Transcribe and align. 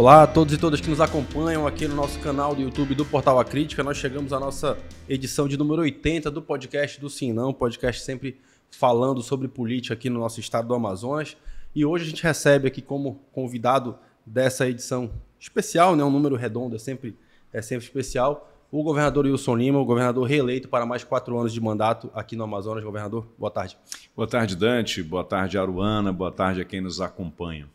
Olá 0.00 0.22
a 0.22 0.26
todos 0.26 0.54
e 0.54 0.56
todas 0.56 0.80
que 0.80 0.88
nos 0.88 0.98
acompanham 0.98 1.66
aqui 1.66 1.86
no 1.86 1.94
nosso 1.94 2.18
canal 2.20 2.54
do 2.54 2.62
YouTube 2.62 2.94
do 2.94 3.04
Portal 3.04 3.38
A 3.38 3.44
Crítica. 3.44 3.82
Nós 3.82 3.98
chegamos 3.98 4.32
à 4.32 4.40
nossa 4.40 4.78
edição 5.06 5.46
de 5.46 5.58
número 5.58 5.82
80 5.82 6.30
do 6.30 6.40
podcast 6.40 6.98
do 6.98 7.10
Sim 7.10 7.34
Não, 7.34 7.52
podcast 7.52 8.00
sempre 8.00 8.40
falando 8.70 9.20
sobre 9.20 9.46
política 9.46 9.92
aqui 9.92 10.08
no 10.08 10.18
nosso 10.18 10.40
estado 10.40 10.68
do 10.68 10.74
Amazonas. 10.74 11.36
E 11.74 11.84
hoje 11.84 12.06
a 12.06 12.08
gente 12.08 12.22
recebe 12.22 12.66
aqui 12.66 12.80
como 12.80 13.20
convidado 13.30 13.94
dessa 14.24 14.66
edição 14.66 15.10
especial, 15.38 15.94
né, 15.94 16.02
um 16.02 16.10
número 16.10 16.34
redondo, 16.34 16.76
é 16.76 16.78
sempre, 16.78 17.14
é 17.52 17.60
sempre 17.60 17.84
especial, 17.84 18.50
o 18.72 18.82
governador 18.82 19.26
Wilson 19.26 19.56
Lima, 19.56 19.80
o 19.80 19.84
governador 19.84 20.26
reeleito 20.26 20.66
para 20.66 20.86
mais 20.86 21.04
quatro 21.04 21.38
anos 21.38 21.52
de 21.52 21.60
mandato 21.60 22.10
aqui 22.14 22.34
no 22.34 22.44
Amazonas. 22.44 22.82
Governador, 22.82 23.28
boa 23.38 23.50
tarde. 23.50 23.76
Boa 24.16 24.26
tarde, 24.26 24.56
Dante. 24.56 25.02
Boa 25.02 25.24
tarde, 25.24 25.58
Aruana. 25.58 26.10
Boa 26.10 26.32
tarde 26.32 26.62
a 26.62 26.64
quem 26.64 26.80
nos 26.80 27.02
acompanha. 27.02 27.68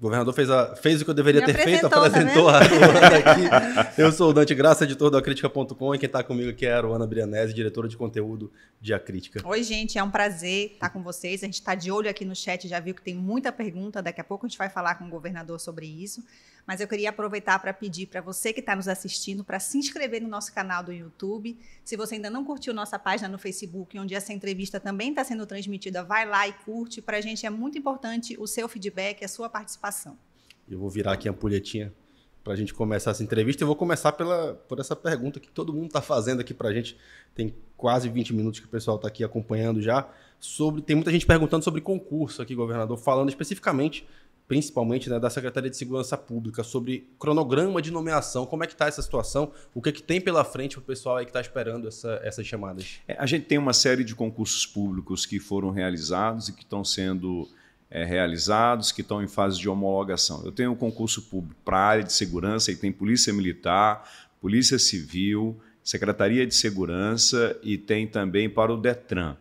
O 0.00 0.04
governador 0.04 0.32
fez, 0.32 0.48
a, 0.48 0.74
fez 0.76 1.02
o 1.02 1.04
que 1.04 1.10
eu 1.10 1.14
deveria 1.14 1.42
Me 1.42 1.46
ter 1.46 1.62
feito, 1.62 1.84
apresentou 1.84 2.46
tá 2.46 2.52
a 2.52 2.56
Aruana 2.56 3.80
aqui. 3.84 4.00
Eu 4.00 4.10
sou 4.10 4.30
o 4.30 4.32
Dante 4.32 4.54
Graça, 4.54 4.84
editor 4.84 5.10
do 5.10 5.18
Acrítica.com, 5.18 5.94
e 5.94 5.98
quem 5.98 6.06
está 6.06 6.24
comigo 6.24 6.48
aqui 6.48 6.64
é 6.64 6.72
a 6.72 6.78
Aruana 6.78 7.06
Brianese, 7.06 7.52
diretora 7.52 7.86
de 7.86 7.98
conteúdo 7.98 8.50
de 8.80 8.94
Acrítica. 8.94 9.46
Oi, 9.46 9.62
gente, 9.62 9.98
é 9.98 10.02
um 10.02 10.10
prazer 10.10 10.72
estar 10.72 10.88
com 10.88 11.02
vocês. 11.02 11.42
A 11.42 11.46
gente 11.46 11.56
está 11.56 11.74
de 11.74 11.92
olho 11.92 12.08
aqui 12.08 12.24
no 12.24 12.34
chat, 12.34 12.66
já 12.66 12.80
viu 12.80 12.94
que 12.94 13.02
tem 13.02 13.14
muita 13.14 13.52
pergunta. 13.52 14.00
Daqui 14.00 14.22
a 14.22 14.24
pouco 14.24 14.46
a 14.46 14.48
gente 14.48 14.56
vai 14.56 14.70
falar 14.70 14.94
com 14.94 15.04
o 15.04 15.10
governador 15.10 15.60
sobre 15.60 15.84
isso. 15.84 16.24
Mas 16.70 16.80
eu 16.80 16.86
queria 16.86 17.10
aproveitar 17.10 17.58
para 17.58 17.72
pedir 17.72 18.06
para 18.06 18.20
você 18.20 18.52
que 18.52 18.60
está 18.60 18.76
nos 18.76 18.86
assistindo 18.86 19.42
para 19.42 19.58
se 19.58 19.76
inscrever 19.76 20.22
no 20.22 20.28
nosso 20.28 20.54
canal 20.54 20.84
do 20.84 20.92
YouTube. 20.92 21.58
Se 21.84 21.96
você 21.96 22.14
ainda 22.14 22.30
não 22.30 22.44
curtiu 22.44 22.72
nossa 22.72 22.96
página 22.96 23.28
no 23.28 23.38
Facebook, 23.40 23.98
onde 23.98 24.14
essa 24.14 24.32
entrevista 24.32 24.78
também 24.78 25.10
está 25.10 25.24
sendo 25.24 25.44
transmitida, 25.46 26.04
vai 26.04 26.24
lá 26.24 26.46
e 26.46 26.52
curte. 26.52 27.02
Para 27.02 27.16
a 27.16 27.20
gente 27.20 27.44
é 27.44 27.50
muito 27.50 27.76
importante 27.76 28.36
o 28.38 28.46
seu 28.46 28.68
feedback, 28.68 29.24
a 29.24 29.26
sua 29.26 29.48
participação. 29.48 30.16
Eu 30.70 30.78
vou 30.78 30.88
virar 30.88 31.14
aqui 31.14 31.26
a 31.26 31.32
ampulhetinha 31.32 31.92
para 32.44 32.52
a 32.52 32.56
gente 32.56 32.72
começar 32.72 33.10
essa 33.10 33.24
entrevista. 33.24 33.64
Eu 33.64 33.66
vou 33.66 33.74
começar 33.74 34.12
pela, 34.12 34.54
por 34.54 34.78
essa 34.78 34.94
pergunta 34.94 35.40
que 35.40 35.50
todo 35.50 35.72
mundo 35.72 35.86
está 35.86 36.00
fazendo 36.00 36.38
aqui 36.38 36.54
para 36.54 36.68
a 36.68 36.72
gente. 36.72 36.96
Tem 37.34 37.52
quase 37.76 38.08
20 38.08 38.32
minutos 38.32 38.60
que 38.60 38.66
o 38.66 38.70
pessoal 38.70 38.94
está 38.94 39.08
aqui 39.08 39.24
acompanhando 39.24 39.82
já. 39.82 40.08
Sobre, 40.38 40.82
tem 40.82 40.94
muita 40.94 41.10
gente 41.10 41.26
perguntando 41.26 41.64
sobre 41.64 41.80
concurso 41.80 42.40
aqui, 42.40 42.54
governador, 42.54 42.96
falando 42.96 43.28
especificamente 43.28 44.06
principalmente 44.50 45.08
né, 45.08 45.20
da 45.20 45.30
Secretaria 45.30 45.70
de 45.70 45.76
Segurança 45.76 46.16
Pública, 46.16 46.64
sobre 46.64 47.08
cronograma 47.20 47.80
de 47.80 47.92
nomeação, 47.92 48.44
como 48.44 48.64
é 48.64 48.66
que 48.66 48.72
está 48.72 48.88
essa 48.88 49.00
situação, 49.00 49.52
o 49.72 49.80
que, 49.80 49.90
é 49.90 49.92
que 49.92 50.02
tem 50.02 50.20
pela 50.20 50.42
frente 50.42 50.74
para 50.74 50.82
o 50.82 50.84
pessoal 50.84 51.18
aí 51.18 51.24
que 51.24 51.30
está 51.30 51.40
esperando 51.40 51.86
essa, 51.86 52.20
essas 52.24 52.44
chamadas? 52.44 52.98
É, 53.06 53.14
a 53.16 53.26
gente 53.26 53.46
tem 53.46 53.58
uma 53.58 53.72
série 53.72 54.02
de 54.02 54.12
concursos 54.12 54.66
públicos 54.66 55.24
que 55.24 55.38
foram 55.38 55.70
realizados 55.70 56.48
e 56.48 56.52
que 56.52 56.64
estão 56.64 56.84
sendo 56.84 57.48
é, 57.88 58.04
realizados, 58.04 58.90
que 58.90 59.02
estão 59.02 59.22
em 59.22 59.28
fase 59.28 59.56
de 59.56 59.68
homologação. 59.68 60.42
Eu 60.44 60.50
tenho 60.50 60.72
um 60.72 60.76
concurso 60.76 61.22
público 61.22 61.60
para 61.64 61.76
a 61.76 61.86
área 61.86 62.02
de 62.02 62.12
segurança 62.12 62.72
e 62.72 62.76
tem 62.76 62.90
Polícia 62.90 63.32
Militar, 63.32 64.02
Polícia 64.40 64.80
Civil, 64.80 65.60
Secretaria 65.80 66.44
de 66.44 66.56
Segurança 66.56 67.56
e 67.62 67.78
tem 67.78 68.04
também 68.04 68.50
para 68.50 68.74
o 68.74 68.76
DETRAN. 68.76 69.36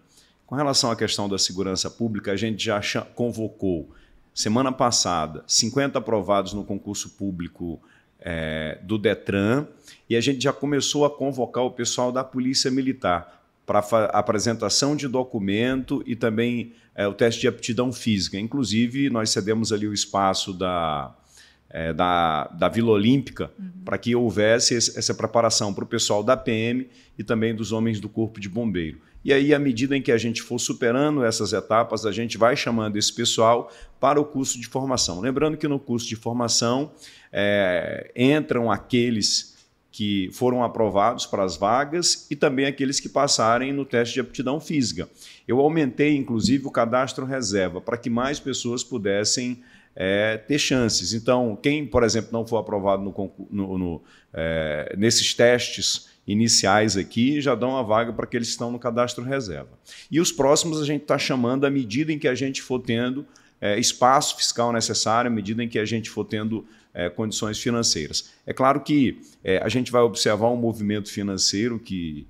Com 0.46 0.54
relação 0.54 0.92
à 0.92 0.96
questão 0.96 1.28
da 1.28 1.40
segurança 1.40 1.90
pública, 1.90 2.32
a 2.32 2.36
gente 2.36 2.64
já 2.64 2.80
convocou 3.16 3.90
Semana 4.34 4.72
passada, 4.72 5.44
50 5.48 6.00
aprovados 6.00 6.54
no 6.54 6.64
concurso 6.64 7.10
público 7.12 7.82
é, 8.20 8.78
do 8.84 8.98
Detran 8.98 9.68
e 10.10 10.16
a 10.16 10.22
gente 10.22 10.44
já 10.44 10.54
começou 10.54 11.06
a 11.06 11.10
convocar 11.10 11.64
o 11.64 11.72
pessoal 11.72 12.12
da 12.12 12.24
Polícia 12.24 12.70
Militar 12.70 13.40
para 13.66 13.80
apresentação 14.14 14.96
de 14.96 15.08
documento 15.08 16.04
e 16.06 16.16
também 16.16 16.74
é, 16.96 17.08
o 17.08 17.14
teste 17.14 17.42
de 17.42 17.48
aptidão 17.48 17.94
física. 17.94 18.40
Inclusive, 18.40 19.10
nós 19.10 19.30
cedemos 19.30 19.72
ali 19.72 19.88
o 19.88 19.94
espaço 19.94 20.52
da, 20.54 21.16
é, 21.70 21.94
da, 21.94 22.48
da 22.48 22.68
Vila 22.68 22.92
Olímpica 22.92 23.52
uhum. 23.60 23.84
para 23.86 23.98
que 23.98 24.16
houvesse 24.16 24.76
essa 24.76 25.14
preparação 25.14 25.74
para 25.74 25.84
o 25.84 25.88
pessoal 25.88 26.24
da 26.24 26.36
PM 26.36 26.90
e 27.18 27.24
também 27.24 27.54
dos 27.54 27.72
homens 27.72 28.00
do 28.00 28.10
Corpo 28.10 28.40
de 28.40 28.50
Bombeiro. 28.50 29.00
E 29.24 29.34
aí, 29.34 29.54
à 29.54 29.60
medida 29.60 29.98
em 29.98 30.02
que 30.02 30.12
a 30.12 30.18
gente 30.18 30.42
for 30.42 30.60
superando 30.60 31.24
essas 31.24 31.52
etapas, 31.52 32.06
a 32.06 32.12
gente 32.12 32.38
vai 32.38 32.56
chamando 32.56 32.98
esse 32.98 33.14
pessoal 33.14 33.72
para 34.00 34.20
o 34.20 34.26
curso 34.26 34.60
de 34.60 34.68
formação. 34.68 35.20
Lembrando 35.20 35.58
que 35.58 35.68
no 35.68 35.80
curso 35.80 36.08
de 36.08 36.16
formação 36.16 36.92
é, 37.32 38.12
entram 38.16 38.72
aqueles 38.72 39.58
que 39.92 40.30
foram 40.32 40.64
aprovados 40.64 41.26
para 41.26 41.44
as 41.44 41.58
vagas 41.58 42.28
e 42.30 42.36
também 42.36 42.66
aqueles 42.66 43.00
que 43.00 43.10
passarem 43.10 43.74
no 43.74 43.84
teste 43.84 44.14
de 44.14 44.20
aptidão 44.22 44.60
física. 44.60 45.10
Eu 45.48 45.60
aumentei, 45.60 46.16
inclusive, 46.16 46.66
o 46.68 46.72
cadastro 46.72 47.26
reserva 47.26 47.82
para 47.82 47.98
que 47.98 48.10
mais 48.10 48.40
pessoas 48.40 48.84
pudessem 48.84 49.62
é, 49.96 50.38
ter 50.38 50.60
chances. 50.60 51.12
Então, 51.14 51.58
quem, 51.62 51.86
por 51.86 52.04
exemplo, 52.04 52.30
não 52.32 52.46
for 52.46 52.58
aprovado 52.58 53.04
no, 53.04 53.32
no, 53.50 53.78
no, 53.78 54.04
é, 54.34 54.96
nesses 54.98 55.34
testes 55.34 56.09
iniciais 56.32 56.96
aqui 56.96 57.42
já 57.42 57.56
dão 57.56 57.76
a 57.76 57.82
vaga 57.82 58.14
para 58.14 58.24
aqueles 58.24 58.50
que 58.50 58.52
estão 58.52 58.72
no 58.72 58.78
cadastro 58.78 59.24
reserva. 59.24 59.72
E 60.12 60.20
os 60.20 60.32
próximos 60.32 60.80
a 60.80 60.86
gente 60.86 61.02
está 61.02 61.18
chamando 61.18 61.66
à 61.66 61.72
medida 61.72 62.14
em 62.14 62.20
que 62.20 62.28
a 62.28 62.36
gente 62.36 62.62
for 62.62 62.80
tendo 62.80 63.26
é, 63.60 63.80
espaço 63.80 64.38
fiscal 64.38 64.72
necessário, 64.72 65.30
à 65.30 65.34
medida 65.34 65.64
em 65.64 65.68
que 65.68 65.80
a 65.80 65.86
gente 65.86 66.08
for 66.08 66.24
tendo 66.24 66.66
é, 66.94 67.10
condições 67.10 67.60
financeiras. 67.60 68.30
É 68.46 68.54
claro 68.54 68.82
que 68.82 69.20
é, 69.44 69.58
a 69.58 69.68
gente 69.68 69.92
vai 69.92 70.04
observar 70.04 70.50
um 70.50 70.56
movimento 70.56 71.12
financeiro 71.12 71.80
que 71.80 72.28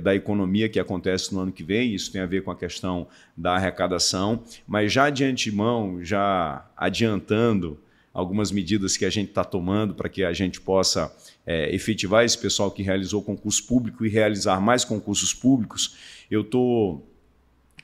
da 0.00 0.14
economia 0.14 0.68
que 0.68 0.78
acontece 0.78 1.34
no 1.34 1.40
ano 1.40 1.50
que 1.50 1.64
vem, 1.64 1.92
isso 1.92 2.12
tem 2.12 2.20
a 2.20 2.26
ver 2.26 2.44
com 2.44 2.52
a 2.52 2.56
questão 2.56 3.08
da 3.36 3.56
arrecadação, 3.56 4.44
mas 4.68 4.92
já 4.92 5.10
de 5.10 5.24
antemão, 5.24 6.04
já 6.04 6.64
adiantando 6.76 7.80
algumas 8.12 8.52
medidas 8.52 8.96
que 8.96 9.04
a 9.04 9.10
gente 9.10 9.30
está 9.30 9.42
tomando 9.42 9.94
para 9.94 10.08
que 10.08 10.24
a 10.24 10.32
gente 10.32 10.60
possa 10.60 11.14
é, 11.46 11.74
efetivar 11.74 12.24
esse 12.24 12.36
pessoal 12.36 12.70
que 12.70 12.82
realizou 12.82 13.22
concurso 13.22 13.66
público 13.66 14.04
e 14.04 14.08
realizar 14.08 14.60
mais 14.60 14.84
concursos 14.84 15.32
públicos, 15.32 15.96
eu 16.30 16.42
estou 16.42 17.08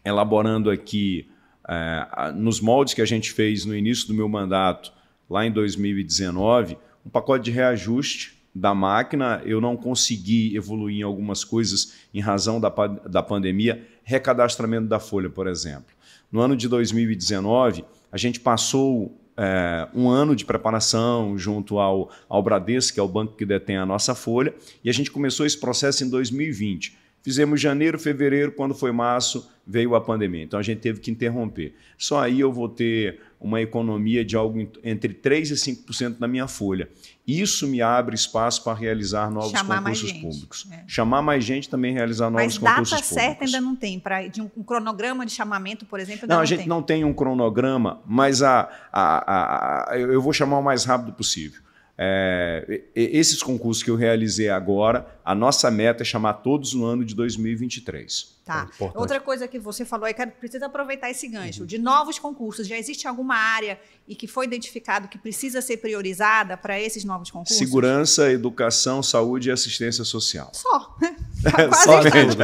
elaborando 0.05 0.71
aqui, 0.71 1.27
é, 1.69 2.33
nos 2.35 2.61
moldes 2.61 2.95
que 2.95 3.03
a 3.03 3.07
gente 3.07 3.33
fez 3.33 3.65
no 3.65 3.75
início 3.75 4.07
do 4.07 4.15
meu 4.15 4.29
mandato, 4.29 4.93
lá 5.29 5.47
em 5.47 5.53
2019, 5.53 6.77
um 7.05 7.11
pacote 7.11 7.45
de 7.45 7.51
reajuste 7.51 8.39
da 8.55 8.75
máquina. 8.75 9.43
Eu 9.45 9.61
não 9.61 9.77
consegui 9.77 10.57
evoluir 10.57 11.01
em 11.01 11.03
algumas 11.03 11.45
coisas 11.45 11.95
em 12.13 12.21
razão 12.21 12.61
da, 12.61 12.69
da 12.69 13.23
pandemia, 13.23 13.87
recadastramento 14.03 14.89
da 14.89 14.99
folha, 14.99 15.29
por 15.29 15.47
exemplo. 15.47 15.95
No 16.31 16.41
ano 16.41 16.57
de 16.57 16.69
2019, 16.69 17.85
a 18.11 18.17
gente 18.17 18.41
passou 18.41 19.19
é, 19.39 19.87
um 19.95 20.11
ano 20.11 20.35
de 20.35 20.45
preparação 20.45 21.39
junto 21.39 21.79
ao, 21.79 22.11
ao 22.29 22.43
Bradesco, 22.43 22.95
que 22.95 23.01
é 23.01 23.03
o 23.03 23.09
banco 23.09 23.37
que 23.37 23.47
detém 23.47 23.77
a 23.77 23.87
nossa 23.87 24.13
folha, 24.13 24.53
e 24.83 24.91
a 24.91 24.93
gente 24.93 25.13
começou 25.13 25.47
esse 25.47 25.59
processo 25.59 26.03
em 26.03 26.11
2020. 26.11 26.99
Fizemos 27.23 27.61
janeiro, 27.61 27.99
fevereiro, 27.99 28.51
quando 28.53 28.75
foi 28.75 28.91
março, 28.91 29.49
veio 29.65 29.95
a 29.95 30.01
pandemia. 30.01 30.43
Então 30.43 30.59
a 30.59 30.63
gente 30.63 30.81
teve 30.81 30.99
que 30.99 31.11
interromper. 31.11 31.75
Só 31.97 32.21
aí 32.21 32.41
eu 32.41 32.53
vou 32.53 32.69
ter 32.69 33.21
uma 33.41 33.61
economia 33.61 34.25
de 34.25 34.37
algo 34.37 34.59
entre 34.83 35.15
3% 35.15 35.51
e 35.51 35.55
5% 35.55 36.17
na 36.19 36.27
minha 36.27 36.49
folha. 36.49 36.89
Isso 37.27 37.69
me 37.69 37.81
abre 37.81 38.15
espaço 38.15 38.65
para 38.65 38.77
realizar 38.77 39.31
novos 39.31 39.51
Chamar 39.51 39.79
concursos 39.79 40.13
públicos. 40.13 40.67
É. 40.73 40.85
Chamar 40.87 41.23
mais 41.23 41.45
gente 41.45 41.69
também 41.69 41.93
realizar 41.93 42.31
novos 42.31 42.59
concursos 42.59 42.91
públicos. 42.91 42.91
Mas 42.91 43.01
data 43.03 43.21
certa 43.21 43.45
ainda 43.45 43.61
não 43.61 43.77
tem, 43.77 44.01
pra, 44.01 44.27
de 44.27 44.41
um, 44.41 44.51
um, 44.57 44.63
cronograma 44.63 45.25
de 45.25 45.33
chamamento, 45.33 45.87
por 45.87 46.01
exemplo, 46.01 46.27
não, 46.27 46.37
não 46.37 46.43
a 46.43 46.45
gente 46.47 46.61
tem. 46.61 46.69
não 46.69 46.83
tem 46.83 47.05
um 47.05 47.13
cronograma, 47.13 48.01
mas 48.07 48.43
a, 48.43 48.69
a, 48.93 49.33
a, 49.33 49.93
a, 49.93 49.99
eu 49.99 50.21
vou 50.21 50.33
chamar 50.33 50.59
o 50.59 50.63
mais 50.63 50.85
rápido 50.85 51.13
possível. 51.13 51.61
É, 52.01 52.83
esses 52.95 53.43
concursos 53.43 53.83
que 53.83 53.91
eu 53.91 53.97
realizei 53.97 54.49
agora, 54.49 55.19
a 55.25 55.35
nossa 55.35 55.69
meta 55.69 56.05
é 56.05 56.07
chamar 56.07 56.35
todos 56.35 56.73
no 56.73 56.85
ano 56.87 57.05
de 57.05 57.13
2023. 57.13 58.39
Tá. 58.45 58.71
É 58.81 58.85
Outra 58.95 59.19
coisa 59.19 59.49
que 59.49 59.59
você 59.59 59.85
falou 59.85 60.07
é 60.07 60.13
que 60.13 60.25
precisa 60.25 60.67
aproveitar 60.67 61.11
esse 61.11 61.27
gancho. 61.27 61.63
Uhum. 61.63 61.67
De 61.67 61.77
novos 61.77 62.19
concursos, 62.19 62.69
já 62.69 62.79
existe 62.79 63.09
alguma 63.09 63.35
área 63.35 63.81
e 64.07 64.15
que 64.15 64.29
foi 64.29 64.47
identificado 64.47 65.09
que 65.09 65.19
precisa 65.19 65.61
ser 65.61 65.79
priorizada 65.79 66.57
para 66.57 66.81
esses 66.81 67.03
novos 67.05 67.33
concursos? 67.33 67.59
Segurança, 67.59 68.31
educação, 68.31 69.03
saúde 69.03 69.49
e 69.49 69.53
assistência 69.53 70.05
social. 70.05 70.53
Só. 70.55 70.97
Quase 71.69 71.85
Só 71.85 72.03
mesmo. 72.03 72.43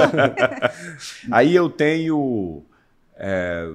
Aí 1.31 1.55
eu 1.55 1.71
tenho. 1.71 2.63
É, 3.17 3.73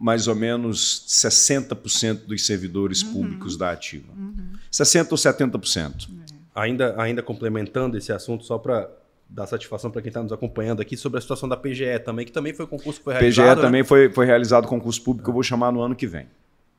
mais 0.00 0.26
ou 0.26 0.34
menos 0.34 1.04
60% 1.06 2.24
dos 2.24 2.46
servidores 2.46 3.02
uhum. 3.02 3.12
públicos 3.12 3.54
da 3.58 3.70
Ativa. 3.70 4.10
Uhum. 4.16 4.52
60% 4.72 5.12
ou 5.12 5.18
70%. 5.18 6.08
Ainda, 6.54 6.94
ainda 7.00 7.22
complementando 7.22 7.98
esse 7.98 8.10
assunto, 8.10 8.44
só 8.44 8.56
para 8.56 8.90
dar 9.28 9.46
satisfação 9.46 9.90
para 9.90 10.00
quem 10.00 10.08
está 10.08 10.22
nos 10.22 10.32
acompanhando 10.32 10.80
aqui, 10.80 10.96
sobre 10.96 11.18
a 11.18 11.20
situação 11.20 11.46
da 11.46 11.56
PGE 11.56 11.98
também, 12.02 12.24
que 12.24 12.32
também 12.32 12.54
foi 12.54 12.66
concurso 12.66 12.98
que 12.98 13.04
foi 13.04 13.12
realizado. 13.12 13.44
PGE 13.44 13.56
né? 13.56 13.62
também 13.62 13.84
foi, 13.84 14.10
foi 14.10 14.24
realizado 14.24 14.66
concurso 14.66 15.02
público, 15.02 15.28
eu 15.28 15.34
vou 15.34 15.42
chamar 15.42 15.70
no 15.70 15.82
ano 15.82 15.94
que 15.94 16.06
vem. 16.06 16.26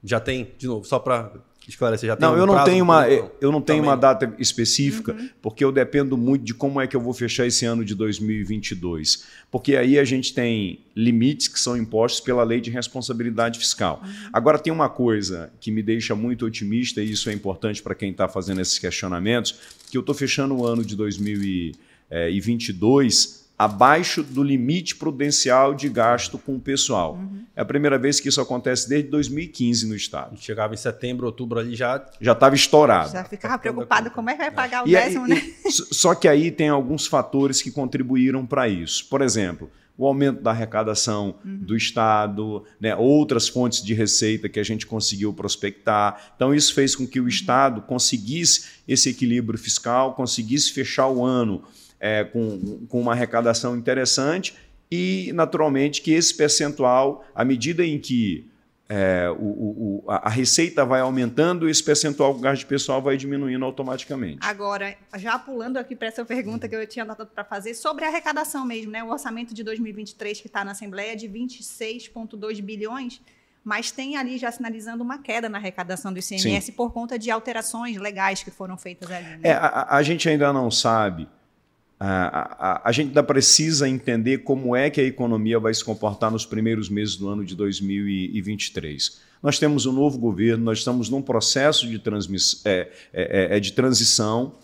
Já 0.03 0.19
tem, 0.19 0.51
de 0.57 0.65
novo, 0.65 0.83
só 0.83 0.97
para 0.97 1.31
esclarecer? 1.71 2.07
Já 2.07 2.15
tem 2.15 2.27
não, 2.27 2.35
um 2.35 2.37
eu 2.37 2.45
não 2.45 2.53
prazo 2.53 2.69
tenho 2.69 2.83
uma, 2.83 3.07
eu 3.07 3.51
não 3.51 3.59
tenho 3.61 3.79
Também. 3.79 3.81
uma 3.81 3.95
data 3.95 4.31
específica, 4.37 5.15
porque 5.41 5.63
eu 5.63 5.71
dependo 5.71 6.15
muito 6.17 6.43
de 6.43 6.53
como 6.53 6.79
é 6.79 6.85
que 6.87 6.95
eu 6.95 7.01
vou 7.01 7.13
fechar 7.13 7.47
esse 7.47 7.65
ano 7.65 7.83
de 7.83 7.95
2022. 7.95 9.23
Porque 9.49 9.75
aí 9.75 9.97
a 9.99 10.03
gente 10.03 10.31
tem 10.33 10.79
limites 10.95 11.47
que 11.47 11.59
são 11.59 11.75
impostos 11.75 12.21
pela 12.21 12.43
lei 12.43 12.61
de 12.61 12.69
responsabilidade 12.69 13.57
fiscal. 13.59 14.03
Agora, 14.31 14.59
tem 14.59 14.71
uma 14.71 14.89
coisa 14.89 15.51
que 15.59 15.71
me 15.71 15.83
deixa 15.83 16.15
muito 16.15 16.45
otimista, 16.45 17.01
e 17.01 17.11
isso 17.11 17.29
é 17.29 17.33
importante 17.33 17.81
para 17.81 17.95
quem 17.95 18.11
está 18.11 18.27
fazendo 18.27 18.61
esses 18.61 18.77
questionamentos, 18.77 19.55
que 19.89 19.97
eu 19.97 20.01
estou 20.01 20.13
fechando 20.15 20.55
o 20.55 20.65
ano 20.65 20.85
de 20.85 20.95
2022 20.95 23.40
abaixo 23.65 24.23
do 24.23 24.41
limite 24.43 24.95
prudencial 24.95 25.75
de 25.75 25.87
gasto 25.87 26.37
com 26.39 26.55
o 26.55 26.59
pessoal. 26.59 27.19
É 27.55 27.61
a 27.61 27.65
primeira 27.65 27.97
vez 27.99 28.19
que 28.19 28.27
isso 28.27 28.41
acontece 28.41 28.89
desde 28.89 29.09
2015 29.09 29.85
no 29.85 29.93
A 29.93 29.97
Estado. 29.97 30.31
gente 30.31 30.43
chegava 30.45 30.73
em 30.73 30.77
setembro, 30.77 31.27
outubro 31.27 31.59
ali 31.59 31.75
já. 31.75 32.03
Já 32.19 32.31
estava 32.31 32.55
estourado. 32.55 33.11
Já 33.11 33.23
ficava 33.23 33.59
preocupado 33.59 34.09
como 34.09 34.29
é 34.29 34.33
que 34.33 34.39
vai 34.39 34.51
pagar 34.51 34.83
o 34.83 34.87
E 34.87 34.95
aí- 34.95 35.03
décimo, 35.05 35.27
né? 35.27 35.35
s- 35.65 35.85
Só 35.91 36.15
que 36.15 36.27
aí 36.27 36.49
tem 36.49 36.69
alguns 36.69 37.05
fatores 37.05 37.61
que 37.61 37.69
contribuíram 37.69 38.45
para 38.47 38.67
isso. 38.67 39.05
Por 39.07 39.21
exemplo, 39.21 39.69
o 39.97 40.07
aumento 40.07 40.41
da 40.41 40.49
arrecadação 40.49 41.35
do 41.45 41.77
Estado, 41.77 42.63
né, 42.79 42.95
outras 42.95 43.47
fontes 43.47 43.83
de 43.83 43.93
receita 43.93 44.49
que 44.49 44.59
a 44.59 44.63
gente 44.63 44.87
conseguiu 44.87 45.31
prospectar. 45.33 46.31
Então, 46.35 46.55
isso 46.55 46.73
fez 46.73 46.95
com 46.95 47.05
que 47.05 47.19
o 47.19 47.27
Estado 47.27 47.81
conseguisse 47.81 48.69
esse 48.87 49.09
equilíbrio 49.09 49.59
fiscal, 49.59 50.15
conseguisse 50.15 50.71
fechar 50.71 51.07
o 51.07 51.23
ano 51.23 51.61
é, 52.01 52.23
com, 52.25 52.85
com 52.89 52.99
uma 52.99 53.11
arrecadação 53.13 53.77
interessante 53.77 54.55
e, 54.91 55.31
naturalmente, 55.33 56.01
que 56.01 56.11
esse 56.11 56.35
percentual, 56.35 57.23
à 57.33 57.45
medida 57.45 57.85
em 57.85 57.97
que 57.99 58.49
é, 58.93 59.29
o- 59.39 60.03
o- 60.03 60.03
a 60.05 60.27
receita 60.29 60.83
vai 60.83 60.99
aumentando, 60.99 61.69
esse 61.69 61.81
percentual 61.81 62.33
do 62.33 62.41
gasto 62.41 62.59
de 62.59 62.65
pessoal 62.65 63.01
vai 63.01 63.15
diminuindo 63.15 63.63
automaticamente. 63.63 64.39
Agora, 64.41 64.97
já 65.15 65.39
pulando 65.39 65.77
aqui 65.77 65.95
para 65.95 66.09
essa 66.09 66.25
pergunta 66.25 66.67
que 66.67 66.75
eu 66.75 66.85
tinha 66.85 67.03
anotado 67.05 67.29
para 67.33 67.45
fazer, 67.45 67.73
sobre 67.73 68.03
a 68.03 68.09
arrecadação 68.09 68.65
mesmo, 68.65 68.91
né? 68.91 69.01
O 69.01 69.09
orçamento 69.09 69.53
de 69.53 69.63
2023 69.63 70.41
que 70.41 70.47
está 70.47 70.65
na 70.65 70.71
Assembleia 70.71 71.13
é 71.13 71.15
de 71.15 71.29
26,2 71.29 72.59
bilhões, 72.61 73.21
mas 73.63 73.91
tem 73.91 74.17
ali 74.17 74.37
já 74.37 74.51
sinalizando 74.51 75.03
uma 75.03 75.19
queda 75.19 75.47
na 75.47 75.57
arrecadação 75.57 76.11
do 76.11 76.19
ICMS 76.19 76.71
por 76.73 76.91
conta 76.91 77.17
de 77.17 77.31
alterações 77.31 77.95
legais 77.97 78.43
que 78.43 78.51
foram 78.51 78.77
feitas 78.77 79.09
ali. 79.09 79.25
né? 79.25 79.39
É, 79.43 79.51
a- 79.53 79.87
a 79.89 80.03
gente 80.03 80.27
ainda 80.27 80.51
não 80.51 80.69
sabe. 80.69 81.29
A, 82.03 82.79
a- 82.79 82.81
a 82.85 82.91
gente 82.91 83.09
ainda 83.09 83.21
precisa 83.21 83.87
entender 83.87 84.39
como 84.39 84.75
é 84.75 84.89
que 84.89 84.99
a 84.99 85.03
economia 85.03 85.59
vai 85.59 85.71
se 85.71 85.83
comportar 85.85 86.31
nos 86.31 86.47
primeiros 86.47 86.89
meses 86.89 87.15
do 87.15 87.29
ano 87.29 87.45
de 87.45 87.55
2023. 87.55 89.19
Nós 89.43 89.59
temos 89.59 89.85
um 89.85 89.91
novo 89.93 90.17
governo, 90.17 90.63
nós 90.63 90.79
estamos 90.79 91.09
num 91.09 91.21
processo 91.21 91.87
de, 91.87 91.99
transmiss, 91.99 92.61
é, 92.65 92.89
é, 93.13 93.57
é, 93.57 93.59
de 93.59 93.73
transição 93.73 94.55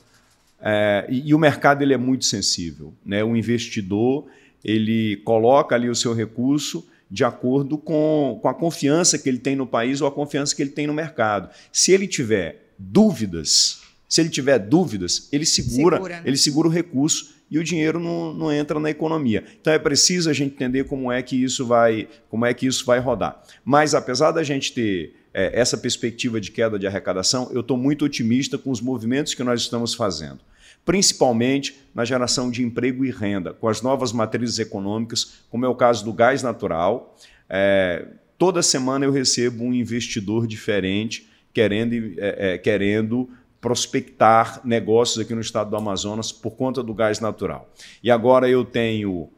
é, 0.59 1.05
e, 1.09 1.29
e 1.29 1.33
o 1.35 1.37
mercado 1.37 1.83
ele 1.83 1.93
é 1.93 1.97
muito 1.97 2.25
sensível. 2.25 2.91
Né? 3.05 3.23
O 3.23 3.35
investidor 3.35 4.25
ele 4.65 5.17
coloca 5.17 5.75
ali 5.75 5.89
o 5.89 5.95
seu 5.95 6.13
recurso 6.15 6.87
de 7.09 7.23
acordo 7.23 7.77
com, 7.77 8.39
com 8.41 8.47
a 8.49 8.53
confiança 8.53 9.17
que 9.17 9.29
ele 9.29 9.37
tem 9.37 9.55
no 9.55 9.67
país 9.67 10.01
ou 10.01 10.07
a 10.07 10.11
confiança 10.11 10.55
que 10.55 10.61
ele 10.63 10.71
tem 10.71 10.87
no 10.87 10.93
mercado. 10.93 11.49
Se 11.71 11.91
ele 11.91 12.07
tiver 12.07 12.73
dúvidas, 12.79 13.81
se 14.07 14.21
ele 14.21 14.29
tiver 14.29 14.57
dúvidas, 14.59 15.27
ele 15.31 15.45
segura, 15.45 15.97
Segura, 15.97 16.15
né? 16.15 16.23
ele 16.25 16.37
segura 16.37 16.67
o 16.67 16.71
recurso 16.71 17.35
e 17.49 17.57
o 17.57 17.63
dinheiro 17.63 17.99
não, 17.99 18.33
não 18.33 18.51
entra 18.51 18.79
na 18.79 18.89
economia. 18.89 19.43
Então 19.59 19.73
é 19.73 19.79
preciso 19.79 20.29
a 20.29 20.33
gente 20.33 20.53
entender 20.53 20.85
como 20.85 21.11
é 21.11 21.21
que 21.21 21.41
isso 21.41 21.65
vai, 21.65 22.07
como 22.29 22.45
é 22.45 22.53
que 22.53 22.65
isso 22.65 22.85
vai 22.85 22.99
rodar. 22.99 23.41
Mas 23.63 23.93
apesar 23.93 24.31
da 24.31 24.43
gente 24.43 24.73
ter 24.73 25.13
é, 25.33 25.59
essa 25.59 25.77
perspectiva 25.77 26.39
de 26.39 26.51
queda 26.51 26.77
de 26.79 26.87
arrecadação, 26.87 27.49
eu 27.53 27.61
estou 27.61 27.77
muito 27.77 28.05
otimista 28.05 28.57
com 28.57 28.71
os 28.71 28.81
movimentos 28.81 29.33
que 29.33 29.43
nós 29.43 29.61
estamos 29.61 29.93
fazendo 29.93 30.39
principalmente 30.87 31.77
na 31.93 32.05
geração 32.05 32.49
de 32.49 32.63
emprego 32.63 33.03
e 33.03 33.11
renda, 33.11 33.51
com 33.51 33.67
as 33.67 33.81
novas 33.81 34.13
matrizes 34.13 34.57
econômicas, 34.57 35.39
como 35.49 35.65
é 35.65 35.67
o 35.67 35.75
caso 35.75 36.05
do 36.05 36.13
gás 36.13 36.41
natural. 36.41 37.13
É, 37.49 38.07
toda 38.37 38.61
semana 38.61 39.03
eu 39.03 39.11
recebo 39.11 39.65
um 39.65 39.73
investidor 39.73 40.47
diferente 40.47 41.27
querendo, 41.53 41.93
é, 42.17 42.53
é, 42.53 42.57
querendo 42.57 43.29
prospectar 43.59 44.61
negócios 44.63 45.23
aqui 45.23 45.33
no 45.33 45.41
estado 45.41 45.69
do 45.69 45.75
Amazonas 45.75 46.31
por 46.31 46.51
conta 46.51 46.83
do 46.83 46.93
gás 46.93 47.19
natural. 47.19 47.69
E 48.03 48.11
agora 48.11 48.49
eu 48.49 48.63
tenho 48.63 49.29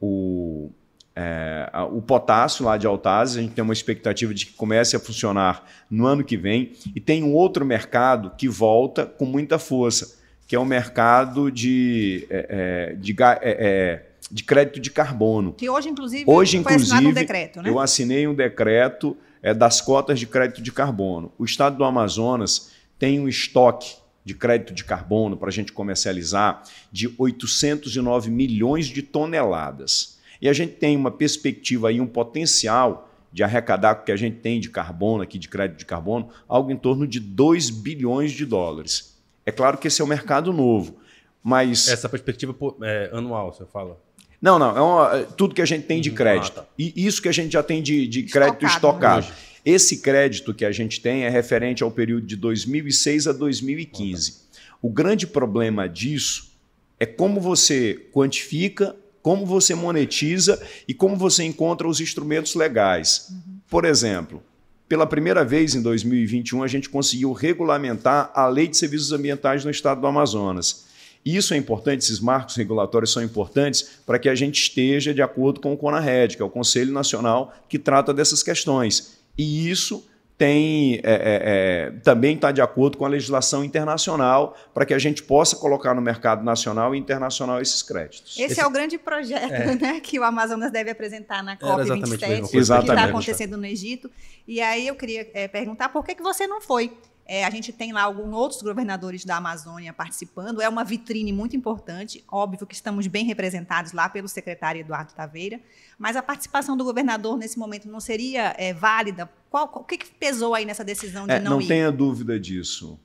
o, 0.00 0.70
é, 1.14 1.70
o 1.92 2.02
potássio 2.02 2.64
lá 2.64 2.76
de 2.76 2.86
Altazes, 2.86 3.36
a 3.36 3.40
gente 3.40 3.54
tem 3.54 3.62
uma 3.62 3.72
expectativa 3.72 4.32
de 4.34 4.46
que 4.46 4.52
comece 4.52 4.96
a 4.96 5.00
funcionar 5.00 5.64
no 5.90 6.06
ano 6.06 6.24
que 6.24 6.36
vem, 6.36 6.72
e 6.94 7.00
tem 7.00 7.22
um 7.22 7.34
outro 7.34 7.64
mercado 7.64 8.32
que 8.36 8.48
volta 8.48 9.06
com 9.06 9.24
muita 9.24 9.58
força, 9.58 10.18
que 10.46 10.56
é 10.56 10.58
o 10.58 10.64
mercado 10.64 11.50
de, 11.50 12.26
é, 12.30 12.96
de, 12.98 13.14
é, 13.42 14.02
de 14.30 14.44
crédito 14.44 14.80
de 14.80 14.90
carbono. 14.90 15.52
Que 15.52 15.68
hoje, 15.68 15.88
inclusive, 15.88 16.24
Hoje, 16.26 16.62
foi 16.62 16.74
assinado 16.74 17.02
inclusive, 17.02 17.10
um 17.10 17.14
decreto, 17.14 17.62
né? 17.62 17.70
eu 17.70 17.78
assinei 17.78 18.26
um 18.26 18.34
decreto 18.34 19.16
é, 19.42 19.54
das 19.54 19.80
cotas 19.80 20.18
de 20.18 20.26
crédito 20.26 20.62
de 20.62 20.72
carbono. 20.72 21.32
O 21.38 21.44
estado 21.44 21.76
do 21.76 21.84
Amazonas 21.84 22.70
tem 22.98 23.20
um 23.20 23.28
estoque 23.28 23.96
de 24.24 24.34
crédito 24.34 24.74
de 24.74 24.84
carbono 24.84 25.36
para 25.36 25.48
a 25.48 25.52
gente 25.52 25.72
comercializar 25.72 26.62
de 26.92 27.12
809 27.16 28.30
milhões 28.30 28.86
de 28.86 29.00
toneladas. 29.02 30.18
E 30.40 30.48
a 30.48 30.52
gente 30.52 30.74
tem 30.74 30.96
uma 30.96 31.10
perspectiva 31.10 31.88
aí, 31.88 32.00
um 32.00 32.06
potencial 32.06 33.10
de 33.32 33.42
arrecadar 33.42 33.92
o 33.92 34.04
que 34.04 34.12
a 34.12 34.16
gente 34.16 34.36
tem 34.38 34.60
de 34.60 34.70
carbono 34.70 35.22
aqui, 35.22 35.38
de 35.38 35.48
crédito 35.48 35.78
de 35.78 35.84
carbono, 35.84 36.28
algo 36.48 36.70
em 36.70 36.76
torno 36.76 37.06
de 37.06 37.20
2 37.20 37.70
bilhões 37.70 38.32
de 38.32 38.44
dólares. 38.46 39.16
É 39.44 39.50
claro 39.50 39.78
que 39.78 39.88
esse 39.88 40.00
é 40.00 40.04
um 40.04 40.08
mercado 40.08 40.52
novo, 40.52 40.96
mas... 41.42 41.88
Essa 41.88 42.08
perspectiva 42.08 42.54
é, 42.82 43.10
anual, 43.12 43.52
você 43.52 43.64
fala. 43.66 43.98
Não, 44.40 44.58
não, 44.58 44.76
é 44.76 44.80
uma, 44.80 45.24
tudo 45.36 45.54
que 45.54 45.62
a 45.62 45.66
gente 45.66 45.84
tem 45.86 46.00
de 46.00 46.10
Uhum. 46.10 46.14
crédito. 46.16 46.60
Ah, 46.60 46.62
tá. 46.62 46.68
E 46.78 46.92
isso 46.96 47.20
que 47.20 47.28
a 47.28 47.32
gente 47.32 47.52
já 47.52 47.62
tem 47.62 47.82
de, 47.82 48.06
de 48.06 48.22
crédito 48.24 48.64
Estocado, 48.64 49.22
estocado. 49.22 49.47
Esse 49.64 49.98
crédito 49.98 50.54
que 50.54 50.64
a 50.64 50.72
gente 50.72 51.00
tem 51.00 51.24
é 51.24 51.28
referente 51.28 51.82
ao 51.82 51.90
período 51.90 52.26
de 52.26 52.36
2006 52.36 53.26
a 53.26 53.32
2015. 53.32 54.48
O 54.80 54.88
grande 54.88 55.26
problema 55.26 55.88
disso 55.88 56.52
é 57.00 57.06
como 57.06 57.40
você 57.40 58.08
quantifica, 58.12 58.94
como 59.22 59.44
você 59.44 59.74
monetiza 59.74 60.60
e 60.86 60.94
como 60.94 61.16
você 61.16 61.44
encontra 61.44 61.88
os 61.88 62.00
instrumentos 62.00 62.54
legais. 62.54 63.32
Por 63.68 63.84
exemplo, 63.84 64.42
pela 64.88 65.06
primeira 65.06 65.44
vez 65.44 65.74
em 65.74 65.82
2021, 65.82 66.62
a 66.62 66.66
gente 66.66 66.88
conseguiu 66.88 67.32
regulamentar 67.32 68.30
a 68.34 68.46
Lei 68.46 68.66
de 68.66 68.76
Serviços 68.76 69.12
Ambientais 69.12 69.64
no 69.64 69.70
estado 69.70 70.00
do 70.00 70.06
Amazonas. 70.06 70.86
Isso 71.24 71.52
é 71.52 71.56
importante, 71.58 72.00
esses 72.00 72.20
marcos 72.20 72.56
regulatórios 72.56 73.12
são 73.12 73.22
importantes 73.22 74.00
para 74.06 74.18
que 74.18 74.30
a 74.30 74.34
gente 74.34 74.62
esteja 74.62 75.12
de 75.12 75.20
acordo 75.20 75.60
com 75.60 75.74
o 75.74 75.76
CONARED, 75.76 76.36
que 76.36 76.42
é 76.42 76.44
o 76.44 76.48
Conselho 76.48 76.92
Nacional 76.92 77.52
que 77.68 77.78
trata 77.78 78.14
dessas 78.14 78.42
questões. 78.42 79.17
E 79.38 79.70
isso 79.70 80.04
tem, 80.38 81.00
é, 81.02 81.02
é, 81.02 81.90
também 82.04 82.36
está 82.36 82.52
de 82.52 82.60
acordo 82.60 82.96
com 82.96 83.04
a 83.04 83.08
legislação 83.08 83.64
internacional 83.64 84.56
para 84.72 84.86
que 84.86 84.94
a 84.94 84.98
gente 84.98 85.20
possa 85.20 85.56
colocar 85.56 85.94
no 85.94 86.00
mercado 86.00 86.44
nacional 86.44 86.94
e 86.94 86.98
internacional 86.98 87.60
esses 87.60 87.82
créditos. 87.82 88.34
Esse, 88.38 88.52
Esse- 88.52 88.60
é 88.60 88.66
o 88.66 88.70
grande 88.70 88.96
projeto 88.98 89.80
né, 89.80 89.98
que 90.00 90.18
o 90.18 90.22
Amazonas 90.22 90.70
deve 90.70 90.90
apresentar 90.90 91.42
na 91.42 91.54
exatamente 91.54 92.24
a 92.24 92.28
mesma 92.28 92.46
COP27, 92.46 92.50
coisa 92.52 92.78
que 92.78 92.88
está 92.88 93.04
acontecendo 93.04 93.56
no 93.56 93.66
Egito. 93.66 94.08
E 94.46 94.60
aí 94.60 94.86
eu 94.86 94.94
queria 94.94 95.28
é, 95.34 95.48
perguntar 95.48 95.88
por 95.88 96.04
que, 96.04 96.14
que 96.14 96.22
você 96.22 96.46
não 96.46 96.60
foi? 96.60 96.96
É, 97.30 97.44
a 97.44 97.50
gente 97.50 97.72
tem 97.74 97.92
lá 97.92 98.02
alguns 98.04 98.32
outros 98.34 98.62
governadores 98.62 99.22
da 99.22 99.36
Amazônia 99.36 99.92
participando. 99.92 100.62
É 100.62 100.68
uma 100.68 100.82
vitrine 100.82 101.30
muito 101.30 101.54
importante. 101.54 102.24
Óbvio 102.26 102.66
que 102.66 102.74
estamos 102.74 103.06
bem 103.06 103.26
representados 103.26 103.92
lá 103.92 104.08
pelo 104.08 104.26
secretário 104.26 104.80
Eduardo 104.80 105.12
Taveira. 105.12 105.60
Mas 105.98 106.16
a 106.16 106.22
participação 106.22 106.74
do 106.74 106.84
governador 106.84 107.36
nesse 107.36 107.58
momento 107.58 107.86
não 107.86 108.00
seria 108.00 108.54
é, 108.56 108.72
válida? 108.72 109.28
Qual, 109.50 109.68
qual- 109.68 109.82
o 109.84 109.86
que, 109.86 109.98
que 109.98 110.06
pesou 110.14 110.54
aí 110.54 110.64
nessa 110.64 110.82
decisão 110.82 111.26
de 111.26 111.34
É, 111.34 111.38
não, 111.38 111.52
não 111.52 111.60
ir? 111.60 111.66
tenha 111.68 111.92
dúvida 111.92 112.40
disso. 112.40 112.98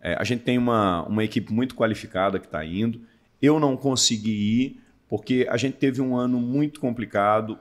É, 0.00 0.14
a 0.18 0.24
gente 0.24 0.42
tem 0.42 0.56
uma, 0.56 1.06
uma 1.06 1.22
equipe 1.22 1.52
muito 1.52 1.74
qualificada 1.74 2.38
que 2.38 2.46
está 2.46 2.64
indo. 2.64 3.02
Eu 3.42 3.60
não 3.60 3.76
consegui 3.76 4.30
ir 4.62 4.80
porque 5.06 5.46
a 5.50 5.56
gente 5.58 5.76
teve 5.76 6.00
um 6.00 6.16
ano 6.16 6.40
muito 6.40 6.80
complicado, 6.80 7.58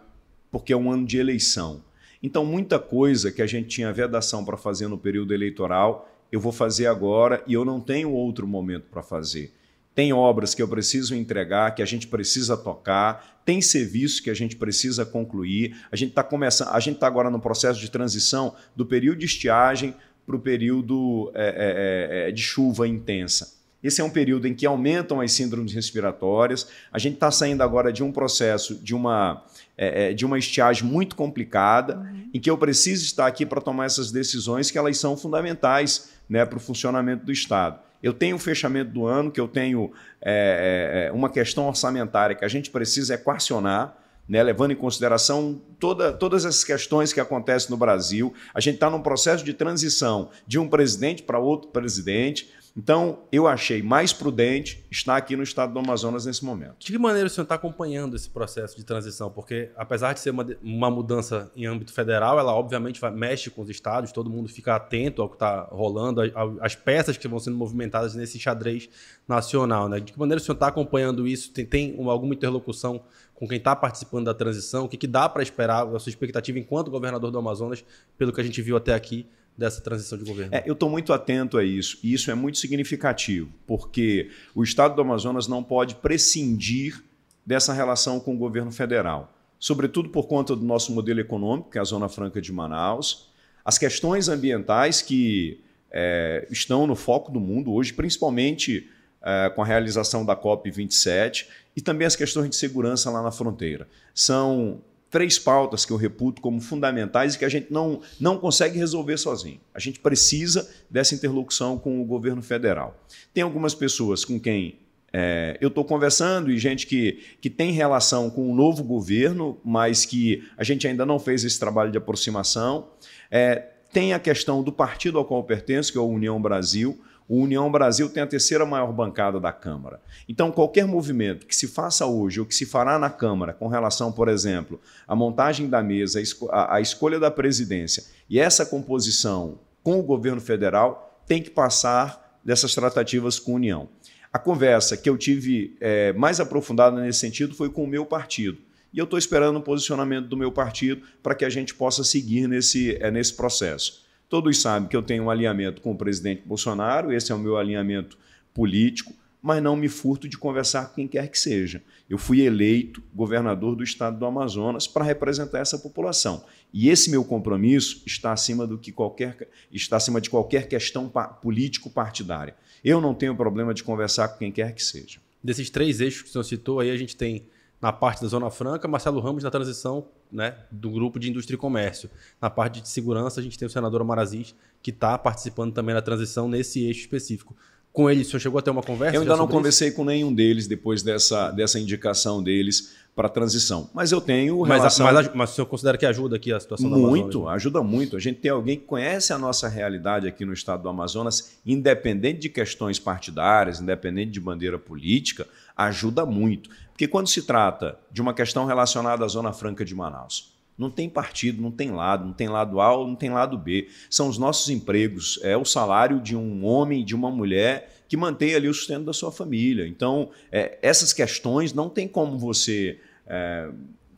porque 0.50 0.72
é 0.72 0.78
um 0.78 0.90
ano 0.90 1.06
de 1.06 1.18
eleição. 1.18 1.84
Então, 2.26 2.44
muita 2.44 2.80
coisa 2.80 3.32
que 3.32 3.40
a 3.40 3.46
gente 3.46 3.68
tinha 3.68 3.94
vedação 3.94 4.44
para 4.44 4.58
fazer 4.58 4.88
no 4.88 4.98
período 4.98 5.32
eleitoral, 5.32 6.10
eu 6.32 6.40
vou 6.40 6.52
fazer 6.52 6.88
agora 6.88 7.44
e 7.46 7.54
eu 7.54 7.64
não 7.64 7.80
tenho 7.80 8.12
outro 8.12 8.48
momento 8.48 8.86
para 8.90 9.04
fazer. 9.04 9.54
Tem 9.94 10.12
obras 10.12 10.56
que 10.56 10.62
eu 10.64 10.68
preciso 10.68 11.14
entregar, 11.14 11.76
que 11.76 11.84
a 11.84 11.86
gente 11.86 12.08
precisa 12.08 12.58
tocar, 12.58 13.44
tem 13.46 13.62
serviço 13.62 14.24
que 14.24 14.32
a 14.32 14.34
gente 14.34 14.56
precisa 14.56 15.06
concluir. 15.06 15.78
A 15.92 15.96
gente 15.96 16.10
está 16.10 16.24
começando, 16.24 16.70
a 16.70 16.80
gente 16.80 16.96
está 16.96 17.06
agora 17.06 17.30
no 17.30 17.40
processo 17.40 17.80
de 17.80 17.92
transição 17.92 18.56
do 18.76 18.88
período 18.88 19.20
de 19.20 19.28
estiagem 19.28 19.94
para 20.26 20.36
o 20.36 20.40
período 20.40 21.32
é, 21.36 22.24
é, 22.26 22.30
é, 22.30 22.32
de 22.32 22.42
chuva 22.42 22.88
intensa. 22.88 23.54
Esse 23.86 24.02
é 24.02 24.04
um 24.04 24.10
período 24.10 24.48
em 24.48 24.54
que 24.56 24.66
aumentam 24.66 25.22
as 25.22 25.32
síndromes 25.32 25.72
respiratórias. 25.72 26.68
A 26.92 26.98
gente 26.98 27.14
está 27.14 27.30
saindo 27.30 27.62
agora 27.62 27.94
de 27.94 28.04
um 28.04 28.12
processo 28.12 28.74
de 28.84 28.96
uma, 28.96 29.46
é, 29.78 30.10
é, 30.10 30.14
de 30.14 30.26
uma 30.26 30.40
estiagem 30.40 30.84
muito 30.84 31.16
complicada, 31.16 32.12
em 32.34 32.40
que 32.40 32.50
eu 32.50 32.58
preciso 32.58 33.06
estar 33.06 33.28
aqui 33.28 33.46
para 33.46 33.62
tomar 33.62 33.86
essas 33.86 34.12
decisões 34.12 34.72
que 34.72 34.78
elas 34.80 34.98
são 34.98 35.16
fundamentais 35.16 36.10
né, 36.28 36.44
para 36.44 36.58
o 36.58 36.60
funcionamento 36.60 37.28
do 37.28 37.32
Estado. 37.32 37.80
Eu 38.02 38.12
tenho 38.12 38.38
o 38.38 38.40
fechamento 38.40 38.90
do 38.90 39.06
ano, 39.06 39.30
que 39.30 39.40
eu 39.40 39.48
tenho 39.48 39.92
é, 40.20 41.10
é, 41.10 41.12
uma 41.12 41.30
questão 41.30 41.68
orçamentária 41.68 42.36
que 42.36 42.44
a 42.44 42.48
gente 42.48 42.72
precisa 42.72 43.14
equacionar, 43.14 43.96
né, 44.28 44.42
levando 44.42 44.72
em 44.72 44.76
consideração 44.76 45.62
toda, 45.80 46.12
todas 46.12 46.44
essas 46.44 46.64
questões 46.64 47.14
que 47.14 47.20
acontecem 47.20 47.70
no 47.70 47.78
Brasil. 47.78 48.34
A 48.52 48.60
gente 48.60 48.76
está 48.76 48.90
num 48.90 49.02
processo 49.02 49.46
de 49.46 49.54
transição 49.54 50.32
de 50.48 50.58
um 50.58 50.68
presidente 50.68 51.22
para 51.22 51.38
outro 51.38 51.70
presidente. 51.70 52.50
Então, 52.78 53.20
eu 53.32 53.48
achei 53.48 53.82
mais 53.82 54.12
prudente 54.12 54.86
estar 54.92 55.16
aqui 55.16 55.38
no 55.38 55.44
estado 55.44 55.72
do 55.72 55.80
Amazonas 55.80 56.26
nesse 56.26 56.44
momento. 56.44 56.76
De 56.78 56.92
que 56.92 56.98
maneira 56.98 57.28
o 57.28 57.30
senhor 57.30 57.44
está 57.44 57.56
acompanhando 57.56 58.18
esse 58.18 58.30
processo 58.30 58.76
de 58.76 58.84
transição? 58.84 59.32
Porque, 59.32 59.72
apesar 59.78 60.12
de 60.12 60.20
ser 60.20 60.32
uma, 60.32 60.46
uma 60.62 60.92
mudança 60.92 61.50
em 61.56 61.66
âmbito 61.66 61.94
federal, 61.94 62.38
ela 62.38 62.54
obviamente 62.54 63.00
vai, 63.00 63.12
mexe 63.12 63.50
com 63.50 63.62
os 63.62 63.70
estados, 63.70 64.12
todo 64.12 64.30
mundo 64.30 64.50
fica 64.50 64.76
atento 64.76 65.22
ao 65.22 65.30
que 65.30 65.36
está 65.36 65.62
rolando, 65.72 66.20
às 66.60 66.76
peças 66.76 67.16
que 67.16 67.30
vão 67.30 67.40
sendo 67.40 67.56
movimentadas 67.56 68.14
nesse 68.14 68.38
xadrez 68.38 68.90
nacional. 69.26 69.88
Né? 69.88 70.02
De 70.02 70.12
que 70.12 70.20
maneira 70.20 70.42
o 70.42 70.44
senhor 70.44 70.56
está 70.56 70.68
acompanhando 70.68 71.26
isso? 71.26 71.54
Tem, 71.54 71.66
tem 71.66 71.96
alguma 72.10 72.34
interlocução 72.34 73.02
com 73.34 73.48
quem 73.48 73.58
está 73.58 73.74
participando 73.74 74.26
da 74.26 74.34
transição? 74.34 74.84
O 74.84 74.90
que, 74.90 74.98
que 74.98 75.08
dá 75.08 75.30
para 75.30 75.42
esperar, 75.42 75.88
a 75.88 76.00
sua 76.00 76.10
expectativa 76.10 76.60
enquanto 76.60 76.92
governador 76.92 77.32
do 77.32 77.38
Amazonas, 77.38 77.86
pelo 78.18 78.34
que 78.34 78.42
a 78.42 78.44
gente 78.44 78.62
viu 78.62 78.76
até 78.76 78.94
aqui? 78.94 79.26
Dessa 79.58 79.82
transição 79.82 80.18
de 80.18 80.24
governo? 80.24 80.54
É, 80.54 80.64
eu 80.66 80.74
estou 80.74 80.90
muito 80.90 81.14
atento 81.14 81.58
a 81.58 81.64
isso, 81.64 81.98
e 82.04 82.14
isso 82.14 82.30
é 82.30 82.36
muito 82.36 82.58
significativo, 82.58 83.50
porque 83.66 84.30
o 84.54 84.64
Estado 84.64 84.96
do 84.96 85.02
Amazonas 85.02 85.48
não 85.48 85.64
pode 85.64 85.96
prescindir 85.96 87.04
dessa 87.46 87.74
relação 87.74 88.20
com 88.20 88.34
o 88.34 88.38
governo 88.38 88.72
federal, 88.72 89.34
sobretudo 89.60 90.10
por 90.10 90.28
conta 90.28 90.56
do 90.56 90.66
nosso 90.66 90.92
modelo 90.92 91.20
econômico, 91.20 91.70
que 91.70 91.78
é 91.78 91.82
a 91.82 91.86
Zona 91.86 92.10
Franca 92.10 92.42
de 92.42 92.52
Manaus, 92.52 93.30
as 93.64 93.78
questões 93.78 94.28
ambientais 94.30 95.02
que 95.02 95.64
é, 95.92 96.46
estão 96.52 96.86
no 96.86 96.96
foco 96.96 97.32
do 97.32 97.40
mundo 97.40 97.72
hoje, 97.74 97.94
principalmente 97.94 98.90
é, 99.22 99.50
com 99.50 99.64
a 99.64 99.66
realização 99.66 100.26
da 100.26 100.36
COP27, 100.36 101.48
e 101.76 101.82
também 101.82 102.06
as 102.06 102.16
questões 102.16 102.50
de 102.50 102.56
segurança 102.56 103.10
lá 103.10 103.22
na 103.22 103.32
fronteira. 103.32 103.88
São 104.14 104.82
três 105.10 105.40
pautas 105.40 105.86
que 105.86 105.92
eu 105.92 105.98
reputo 105.98 106.42
como 106.42 106.60
fundamentais 106.60 107.36
e 107.36 107.40
que 107.40 107.46
a 107.46 107.50
gente 107.50 107.72
não, 107.72 108.02
não 108.20 108.38
consegue 108.38 108.78
resolver 108.78 109.18
sozinho. 109.18 109.60
A 109.74 109.80
gente 109.80 110.00
precisa 110.00 110.70
dessa 110.90 111.16
interlocução 111.16 111.78
com 111.78 112.02
o 112.02 112.06
governo 112.06 112.42
federal. 112.42 113.00
Tem 113.34 113.44
algumas 113.44 113.74
pessoas 113.74 114.26
com 114.26 114.40
quem 114.40 114.80
é, 115.18 115.58
eu 115.62 115.70
estou 115.70 115.86
conversando 115.86 116.52
e 116.52 116.58
gente 116.58 116.86
que, 116.86 117.24
que 117.40 117.50
tem 117.50 117.72
relação 117.72 118.30
com 118.30 118.52
o 118.52 118.54
novo 118.54 118.84
governo, 118.84 119.58
mas 119.64 120.04
que 120.04 120.44
a 120.58 120.64
gente 120.64 120.86
ainda 120.86 121.06
não 121.06 121.18
fez 121.18 121.46
esse 121.46 121.58
trabalho 121.58 121.90
de 121.90 121.98
aproximação. 121.98 122.90
É, 123.32 123.56
tem 123.94 124.12
a 124.12 124.20
questão 124.20 124.62
do 124.62 124.74
partido 124.74 125.18
ao 125.18 125.24
qual 125.24 125.42
pertenço, 125.42 125.90
que 125.90 125.98
é 125.98 126.02
a 126.02 126.04
União 126.04 126.42
Brasil. 126.42 127.00
O 127.28 127.42
União 127.42 127.72
Brasil 127.72 128.08
tem 128.08 128.22
a 128.22 128.28
terceira 128.28 128.66
maior 128.66 128.94
bancada 128.94 129.40
da 129.40 129.52
Câmara. 129.52 130.00
Então, 130.30 130.52
qualquer 130.52 130.86
movimento 130.86 131.48
que 131.48 131.56
se 131.56 131.68
faça 131.68 132.06
hoje 132.06 132.40
ou 132.40 132.46
que 132.46 132.54
se 132.54 132.66
fará 132.66 133.00
na 133.00 133.10
Câmara 133.10 133.54
com 133.54 133.68
relação, 133.68 134.12
por 134.12 134.28
exemplo, 134.28 134.80
à 135.08 135.16
montagem 135.16 135.68
da 135.68 135.82
mesa, 135.82 136.22
à 136.52 136.80
escolha 136.80 137.20
da 137.20 137.32
presidência 137.32 138.04
e 138.30 138.40
essa 138.40 138.66
composição 138.66 139.60
com 139.84 140.00
o 140.00 140.04
governo 140.04 140.42
federal, 140.42 141.20
tem 141.28 141.42
que 141.42 141.50
passar 141.50 142.40
dessas 142.44 142.76
tratativas 142.76 143.40
com 143.40 143.54
a 143.54 143.56
União. 143.56 143.90
A 144.32 144.38
conversa 144.38 144.96
que 144.96 145.10
eu 145.10 145.18
tive 145.18 145.76
é, 145.80 146.14
mais 146.14 146.40
aprofundada 146.40 147.02
nesse 147.02 147.20
sentido 147.20 147.56
foi 147.56 147.70
com 147.70 147.84
o 147.84 147.88
meu 147.88 148.06
partido. 148.06 148.60
E 148.94 149.00
eu 149.00 149.06
estou 149.06 149.18
esperando 149.18 149.58
o 149.58 149.62
posicionamento 149.62 150.28
do 150.28 150.38
meu 150.38 150.52
partido 150.52 151.02
para 151.24 151.34
que 151.34 151.44
a 151.44 151.50
gente 151.50 151.74
possa 151.74 152.04
seguir 152.04 152.48
nesse, 152.48 152.96
é, 153.02 153.10
nesse 153.10 153.34
processo. 153.34 154.05
Todos 154.30 154.62
sabem 154.62 154.90
que 154.90 154.96
eu 154.96 155.04
tenho 155.04 155.24
um 155.24 155.30
alinhamento 155.30 155.82
com 155.82 155.92
o 155.92 155.98
presidente 155.98 156.44
Bolsonaro, 156.46 157.14
esse 157.14 157.32
é 157.32 157.36
o 157.36 157.40
meu 157.40 157.58
alinhamento 157.58 158.18
político, 158.54 159.14
mas 159.42 159.62
não 159.62 159.76
me 159.76 159.88
furto 159.88 160.28
de 160.28 160.40
conversar 160.40 160.88
com 160.88 160.96
quem 160.96 161.08
quer 161.08 161.30
que 161.30 161.38
seja. 161.38 161.84
Eu 162.10 162.18
fui 162.18 162.42
eleito 162.42 163.04
governador 163.14 163.76
do 163.76 163.84
estado 163.84 164.18
do 164.18 164.26
Amazonas 164.26 164.88
para 164.88 165.06
representar 165.06 165.60
essa 165.60 165.78
população. 165.78 166.44
E 166.74 166.90
esse 166.90 167.12
meu 167.12 167.24
compromisso 167.24 168.02
está 168.08 168.34
acima 168.34 168.66
do 168.66 168.76
que 168.76 168.92
qualquer 168.92 169.48
está 169.72 169.98
acima 169.98 170.20
de 170.20 170.32
qualquer 170.32 170.68
questão 170.68 171.12
político 171.44 171.92
partidária. 171.92 172.56
Eu 172.84 173.00
não 173.00 173.14
tenho 173.14 173.36
problema 173.36 173.72
de 173.72 173.84
conversar 173.84 174.30
com 174.30 174.40
quem 174.40 174.52
quer 174.52 174.74
que 174.74 174.84
seja. 174.84 175.20
Desses 175.44 175.70
três 175.70 176.02
eixos 176.02 176.24
que 176.24 176.30
o 176.30 176.32
senhor 176.32 176.44
citou, 176.44 176.80
aí 176.80 176.90
a 176.90 176.98
gente 176.98 177.16
tem 177.16 177.46
na 177.80 177.94
parte 177.94 178.24
da 178.24 178.28
Zona 178.28 178.50
Franca, 178.50 178.88
Marcelo 178.88 179.20
Ramos 179.20 179.44
na 179.44 179.52
transição 179.52 180.08
né, 180.32 180.58
do 180.72 180.90
grupo 180.90 181.20
de 181.20 181.30
indústria 181.30 181.56
e 181.56 181.60
comércio. 181.60 182.10
Na 182.42 182.50
parte 182.50 182.82
de 182.82 182.90
segurança, 182.90 183.40
a 183.40 183.44
gente 183.44 183.58
tem 183.58 183.68
o 183.68 183.72
senador 183.72 184.02
Amarazis, 184.02 184.56
que 184.82 184.92
está 184.92 185.18
participando 185.18 185.74
também 185.74 185.96
da 185.96 186.02
transição 186.02 186.48
nesse 186.48 186.84
eixo 186.86 187.02
específico. 187.02 187.56
Com 187.96 188.10
ele, 188.10 188.24
o 188.24 188.26
senhor 188.26 188.42
chegou 188.42 188.60
a 188.60 188.62
ter 188.62 188.72
uma 188.72 188.84
conversa? 188.84 189.16
Eu 189.16 189.22
ainda 189.22 189.38
não 189.38 189.48
conversei 189.48 189.88
isso? 189.88 189.96
com 189.96 190.04
nenhum 190.04 190.34
deles 190.34 190.68
depois 190.68 191.02
dessa, 191.02 191.50
dessa 191.52 191.80
indicação 191.80 192.44
deles 192.44 192.94
para 193.16 193.28
a 193.28 193.30
transição. 193.30 193.90
Mas 193.94 194.12
eu 194.12 194.20
tenho 194.20 194.62
relação... 194.64 195.06
Mas, 195.06 195.28
mas, 195.28 195.34
mas 195.34 195.52
o 195.52 195.56
senhor 195.56 195.66
considera 195.66 195.98
que 195.98 196.06
ajuda 196.06 196.36
aqui 196.36 196.52
a 196.52 196.60
situação 196.60 196.90
muito, 196.90 197.00
do 197.00 197.08
Amazonas? 197.08 197.34
Muito, 197.34 197.50
ajuda 197.50 197.82
muito. 197.82 198.18
A 198.18 198.20
gente 198.20 198.42
tem 198.42 198.52
alguém 198.52 198.78
que 198.78 198.84
conhece 198.84 199.32
a 199.32 199.38
nossa 199.38 199.70
realidade 199.70 200.28
aqui 200.28 200.44
no 200.44 200.52
estado 200.52 200.84
do 200.84 200.90
Amazonas, 200.90 201.58
independente 201.66 202.42
de 202.42 202.50
questões 202.50 203.00
partidárias, 203.00 203.80
independente 203.80 204.32
de 204.32 204.42
bandeira 204.42 204.78
política, 204.78 205.48
ajuda 205.78 206.26
muito. 206.26 206.70
Porque 206.92 207.08
quando 207.08 207.30
se 207.30 207.44
trata 207.44 207.98
de 208.12 208.22
uma 208.22 208.34
questão 208.34 208.66
relacionada 208.66 209.24
à 209.24 209.28
Zona 209.30 209.54
Franca 209.54 209.86
de 209.86 209.96
Manaus, 209.96 210.55
não 210.78 210.90
tem 210.90 211.10
partido, 211.10 211.62
não 211.62 211.72
tem 211.72 211.92
lado, 211.92 212.26
não 212.26 212.34
tem 212.34 212.50
lado 212.50 212.82
A 212.82 212.98
não 212.98 213.16
tem 213.16 213.30
lado 213.30 213.58
B. 213.58 213.88
São 214.10 214.28
os 214.28 214.38
nossos 214.38 214.70
empregos, 214.70 215.40
é 215.42 215.56
o 215.56 215.66
salário 215.66 216.20
de 216.20 216.36
um 216.36 216.66
homem 216.66 217.04
de 217.04 217.16
uma 217.16 217.32
mulher 217.32 217.92
que 218.08 218.18
mantém 218.18 218.54
ali 218.54 218.68
o 218.68 218.74
sustento 218.74 219.06
da 219.06 219.14
sua 219.14 219.32
família. 219.32 219.88
Então, 219.88 220.30
é, 220.52 220.78
essas 220.82 221.14
questões 221.14 221.74
não 221.74 221.90
tem 221.90 222.08
como 222.08 222.38
você 222.38 223.00
é, 223.26 223.70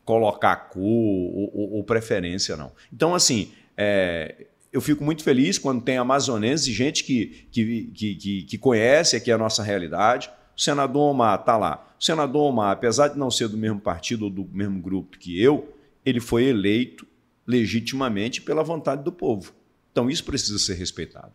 colocar 0.03 0.55
cor 0.69 0.81
ou, 0.81 1.51
ou, 1.53 1.73
ou, 1.75 1.83
preferência, 1.83 2.57
não. 2.57 2.71
Então, 2.91 3.13
assim, 3.13 3.51
é, 3.75 4.47
eu 4.71 4.81
fico 4.81 5.03
muito 5.03 5.23
feliz 5.23 5.57
quando 5.57 5.81
tem 5.81 5.97
amazonenses 5.97 6.67
e 6.67 6.73
gente 6.73 7.03
que, 7.03 7.47
que, 7.51 7.91
que, 7.93 8.15
que, 8.15 8.43
que 8.43 8.57
conhece 8.57 9.15
aqui 9.15 9.31
a 9.31 9.37
nossa 9.37 9.63
realidade. 9.63 10.29
O 10.55 10.61
senador 10.61 11.11
Omar 11.11 11.39
está 11.39 11.55
lá. 11.55 11.87
O 11.99 12.03
senador 12.03 12.43
Omar, 12.43 12.71
apesar 12.71 13.09
de 13.09 13.17
não 13.17 13.31
ser 13.31 13.47
do 13.47 13.57
mesmo 13.57 13.79
partido 13.79 14.25
ou 14.25 14.31
do 14.31 14.47
mesmo 14.51 14.81
grupo 14.81 15.17
que 15.17 15.41
eu, 15.41 15.76
ele 16.07 16.21
foi 16.21 16.45
eleito 16.45 17.05
legitimamente 17.45 18.41
pela 18.41 18.63
vontade 18.63 19.03
do 19.03 19.11
povo. 19.11 19.53
Então 19.91 20.09
isso 20.09 20.23
precisa 20.23 20.57
ser 20.57 20.75
respeitado. 20.75 21.33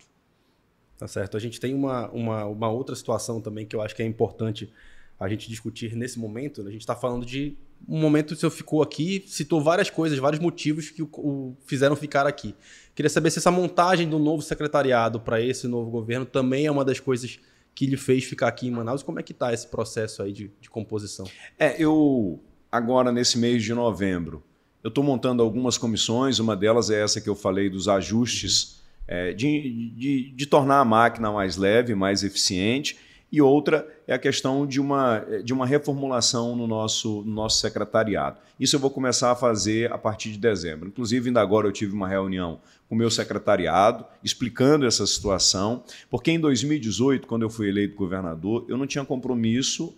Tá 0.97 1.07
certo. 1.07 1.37
A 1.37 1.41
gente 1.41 1.61
tem 1.61 1.75
uma, 1.75 2.09
uma, 2.11 2.47
uma 2.47 2.71
outra 2.71 2.97
situação 2.97 3.38
também 3.38 3.67
que 3.67 3.76
eu 3.76 3.83
acho 3.83 3.95
que 3.95 4.02
é 4.02 4.07
importante 4.07 4.73
a 5.21 5.29
gente 5.29 5.47
discutir 5.47 5.95
nesse 5.95 6.19
momento. 6.19 6.62
Né? 6.62 6.71
A 6.71 6.73
gente 6.73 6.81
está 6.81 6.97
falando 6.97 7.26
de 7.26 7.55
um 7.87 8.00
momento 8.00 8.29
que 8.29 8.33
o 8.33 8.37
senhor 8.37 8.50
ficou 8.50 8.83
aqui, 8.83 9.23
citou 9.26 9.62
várias 9.62 9.91
coisas, 9.91 10.19
vários 10.19 10.41
motivos 10.41 10.88
que 10.88 11.02
o, 11.02 11.11
o 11.12 11.57
fizeram 11.67 11.95
ficar 11.95 12.26
aqui. 12.26 12.55
Queria 12.95 13.11
saber 13.11 13.31
se 13.31 13.41
essa 13.41 13.50
montagem 13.50 14.09
do 14.09 14.19
novo 14.19 14.43
secretariado 14.43 15.21
para 15.21 15.38
esse 15.38 15.69
novo 15.69 15.91
governo 15.91 16.25
também 16.25 16.64
é 16.64 16.71
uma 16.71 16.85
das 16.85 16.99
coisas 16.99 17.38
que 17.75 17.85
lhe 17.85 17.99
fez 17.99 18.25
ficar 18.25 18.49
aqui 18.49 18.69
em 18.69 18.71
Manaus. 18.71 19.02
Como 19.02 19.21
é 19.21 19.23
que 19.23 19.33
está 19.33 19.52
esse 19.52 19.67
processo 19.67 20.23
aí 20.23 20.33
de, 20.33 20.50
de 20.61 20.71
composição? 20.71 21.26
É, 21.59 21.83
eu 21.83 22.43
agora 22.71 23.12
nesse 23.12 23.38
mês 23.38 23.62
de 23.62 23.75
novembro 23.75 24.43
eu 24.83 24.89
estou 24.89 25.05
montando 25.05 25.43
algumas 25.43 25.79
comissões, 25.79 26.39
uma 26.39 26.57
delas 26.57 26.91
é 26.91 27.03
essa 27.03 27.21
que 27.21 27.29
eu 27.29 27.37
falei 27.37 27.71
dos 27.71 27.89
ajustes, 27.89 28.81
é, 29.07 29.33
de, 29.33 29.91
de, 29.97 30.31
de, 30.33 30.47
tornar 30.47 30.81
a 30.81 30.85
máquina 30.85 31.31
mais 31.31 31.57
leve, 31.57 31.95
mais 31.95 32.23
eficiente, 32.23 32.97
e 33.31 33.41
outra 33.41 33.89
é 34.07 34.12
a 34.12 34.19
questão 34.19 34.67
de 34.67 34.81
uma, 34.81 35.21
de 35.43 35.53
uma 35.53 35.67
reformulação 35.67 36.55
no 36.55 36.67
nosso, 36.67 37.23
no 37.23 37.33
nosso 37.33 37.61
secretariado. 37.61 38.39
Isso 38.61 38.77
eu 38.77 38.81
vou 38.81 38.91
começar 38.91 39.31
a 39.31 39.37
fazer 39.37 39.91
a 39.91 39.97
partir 39.97 40.31
de 40.31 40.39
dezembro. 40.39 40.89
Inclusive, 40.89 41.29
ainda 41.29 41.41
agora 41.41 41.67
eu 41.67 41.73
tive 41.73 41.95
uma 41.95 42.07
reunião 42.07 42.61
com 42.89 42.95
o 42.95 42.99
meu 42.99 43.11
secretariado, 43.11 44.05
explicando 44.23 44.85
essa 44.85 45.07
situação, 45.07 45.83
porque 46.11 46.31
em 46.31 46.39
2018, 46.39 47.27
quando 47.27 47.43
eu 47.43 47.49
fui 47.49 47.69
eleito 47.69 47.97
governador, 47.97 48.67
eu 48.69 48.77
não 48.77 48.87
tinha 48.87 49.05
compromisso 49.05 49.97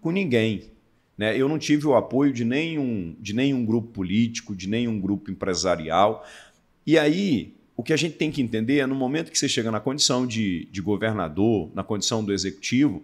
com 0.00 0.12
ninguém. 0.12 0.69
Né? 1.20 1.36
Eu 1.36 1.50
não 1.50 1.58
tive 1.58 1.86
o 1.86 1.94
apoio 1.94 2.32
de 2.32 2.46
nenhum, 2.46 3.14
de 3.20 3.34
nenhum 3.34 3.62
grupo 3.62 3.88
político, 3.88 4.56
de 4.56 4.66
nenhum 4.66 4.98
grupo 4.98 5.30
empresarial. 5.30 6.26
E 6.86 6.98
aí, 6.98 7.52
o 7.76 7.82
que 7.82 7.92
a 7.92 7.96
gente 7.96 8.16
tem 8.16 8.32
que 8.32 8.40
entender 8.40 8.78
é 8.78 8.86
no 8.86 8.94
momento 8.94 9.30
que 9.30 9.38
você 9.38 9.46
chega 9.46 9.70
na 9.70 9.80
condição 9.80 10.26
de, 10.26 10.64
de 10.72 10.80
governador, 10.80 11.70
na 11.74 11.84
condição 11.84 12.24
do 12.24 12.32
executivo, 12.32 13.02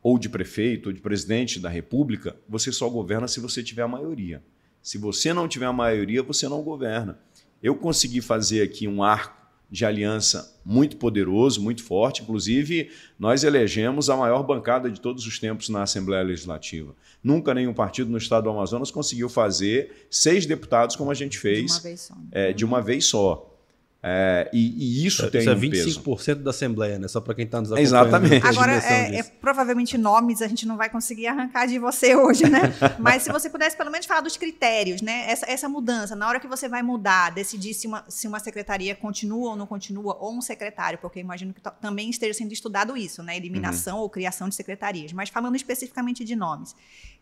ou 0.00 0.16
de 0.16 0.28
prefeito, 0.28 0.90
ou 0.90 0.92
de 0.92 1.00
presidente 1.00 1.58
da 1.58 1.68
república, 1.68 2.36
você 2.48 2.70
só 2.70 2.88
governa 2.88 3.26
se 3.26 3.40
você 3.40 3.64
tiver 3.64 3.82
a 3.82 3.88
maioria. 3.88 4.40
Se 4.80 4.96
você 4.96 5.32
não 5.32 5.48
tiver 5.48 5.66
a 5.66 5.72
maioria, 5.72 6.22
você 6.22 6.48
não 6.48 6.62
governa. 6.62 7.18
Eu 7.60 7.74
consegui 7.74 8.20
fazer 8.20 8.62
aqui 8.62 8.86
um 8.86 9.02
arco 9.02 9.39
de 9.70 9.84
aliança 9.84 10.58
muito 10.64 10.96
poderoso, 10.96 11.62
muito 11.62 11.82
forte. 11.84 12.22
Inclusive, 12.22 12.90
nós 13.18 13.44
elegemos 13.44 14.10
a 14.10 14.16
maior 14.16 14.42
bancada 14.42 14.90
de 14.90 15.00
todos 15.00 15.26
os 15.26 15.38
tempos 15.38 15.68
na 15.68 15.82
Assembleia 15.82 16.22
Legislativa. 16.22 16.94
Nunca 17.22 17.54
nenhum 17.54 17.72
partido 17.72 18.10
no 18.10 18.18
estado 18.18 18.44
do 18.44 18.50
Amazonas 18.50 18.90
conseguiu 18.90 19.28
fazer 19.28 20.06
seis 20.10 20.46
deputados 20.46 20.96
como 20.96 21.10
a 21.10 21.14
gente 21.14 21.38
fez. 21.38 21.66
De 21.66 21.72
uma 21.72 21.80
vez 21.80 22.00
só. 22.00 22.14
Né? 22.14 22.22
É, 22.32 22.52
de 22.52 22.64
uma 22.64 22.82
vez 22.82 23.04
só. 23.06 23.49
É, 24.02 24.48
e, 24.50 25.02
e, 25.02 25.06
isso 25.06 25.26
é, 25.26 25.30
tem 25.30 25.42
isso 25.42 25.50
é 25.50 25.54
um 25.54 25.60
25% 25.60 26.16
peso. 26.16 26.34
da 26.36 26.50
Assembleia, 26.50 26.98
né? 26.98 27.06
Só 27.06 27.20
para 27.20 27.34
quem 27.34 27.44
está 27.44 27.60
nos 27.60 27.70
acompanhando. 27.70 28.06
Exatamente. 28.06 28.46
Agora, 28.46 28.72
é, 28.72 29.16
é, 29.16 29.22
provavelmente 29.22 29.98
nomes 29.98 30.40
a 30.40 30.48
gente 30.48 30.66
não 30.66 30.78
vai 30.78 30.88
conseguir 30.88 31.26
arrancar 31.26 31.66
de 31.66 31.78
você 31.78 32.16
hoje, 32.16 32.48
né? 32.48 32.60
Mas 32.98 33.24
se 33.24 33.30
você 33.30 33.50
pudesse 33.50 33.76
pelo 33.76 33.90
menos 33.90 34.06
falar 34.06 34.22
dos 34.22 34.38
critérios, 34.38 35.02
né? 35.02 35.30
Essa, 35.30 35.50
essa 35.50 35.68
mudança, 35.68 36.16
na 36.16 36.26
hora 36.26 36.40
que 36.40 36.48
você 36.48 36.66
vai 36.66 36.82
mudar, 36.82 37.30
decidir 37.30 37.74
se 37.74 37.86
uma, 37.86 38.02
se 38.08 38.26
uma 38.26 38.40
secretaria 38.40 38.94
continua 38.94 39.50
ou 39.50 39.56
não 39.56 39.66
continua, 39.66 40.16
ou 40.18 40.32
um 40.32 40.40
secretário, 40.40 40.98
porque 40.98 41.18
eu 41.18 41.22
imagino 41.22 41.52
que 41.52 41.60
também 41.78 42.08
esteja 42.08 42.32
sendo 42.32 42.52
estudado 42.52 42.96
isso, 42.96 43.22
né? 43.22 43.36
Eliminação 43.36 43.98
uhum. 43.98 44.04
ou 44.04 44.08
criação 44.08 44.48
de 44.48 44.54
secretarias. 44.54 45.12
Mas 45.12 45.28
falando 45.28 45.56
especificamente 45.56 46.24
de 46.24 46.34
nomes. 46.34 46.74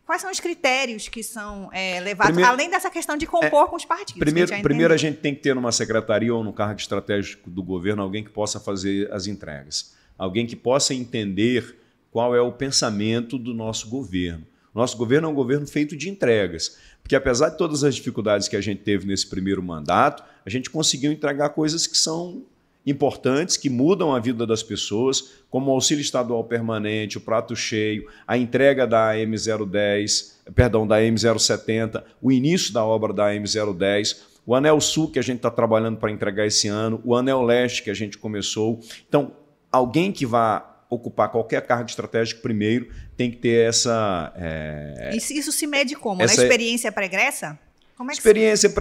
Quais 0.09 0.23
são 0.23 0.31
os 0.31 0.39
critérios 0.39 1.07
que 1.07 1.21
são 1.21 1.69
é, 1.71 1.99
levados, 1.99 2.31
primeiro, 2.31 2.51
além 2.51 2.67
dessa 2.67 2.89
questão 2.89 3.15
de 3.15 3.27
compor 3.27 3.65
é, 3.65 3.67
com 3.67 3.75
os 3.75 3.85
partidos? 3.85 4.19
Primeiro, 4.19 4.55
a 4.55 4.59
primeiro 4.59 4.91
a 4.91 4.97
gente 4.97 5.19
tem 5.19 5.35
que 5.35 5.41
ter 5.41 5.53
numa 5.53 5.71
secretaria 5.71 6.33
ou 6.33 6.43
no 6.43 6.51
cargo 6.51 6.79
estratégico 6.79 7.47
do 7.47 7.61
governo 7.61 8.01
alguém 8.01 8.23
que 8.23 8.31
possa 8.31 8.59
fazer 8.59 9.07
as 9.13 9.27
entregas. 9.27 9.93
Alguém 10.17 10.47
que 10.47 10.55
possa 10.55 10.95
entender 10.95 11.77
qual 12.09 12.35
é 12.35 12.41
o 12.41 12.51
pensamento 12.51 13.37
do 13.37 13.53
nosso 13.53 13.87
governo. 13.87 14.47
Nosso 14.73 14.97
governo 14.97 15.27
é 15.27 15.31
um 15.31 15.35
governo 15.35 15.67
feito 15.67 15.95
de 15.95 16.09
entregas. 16.09 16.75
Porque 17.03 17.15
apesar 17.15 17.49
de 17.49 17.59
todas 17.59 17.83
as 17.83 17.93
dificuldades 17.93 18.47
que 18.47 18.55
a 18.55 18.61
gente 18.61 18.81
teve 18.81 19.05
nesse 19.05 19.27
primeiro 19.27 19.61
mandato, 19.61 20.23
a 20.43 20.49
gente 20.49 20.71
conseguiu 20.71 21.11
entregar 21.11 21.49
coisas 21.49 21.85
que 21.85 21.95
são 21.95 22.41
importantes 22.89 23.57
que 23.57 23.69
mudam 23.69 24.13
a 24.13 24.19
vida 24.19 24.45
das 24.45 24.63
pessoas, 24.63 25.43
como 25.49 25.71
o 25.71 25.73
auxílio 25.73 26.01
estadual 26.01 26.43
permanente, 26.43 27.17
o 27.17 27.21
prato 27.21 27.55
cheio, 27.55 28.07
a 28.27 28.37
entrega 28.37 28.87
da 28.87 29.13
M010, 29.13 30.33
perdão, 30.55 30.87
da 30.87 30.99
M070, 30.99 32.03
o 32.21 32.31
início 32.31 32.73
da 32.73 32.83
obra 32.83 33.13
da 33.13 33.33
M010, 33.33 34.17
o 34.45 34.55
Anel 34.55 34.81
Sul 34.81 35.11
que 35.11 35.19
a 35.19 35.21
gente 35.21 35.37
está 35.37 35.51
trabalhando 35.51 35.97
para 35.97 36.11
entregar 36.11 36.45
esse 36.45 36.67
ano, 36.67 37.01
o 37.05 37.15
Anel 37.15 37.41
Leste 37.43 37.83
que 37.83 37.89
a 37.89 37.93
gente 37.93 38.17
começou. 38.17 38.79
Então, 39.07 39.31
alguém 39.71 40.11
que 40.11 40.25
vá 40.25 40.65
ocupar 40.89 41.29
qualquer 41.29 41.61
cargo 41.61 41.87
estratégico 41.87 42.41
primeiro 42.41 42.89
tem 43.15 43.29
que 43.29 43.37
ter 43.37 43.67
essa. 43.67 44.33
É... 44.35 45.11
Isso, 45.13 45.33
isso, 45.33 45.51
se 45.51 45.67
mede 45.67 45.95
como? 45.95 46.23
Essa... 46.23 46.37
Na 46.37 46.43
experiência 46.43 46.91
pregressa? 46.91 47.59
É 47.99 48.11
Experiência 48.13 48.69
se... 48.69 48.75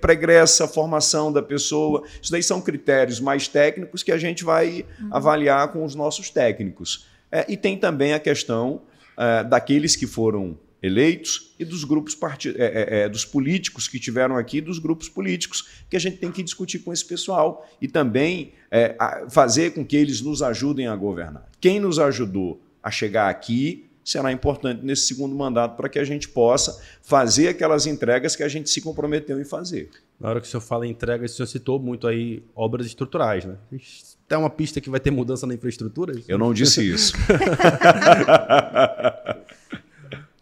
pregressa, 0.00 0.68
formação 0.68 1.32
da 1.32 1.42
pessoa. 1.42 2.04
Isso 2.20 2.30
daí 2.30 2.42
são 2.42 2.60
critérios 2.60 3.18
mais 3.18 3.48
técnicos 3.48 4.02
que 4.02 4.12
a 4.12 4.18
gente 4.18 4.44
vai 4.44 4.84
uhum. 5.00 5.08
avaliar 5.10 5.72
com 5.72 5.84
os 5.84 5.94
nossos 5.94 6.28
técnicos. 6.28 7.06
É, 7.32 7.46
e 7.48 7.56
tem 7.56 7.78
também 7.78 8.12
a 8.12 8.18
questão 8.18 8.82
é, 9.16 9.42
daqueles 9.44 9.96
que 9.96 10.06
foram 10.06 10.58
eleitos 10.82 11.54
e 11.58 11.64
dos 11.64 11.82
grupos 11.82 12.14
part... 12.14 12.48
É, 12.50 12.52
é, 12.56 13.00
é, 13.00 13.08
dos 13.08 13.24
políticos 13.24 13.88
que 13.88 13.98
tiveram 13.98 14.36
aqui, 14.36 14.60
dos 14.60 14.78
grupos 14.78 15.08
políticos, 15.08 15.82
que 15.88 15.96
a 15.96 16.00
gente 16.00 16.18
tem 16.18 16.30
que 16.30 16.42
discutir 16.42 16.80
com 16.80 16.92
esse 16.92 17.04
pessoal 17.04 17.68
e 17.80 17.88
também 17.88 18.52
fazer 19.30 19.72
com 19.72 19.84
que 19.84 19.96
eles 19.96 20.20
nos 20.20 20.42
ajudem 20.42 20.86
a 20.86 20.94
governar. 20.94 21.48
Quem 21.58 21.80
nos 21.80 21.98
ajudou 21.98 22.60
a 22.82 22.90
chegar 22.90 23.28
aqui 23.30 23.87
será 24.10 24.32
importante 24.32 24.84
nesse 24.84 25.02
segundo 25.02 25.34
mandato 25.34 25.76
para 25.76 25.88
que 25.88 25.98
a 25.98 26.04
gente 26.04 26.28
possa 26.28 26.80
fazer 27.02 27.48
aquelas 27.48 27.86
entregas 27.86 28.34
que 28.34 28.42
a 28.42 28.48
gente 28.48 28.70
se 28.70 28.80
comprometeu 28.80 29.40
em 29.40 29.44
fazer. 29.44 29.90
Na 30.18 30.30
hora 30.30 30.40
que 30.40 30.46
o 30.46 30.50
senhor 30.50 30.60
fala 30.60 30.86
em 30.86 30.90
entregas, 30.90 31.32
o 31.32 31.36
senhor 31.36 31.46
citou 31.46 31.78
muito 31.78 32.06
aí 32.06 32.42
obras 32.54 32.86
estruturais, 32.86 33.44
né? 33.44 33.56
Tem 34.26 34.36
uma 34.36 34.50
pista 34.50 34.80
que 34.80 34.90
vai 34.90 35.00
ter 35.00 35.10
mudança 35.10 35.46
na 35.46 35.54
infraestrutura? 35.54 36.12
Eu 36.26 36.38
não 36.38 36.52
disse 36.52 36.86
isso. 36.86 37.14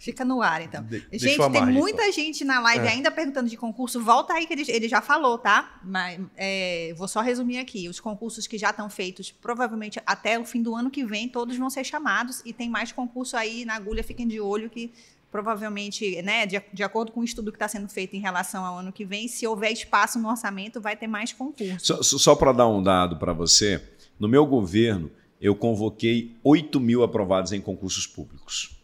Fica 0.07 0.25
no 0.25 0.41
ar, 0.41 0.63
então. 0.63 0.85
De 0.85 1.05
gente, 1.19 1.51
tem 1.51 1.67
muita 1.67 2.03
então. 2.03 2.13
gente 2.13 2.45
na 2.45 2.61
live 2.61 2.87
é. 2.87 2.91
ainda 2.91 3.11
perguntando 3.11 3.51
de 3.51 3.57
concurso. 3.57 4.01
Volta 4.01 4.35
aí 4.35 4.47
que 4.47 4.53
ele, 4.53 4.65
ele 4.69 4.89
já 4.89 5.01
falou, 5.01 5.37
tá? 5.37 5.81
Mas 5.83 6.21
é, 6.37 6.95
vou 6.97 7.09
só 7.09 7.21
resumir 7.21 7.59
aqui. 7.59 7.89
Os 7.89 7.99
concursos 7.99 8.47
que 8.47 8.57
já 8.57 8.71
estão 8.71 8.89
feitos, 8.89 9.33
provavelmente 9.33 10.01
até 10.07 10.39
o 10.39 10.45
fim 10.45 10.63
do 10.63 10.77
ano 10.77 10.93
que 10.93 11.05
vem, 11.05 11.29
todos 11.29 11.57
vão 11.57 11.69
ser 11.69 11.83
chamados. 11.83 12.41
E 12.45 12.53
tem 12.53 12.71
mais 12.71 12.93
concurso 12.93 13.37
aí 13.37 13.65
na 13.65 13.75
agulha, 13.75 14.05
fiquem 14.05 14.29
de 14.29 14.41
olho 14.41 14.71
que 14.71 14.93
provavelmente, 15.29 16.23
né, 16.23 16.47
de, 16.47 16.63
de 16.73 16.85
acordo 16.85 17.11
com 17.11 17.19
o 17.19 17.25
estudo 17.25 17.51
que 17.51 17.57
está 17.57 17.67
sendo 17.67 17.89
feito 17.89 18.15
em 18.15 18.21
relação 18.21 18.65
ao 18.65 18.79
ano 18.79 18.93
que 18.93 19.05
vem, 19.05 19.27
se 19.27 19.45
houver 19.45 19.73
espaço 19.73 20.21
no 20.21 20.31
orçamento, 20.31 20.81
vai 20.81 20.97
ter 20.97 21.09
mais 21.09 21.33
concurso. 21.33 21.85
Só, 21.85 22.01
só 22.01 22.35
para 22.37 22.53
dar 22.53 22.69
um 22.69 22.81
dado 22.81 23.17
para 23.19 23.33
você, 23.33 23.83
no 24.21 24.29
meu 24.29 24.47
governo, 24.47 25.11
eu 25.41 25.57
convoquei 25.57 26.37
8 26.45 26.79
mil 26.79 27.03
aprovados 27.03 27.51
em 27.53 27.61
concursos 27.61 28.07
públicos. 28.07 28.77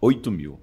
8 0.00 0.30
mil. 0.30 0.58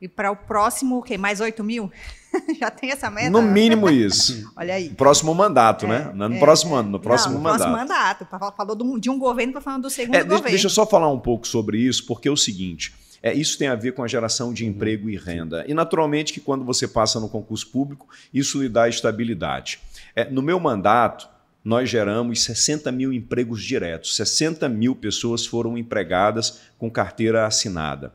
E 0.00 0.06
para 0.06 0.30
o 0.30 0.36
próximo, 0.36 0.98
o 0.98 1.02
quê? 1.02 1.18
Mais 1.18 1.40
8 1.40 1.62
mil? 1.64 1.90
Já 2.60 2.70
tem 2.70 2.92
essa 2.92 3.10
meta? 3.10 3.30
No 3.30 3.42
mínimo 3.42 3.90
isso. 3.90 4.50
Olha 4.56 4.74
aí. 4.74 4.90
Próximo 4.90 5.34
mandato, 5.34 5.86
é, 5.86 5.88
né? 5.88 6.12
Não 6.14 6.28
no 6.28 6.36
é, 6.36 6.38
próximo 6.38 6.74
ano, 6.74 6.90
no 6.90 7.00
próximo 7.00 7.34
Não, 7.34 7.38
no 7.38 7.44
mandato. 7.44 7.70
próximo 7.70 7.76
mandato. 7.76 8.54
Falou 8.56 8.98
de 8.98 9.10
um 9.10 9.18
governo, 9.18 9.52
para 9.52 9.62
falando 9.62 9.82
do 9.82 9.90
segundo 9.90 10.14
é, 10.14 10.22
governo. 10.22 10.50
Deixa 10.50 10.66
eu 10.66 10.70
só 10.70 10.86
falar 10.86 11.10
um 11.10 11.18
pouco 11.18 11.46
sobre 11.48 11.78
isso, 11.78 12.06
porque 12.06 12.28
é 12.28 12.30
o 12.30 12.36
seguinte. 12.36 12.94
É, 13.20 13.34
isso 13.34 13.58
tem 13.58 13.66
a 13.66 13.74
ver 13.74 13.92
com 13.92 14.02
a 14.04 14.08
geração 14.08 14.52
de 14.52 14.64
emprego 14.64 15.10
e 15.10 15.16
renda. 15.16 15.64
E, 15.66 15.74
naturalmente, 15.74 16.32
que 16.32 16.40
quando 16.40 16.64
você 16.64 16.86
passa 16.86 17.18
no 17.18 17.28
concurso 17.28 17.68
público, 17.68 18.08
isso 18.32 18.62
lhe 18.62 18.68
dá 18.68 18.88
estabilidade. 18.88 19.80
É, 20.14 20.30
no 20.30 20.40
meu 20.40 20.60
mandato, 20.60 21.28
nós 21.64 21.90
geramos 21.90 22.42
60 22.44 22.92
mil 22.92 23.12
empregos 23.12 23.62
diretos. 23.62 24.14
60 24.14 24.68
mil 24.68 24.94
pessoas 24.94 25.44
foram 25.44 25.76
empregadas 25.76 26.60
com 26.78 26.88
carteira 26.88 27.44
assinada. 27.44 28.12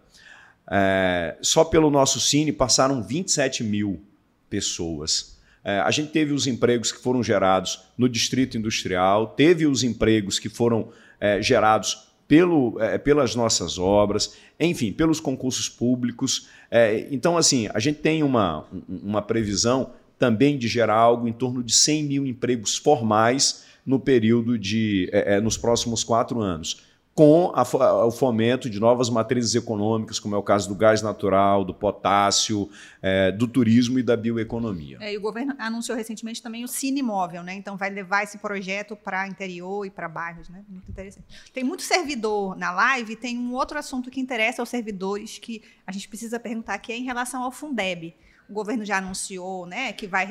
É, 0.69 1.37
só 1.41 1.63
pelo 1.63 1.89
nosso 1.89 2.19
Cine 2.19 2.51
passaram 2.51 3.03
27 3.03 3.63
mil 3.63 4.01
pessoas. 4.49 5.37
É, 5.63 5.79
a 5.79 5.91
gente 5.91 6.11
teve 6.11 6.33
os 6.33 6.45
empregos 6.47 6.91
que 6.91 7.01
foram 7.01 7.23
gerados 7.23 7.83
no 7.97 8.09
Distrito 8.09 8.57
Industrial, 8.57 9.27
teve 9.27 9.65
os 9.65 9.83
empregos 9.83 10.39
que 10.39 10.49
foram 10.49 10.89
é, 11.19 11.41
gerados 11.41 12.07
pelo, 12.27 12.77
é, 12.81 12.97
pelas 12.97 13.35
nossas 13.35 13.77
obras, 13.77 14.35
enfim, 14.59 14.91
pelos 14.91 15.19
concursos 15.19 15.69
públicos. 15.69 16.49
É, 16.69 17.07
então, 17.11 17.37
assim, 17.37 17.69
a 17.73 17.79
gente 17.79 17.99
tem 17.99 18.23
uma, 18.23 18.65
uma 18.87 19.21
previsão 19.21 19.91
também 20.17 20.57
de 20.57 20.67
gerar 20.67 20.95
algo 20.95 21.27
em 21.27 21.33
torno 21.33 21.63
de 21.63 21.73
100 21.73 22.03
mil 22.03 22.25
empregos 22.25 22.77
formais 22.77 23.65
no 23.85 23.99
período 23.99 24.57
de 24.57 25.09
é, 25.11 25.41
nos 25.41 25.57
próximos 25.57 26.03
quatro 26.03 26.39
anos 26.39 26.81
com 27.15 27.51
a, 27.53 27.61
o 28.05 28.11
fomento 28.11 28.67
de 28.69 28.79
novas 28.79 29.09
matrizes 29.09 29.53
econômicas, 29.53 30.19
como 30.19 30.33
é 30.33 30.37
o 30.37 30.41
caso 30.41 30.67
do 30.67 30.75
gás 30.75 31.01
natural, 31.01 31.63
do 31.63 31.73
potássio, 31.73 32.69
é, 33.01 33.31
do 33.31 33.47
turismo 33.47 33.99
e 33.99 34.03
da 34.03 34.17
bioeconomia. 34.17 34.97
É, 34.99 35.13
e 35.13 35.17
o 35.17 35.21
governo 35.21 35.53
anunciou 35.59 35.95
recentemente 35.95 36.41
também 36.41 36.63
o 36.63 36.67
Cine 36.67 37.03
Móvel, 37.03 37.43
né? 37.43 37.53
Então 37.53 37.77
vai 37.77 37.91
levar 37.91 38.23
esse 38.23 38.39
projeto 38.39 38.95
para 38.95 39.27
interior 39.27 39.85
e 39.85 39.91
para 39.91 40.09
bairros, 40.09 40.49
né? 40.49 40.63
Muito 40.67 40.89
interessante. 40.89 41.27
Tem 41.53 41.63
muito 41.63 41.83
servidor 41.83 42.55
na 42.57 42.71
live, 42.71 43.15
tem 43.15 43.37
um 43.37 43.53
outro 43.53 43.77
assunto 43.77 44.09
que 44.09 44.19
interessa 44.19 44.61
aos 44.61 44.69
servidores 44.69 45.37
que 45.37 45.61
a 45.85 45.91
gente 45.91 46.07
precisa 46.07 46.39
perguntar 46.39 46.79
que 46.79 46.91
é 46.91 46.97
em 46.97 47.03
relação 47.03 47.43
ao 47.43 47.51
Fundeb. 47.51 48.15
O 48.49 48.53
governo 48.53 48.83
já 48.83 48.97
anunciou, 48.97 49.67
né, 49.67 49.93
que 49.93 50.07
vai 50.07 50.27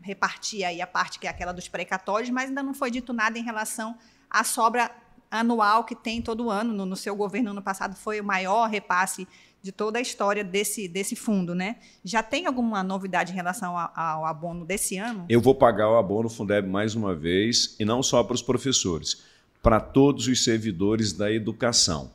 repartir 0.00 0.64
aí 0.64 0.80
a 0.80 0.86
parte 0.86 1.18
que 1.18 1.26
é 1.26 1.30
aquela 1.30 1.52
dos 1.52 1.68
precatórios, 1.68 2.28
mas 2.30 2.48
ainda 2.48 2.62
não 2.62 2.74
foi 2.74 2.90
dito 2.90 3.12
nada 3.12 3.38
em 3.38 3.42
relação 3.42 3.96
à 4.30 4.44
sobra 4.44 4.90
anual 5.32 5.84
que 5.84 5.96
tem 5.96 6.20
todo 6.20 6.50
ano. 6.50 6.74
No, 6.74 6.84
no, 6.84 6.94
seu 6.94 7.16
governo, 7.16 7.50
ano 7.50 7.62
passado, 7.62 7.96
foi 7.96 8.20
o 8.20 8.24
maior 8.24 8.68
repasse 8.68 9.26
de 9.62 9.72
toda 9.72 9.98
a 9.98 10.02
história 10.02 10.44
desse, 10.44 10.86
desse 10.86 11.16
fundo, 11.16 11.54
né? 11.54 11.76
Já 12.04 12.22
tem 12.22 12.46
alguma 12.46 12.82
novidade 12.82 13.32
em 13.32 13.34
relação 13.34 13.76
ao, 13.76 14.26
abono 14.26 14.64
desse 14.64 14.98
ano? 14.98 15.24
Eu 15.28 15.40
vou 15.40 15.54
pagar 15.54 15.88
o 15.88 15.96
abono 15.96 16.28
Fundeb 16.28 16.68
mais 16.68 16.94
uma 16.94 17.14
vez, 17.14 17.76
e 17.78 17.84
não 17.84 18.02
só 18.02 18.22
para 18.22 18.34
os 18.34 18.42
professores, 18.42 19.22
para 19.62 19.80
todos 19.80 20.26
os 20.26 20.42
servidores 20.42 21.12
da 21.12 21.32
educação. 21.32 22.10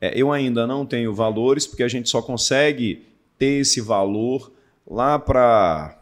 É, 0.00 0.12
eu 0.20 0.32
ainda 0.32 0.66
não 0.66 0.84
tenho 0.84 1.14
valores, 1.14 1.66
porque 1.66 1.84
a 1.84 1.88
gente 1.88 2.08
só 2.08 2.20
consegue 2.20 3.06
ter 3.38 3.60
esse 3.60 3.80
valor 3.80 4.52
lá 4.86 5.18
para 5.18 5.97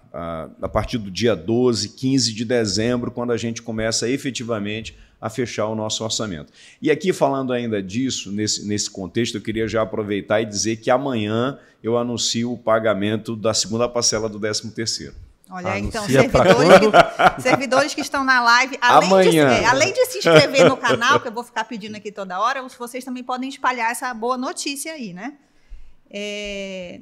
a 0.62 0.68
partir 0.68 0.98
do 0.98 1.10
dia 1.10 1.36
12, 1.36 1.90
15 1.90 2.32
de 2.32 2.44
dezembro, 2.44 3.10
quando 3.10 3.32
a 3.32 3.36
gente 3.36 3.60
começa 3.60 4.08
efetivamente 4.08 4.96
a 5.20 5.30
fechar 5.30 5.66
o 5.66 5.74
nosso 5.74 6.04
orçamento. 6.04 6.52
E 6.80 6.90
aqui, 6.90 7.12
falando 7.12 7.52
ainda 7.52 7.82
disso, 7.82 8.30
nesse, 8.30 8.66
nesse 8.66 8.90
contexto, 8.90 9.36
eu 9.36 9.40
queria 9.40 9.66
já 9.66 9.82
aproveitar 9.82 10.40
e 10.40 10.44
dizer 10.44 10.76
que 10.76 10.90
amanhã 10.90 11.58
eu 11.82 11.96
anuncio 11.96 12.52
o 12.52 12.58
pagamento 12.58 13.34
da 13.34 13.54
segunda 13.54 13.88
parcela 13.88 14.28
do 14.28 14.38
13 14.38 14.70
terceiro. 14.70 15.14
Olha, 15.48 15.78
então, 15.78 16.04
servidores 16.04 16.78
que, 16.78 16.90
servidores 17.40 17.94
que, 17.94 18.00
estão 18.00 18.24
na 18.24 18.42
live, 18.42 18.76
além 18.80 19.08
Amanhã. 19.08 19.48
de, 19.54 19.62
é, 19.62 19.66
além 19.66 19.92
de 19.92 20.06
se 20.06 20.18
inscrever 20.18 20.68
no 20.68 20.76
canal, 20.76 21.20
que 21.20 21.28
eu 21.28 21.32
vou 21.32 21.44
ficar 21.44 21.64
pedindo 21.64 21.96
aqui 21.96 22.10
toda 22.10 22.40
hora, 22.40 22.62
vocês 22.62 23.04
também 23.04 23.22
podem 23.22 23.48
espalhar 23.48 23.92
essa 23.92 24.12
boa 24.12 24.36
notícia 24.36 24.92
aí, 24.92 25.12
né? 25.12 25.34
É, 26.10 27.00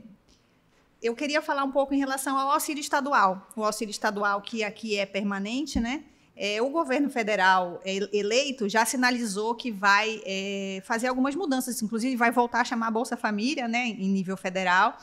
eu 1.04 1.14
queria 1.14 1.42
falar 1.42 1.64
um 1.64 1.70
pouco 1.70 1.92
em 1.92 1.98
relação 1.98 2.38
ao 2.38 2.50
auxílio 2.50 2.80
estadual. 2.80 3.46
O 3.54 3.62
auxílio 3.62 3.90
estadual 3.90 4.40
que 4.40 4.64
aqui 4.64 4.96
é 4.96 5.04
permanente, 5.04 5.78
né? 5.78 6.02
É, 6.34 6.62
o 6.62 6.70
governo 6.70 7.10
federal 7.10 7.80
eleito 7.84 8.68
já 8.68 8.84
sinalizou 8.86 9.54
que 9.54 9.70
vai 9.70 10.20
é, 10.24 10.82
fazer 10.84 11.06
algumas 11.06 11.34
mudanças, 11.36 11.80
inclusive 11.82 12.16
vai 12.16 12.32
voltar 12.32 12.62
a 12.62 12.64
chamar 12.64 12.88
a 12.88 12.90
Bolsa 12.90 13.16
Família, 13.16 13.68
né, 13.68 13.86
em 13.86 14.08
nível 14.08 14.36
federal. 14.36 14.98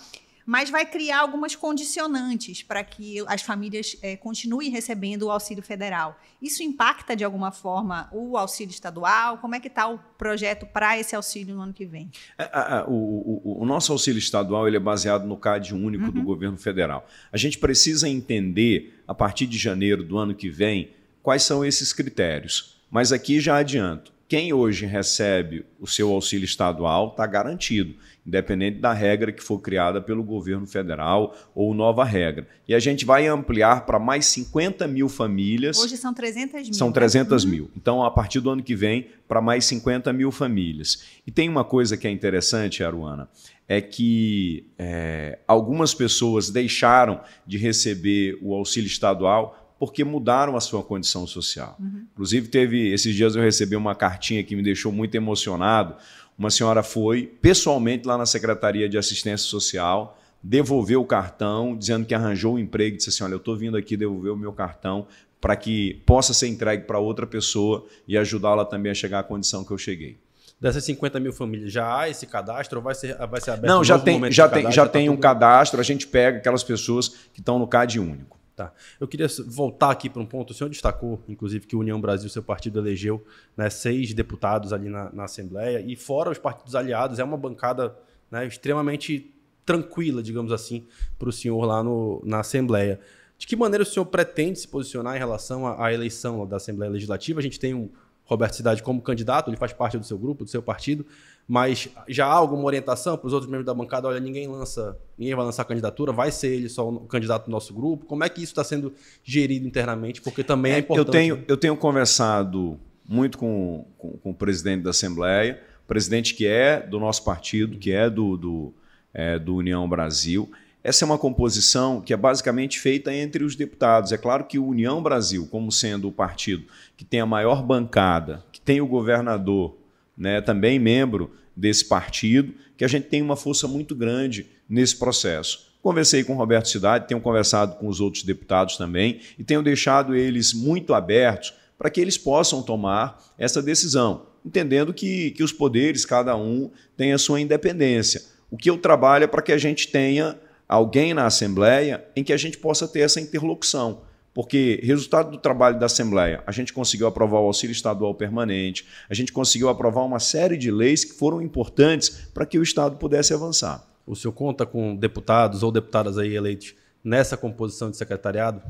Mas 0.46 0.70
vai 0.70 0.86
criar 0.86 1.20
algumas 1.20 1.56
condicionantes 1.56 2.64
para 2.64 2.84
que 2.84 3.24
as 3.28 3.42
famílias 3.42 3.98
é, 4.02 4.16
continuem 4.16 4.70
recebendo 4.70 5.24
o 5.24 5.32
auxílio 5.32 5.64
federal. 5.64 6.20
Isso 6.42 6.64
impacta 6.64 7.16
de 7.16 7.24
alguma 7.24 7.52
forma 7.52 8.10
o 8.12 8.38
auxílio 8.38 8.72
estadual? 8.72 9.38
Como 9.38 9.56
é 9.56 9.60
que 9.60 9.68
está 9.68 9.88
o 9.88 10.00
projeto 10.18 10.66
para 10.66 10.98
esse 11.00 11.16
auxílio 11.16 11.56
no 11.56 11.62
ano 11.62 11.74
que 11.74 11.86
vem? 11.86 12.10
É, 12.38 12.84
o, 12.88 12.92
o, 12.92 13.62
o, 13.62 13.66
nosso 13.66 13.92
auxílio 13.92 14.20
estadual 14.20 14.68
ele 14.68 14.78
é 14.78 14.80
baseado 14.80 15.26
no 15.26 15.38
CAD 15.38 15.74
único 15.74 16.06
uhum. 16.06 16.12
do 16.12 16.22
governo 16.24 16.58
federal. 16.58 17.08
A 17.32 17.38
gente 17.38 17.58
precisa 17.58 18.10
entender, 18.10 19.04
a 19.08 19.14
partir 19.14 19.46
de 19.46 19.58
janeiro 19.58 20.04
do 20.04 20.18
ano 20.18 20.34
que 20.34 20.50
vem, 20.50 20.92
quais 21.22 21.44
são 21.44 21.64
esses 21.64 21.94
critérios. 21.94 22.82
Mas 22.90 23.12
aqui 23.12 23.40
já 23.40 23.58
adianto, 23.58 24.12
quem 24.28 24.54
hoje 24.54 24.86
recebe 24.86 25.66
o 25.78 25.86
seu 25.86 26.10
auxílio 26.10 26.46
estadual 26.46 27.10
está 27.10 27.28
garantido, 27.28 27.96
independente 28.26 28.80
da 28.80 28.94
regra 28.94 29.32
que 29.32 29.42
for 29.42 29.60
criada 29.60 30.00
pelo 30.00 30.24
governo 30.24 30.68
federal 30.68 31.36
ou 31.56 31.74
nova 31.74 32.04
regra. 32.04 32.48
E 32.68 32.76
a 32.76 32.80
gente 32.80 33.06
vai 33.06 33.28
ampliar 33.28 33.86
para 33.86 34.00
mais 34.00 34.26
50 34.28 34.88
mil 34.88 35.10
famílias. 35.10 35.80
Hoje 35.80 35.98
são 35.98 36.14
300 36.14 36.64
mil. 36.64 36.74
São 36.74 36.92
300 36.92 37.44
né? 37.44 37.52
mil. 37.52 37.72
Então, 37.76 38.04
a 38.04 38.12
partir 38.12 38.40
do 38.40 38.50
ano 38.50 38.64
que 38.64 38.76
vem, 38.76 39.08
para 39.28 39.42
mais 39.42 39.66
50 39.66 40.14
mil 40.14 40.32
famílias. 40.32 41.04
E 41.26 41.32
tem 41.32 41.50
uma 41.50 41.64
coisa 41.64 41.98
que 41.98 42.08
é 42.08 42.12
interessante, 42.12 42.84
Aruana, 42.84 43.28
é 43.68 43.82
que 43.82 44.66
é, 44.78 45.40
algumas 45.48 45.94
pessoas 45.94 46.50
deixaram 46.50 47.22
de 47.48 47.58
receber 47.58 48.38
o 48.42 48.54
auxílio 48.54 48.88
estadual 48.88 49.58
porque 49.82 50.04
mudaram 50.04 50.56
a 50.56 50.60
sua 50.60 50.84
condição 50.84 51.26
social. 51.26 51.76
Uhum. 51.80 52.06
Inclusive, 52.12 52.50
teve 52.50 52.94
esses 52.94 53.16
dias 53.16 53.36
eu 53.36 53.42
recebi 53.42 53.76
uma 53.76 53.96
cartinha 53.96 54.44
que 54.44 54.56
me 54.56 54.62
deixou 54.62 54.92
muito 54.92 55.16
emocionado. 55.16 55.96
Uma 56.42 56.50
senhora 56.50 56.82
foi 56.82 57.32
pessoalmente 57.40 58.08
lá 58.08 58.18
na 58.18 58.26
Secretaria 58.26 58.90
de 58.90 58.98
Assistência 58.98 59.48
Social, 59.48 60.18
devolveu 60.42 61.00
o 61.00 61.06
cartão, 61.06 61.78
dizendo 61.78 62.04
que 62.04 62.16
arranjou 62.16 62.54
o 62.54 62.56
um 62.56 62.60
emprego, 62.60 62.98
disse 62.98 63.10
assim: 63.10 63.24
Olha, 63.24 63.34
eu 63.34 63.38
estou 63.38 63.56
vindo 63.56 63.78
aqui 63.78 63.96
devolver 63.96 64.34
o 64.34 64.36
meu 64.36 64.52
cartão 64.52 65.06
para 65.40 65.56
que 65.56 66.02
possa 66.04 66.34
ser 66.34 66.48
entregue 66.48 66.86
para 66.86 66.98
outra 66.98 67.28
pessoa 67.28 67.86
e 68.08 68.18
ajudá-la 68.18 68.66
também 68.66 68.92
a 68.92 68.96
chegar 68.96 69.20
à 69.20 69.24
condição 69.24 69.64
que 69.64 69.70
eu 69.70 69.78
cheguei. 69.78 70.18
Dessas 70.60 70.84
50 70.84 71.20
mil 71.20 71.32
famílias, 71.32 71.72
já 71.72 71.96
há 71.96 72.10
esse 72.10 72.26
cadastro 72.26 72.80
ou 72.80 72.84
vai 72.84 72.96
ser, 72.96 73.16
vai 73.28 73.40
ser 73.40 73.52
aberto? 73.52 73.72
Não, 73.72 73.84
já 73.84 74.00
tem, 74.00 74.32
já 74.32 74.50
tem, 74.50 74.72
já 74.72 74.88
tem 74.88 75.10
um 75.12 75.18
cadastro, 75.18 75.80
a 75.80 75.84
gente 75.84 76.08
pega 76.08 76.40
aquelas 76.40 76.64
pessoas 76.64 77.08
que 77.32 77.40
estão 77.40 77.60
no 77.60 77.68
CAD 77.68 78.00
único. 78.00 78.41
Tá. 78.56 78.74
Eu 79.00 79.08
queria 79.08 79.28
voltar 79.48 79.92
aqui 79.92 80.10
para 80.10 80.22
um 80.22 80.26
ponto. 80.26 80.52
O 80.52 80.54
senhor 80.54 80.70
destacou, 80.70 81.24
inclusive, 81.28 81.66
que 81.66 81.76
o 81.76 81.80
União 81.80 82.00
Brasil, 82.00 82.30
seu 82.30 82.44
partido, 82.44 82.80
elegeu 82.80 83.24
né, 83.56 83.70
seis 83.70 84.14
deputados 84.14 84.74
ali 84.74 84.90
na, 84.90 85.12
na, 85.12 85.24
Assembleia. 85.24 85.80
E 85.80 85.96
fora 85.96 86.30
os 86.30 86.38
partidos 86.38 86.76
aliados, 86.76 87.18
é 87.18 87.24
uma 87.24 87.38
bancada 87.38 87.96
né, 88.30 88.46
extremamente 88.46 89.34
tranquila, 89.66 90.22
digamos 90.22 90.52
assim, 90.52 90.86
para 91.18 91.30
o 91.30 91.32
senhor 91.32 91.64
lá 91.66 91.82
no, 91.82 92.22
na 92.26 92.42
Assembleia. 92.42 93.00
De 93.38 93.48
que 93.48 93.56
maneira 93.56 93.84
o 93.84 93.86
senhor 93.86 94.06
pretende 94.06 94.60
se 94.60 94.68
posicionar 94.68 95.16
em 95.16 95.20
relação 95.20 95.66
à, 95.66 95.88
à 95.88 95.94
eleição 95.94 96.46
da 96.46 96.58
Assembleia 96.58 96.92
Legislativa? 96.92 97.40
A 97.40 97.44
gente 97.44 97.60
tem 97.60 97.74
um 97.74 97.90
Roberto 98.32 98.56
Cidade 98.56 98.82
como 98.82 99.02
candidato, 99.02 99.50
ele 99.50 99.58
faz 99.58 99.74
parte 99.74 99.98
do 99.98 100.06
seu 100.06 100.18
grupo, 100.18 100.46
do 100.46 100.50
seu 100.50 100.64
partido, 100.64 101.06
mas 101.46 101.90
já 102.08 102.26
há 102.26 102.34
alguma 102.34 102.64
orientação 102.64 103.18
para 103.18 103.28
os 103.28 103.34
outros 103.34 103.52
membros 103.52 103.66
da 103.66 103.74
bancada? 103.74 104.08
Olha, 104.08 104.22
ninguém 104.22 104.48
lança, 104.48 104.98
ninguém 105.18 105.36
vai 105.36 105.44
lançar 105.44 105.66
candidatura, 105.66 106.14
vai 106.14 106.32
ser 106.32 106.48
ele 106.48 106.70
só 106.70 106.88
o 106.88 107.02
candidato 107.02 107.46
do 107.46 107.52
nosso 107.52 107.74
grupo? 107.74 108.06
Como 108.06 108.24
é 108.24 108.30
que 108.30 108.42
isso 108.42 108.54
está 108.54 108.64
sendo 108.64 108.94
gerido 109.22 109.68
internamente? 109.68 110.22
Porque 110.22 110.46
também 110.46 110.72
é, 110.72 110.76
é 110.76 110.80
importante. 110.80 111.08
Eu 111.08 111.12
tenho, 111.12 111.44
eu 111.46 111.58
tenho 111.58 111.76
conversado 111.76 112.80
muito 113.06 113.38
com, 113.38 113.86
com, 113.98 114.12
com, 114.12 114.30
o 114.30 114.34
presidente 114.34 114.84
da 114.84 114.92
Assembleia, 114.92 115.62
presidente 115.86 116.34
que 116.34 116.48
é 116.48 116.80
do 116.80 117.02
nosso 117.02 117.26
partido, 117.26 117.78
que 117.78 117.92
é 117.92 118.10
do, 118.10 118.38
do, 118.38 118.74
é, 119.14 119.38
do 119.38 119.58
União 119.58 119.90
Brasil. 119.90 120.50
Essa 120.84 121.04
é 121.04 121.08
uma 121.08 121.18
composição 121.18 122.02
que 122.02 122.12
é 122.12 122.18
basicamente 122.18 122.80
feita 122.80 123.14
entre 123.14 123.44
os 123.44 123.56
deputados. 123.56 124.12
É 124.12 124.18
claro 124.18 124.46
que 124.46 124.58
o 124.58 124.66
União 124.66 125.02
Brasil, 125.02 125.48
como 125.52 125.72
sendo 125.72 126.08
o 126.08 126.12
partido 126.12 126.66
que 126.98 127.06
tem 127.06 127.20
a 127.20 127.26
maior 127.26 127.62
bancada, 127.62 128.44
que 128.52 128.60
tem 128.60 128.82
o 128.82 128.88
governador, 128.88 129.78
né, 130.18 130.42
também 130.42 130.80
membro 130.80 131.32
desse 131.56 131.86
partido, 131.86 132.54
que 132.76 132.84
a 132.84 132.88
gente 132.88 133.08
tem 133.08 133.22
uma 133.22 133.36
força 133.36 133.68
muito 133.68 133.94
grande 133.94 134.48
nesse 134.68 134.96
processo. 134.96 135.72
Conversei 135.84 136.24
com 136.24 136.34
o 136.34 136.38
Roberto 136.38 136.70
Cidade, 136.70 137.08
tenho 137.08 137.22
conversado 137.22 137.76
com 137.76 137.88
os 137.88 138.00
outros 138.00 138.24
deputados 138.24 138.78
também 138.78 139.20
e 139.38 139.44
tenho 139.44 139.62
deixado 139.62 140.16
eles 140.16 140.54
muito 140.54 140.94
abertos 140.94 141.54
para 141.78 141.90
que 141.90 142.02
eles 142.02 142.18
possam 142.18 142.62
tomar 142.62 143.20
essa 143.38 143.62
decisão, 143.62 144.28
entendendo 144.46 144.94
que, 144.94 145.32
que 145.32 145.44
os 145.44 145.52
poderes, 145.52 146.06
cada 146.06 146.36
um, 146.36 146.72
tem 146.98 147.14
a 147.14 147.18
sua 147.18 147.42
independência. 147.42 148.22
O 148.50 148.58
que 148.58 148.70
eu 148.70 148.78
trabalho 148.78 149.24
é 149.24 149.28
para 149.28 149.42
que 149.42 149.52
a 149.52 149.58
gente 149.58 149.88
tenha 149.88 150.38
alguém 150.72 151.14
na 151.14 151.26
Assembleia 151.26 152.06
em 152.16 152.24
que 152.24 152.32
a 152.32 152.38
gente 152.38 152.58
possa 152.58 152.88
ter 152.88 153.02
essa 153.02 153.20
interlocução. 153.20 154.04
Porque 154.34 154.80
resultado 154.82 155.30
do 155.30 155.38
trabalho 155.38 155.78
da 155.78 155.88
Assembleia, 155.88 156.42
a 156.48 156.52
gente 156.54 156.72
conseguiu 156.72 157.06
aprovar 157.06 157.42
o 157.42 157.48
auxílio 157.48 157.74
estadual 157.74 158.16
permanente, 158.16 158.88
a 159.10 159.14
gente 159.14 159.34
conseguiu 159.34 159.68
aprovar 159.68 160.04
uma 160.06 160.20
série 160.20 160.56
de 160.56 160.72
leis 160.72 161.04
que 161.04 161.14
foram 161.14 161.42
importantes 161.42 162.30
para 162.34 162.46
que 162.46 162.58
o 162.58 162.64
Estado 162.64 162.96
pudesse 162.96 163.34
avançar. 163.34 163.86
O 164.08 164.16
senhor 164.16 164.32
conta 164.32 164.66
com 164.66 164.96
deputados 164.96 165.64
ou 165.64 165.72
deputadas 165.72 166.18
aí 166.18 166.34
eleitos 166.34 166.74
nessa 167.04 167.36
composição 167.36 167.92
de 167.92 167.98
secretariado? 167.98 168.62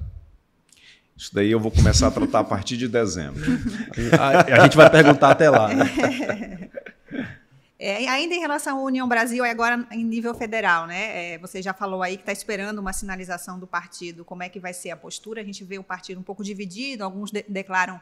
Isso 1.16 1.36
daí 1.36 1.52
eu 1.52 1.60
vou 1.60 1.70
começar 1.70 2.08
a 2.08 2.12
tratar 2.12 2.40
a 2.40 2.44
partir 2.44 2.78
de 2.78 2.88
dezembro. 2.88 3.44
a, 4.20 4.56
a 4.56 4.64
gente 4.64 4.76
vai 4.76 4.90
perguntar 4.90 5.30
até 5.30 5.52
lá. 5.52 5.72
Né? 5.72 6.58
É, 7.84 8.08
ainda 8.08 8.36
em 8.36 8.39
relação 8.39 8.78
à 8.78 8.82
União 8.84 9.08
Brasil, 9.08 9.44
é 9.44 9.50
agora 9.50 9.88
em 9.89 10.04
nível 10.04 10.36
federal, 10.36 10.86
né? 10.86 11.34
É, 11.34 11.38
você 11.39 11.63
já 11.63 11.74
falou 11.74 12.04
aí 12.04 12.15
que 12.15 12.22
está 12.22 12.32
esperando 12.32 12.78
uma 12.78 12.94
sinalização 12.94 13.58
do 13.58 13.65
partido, 13.65 14.24
como 14.24 14.44
é 14.44 14.50
que 14.50 14.60
vai 14.60 14.72
ser 14.72 14.91
a 14.91 14.96
postura. 14.96 15.41
A 15.41 15.44
gente 15.44 15.63
vê 15.63 15.80
o 15.80 15.84
partido 15.84 16.20
um 16.20 16.24
pouco 16.24 16.44
dividido, 16.44 17.04
alguns 17.04 17.32
de 17.32 17.44
declaram 17.50 18.00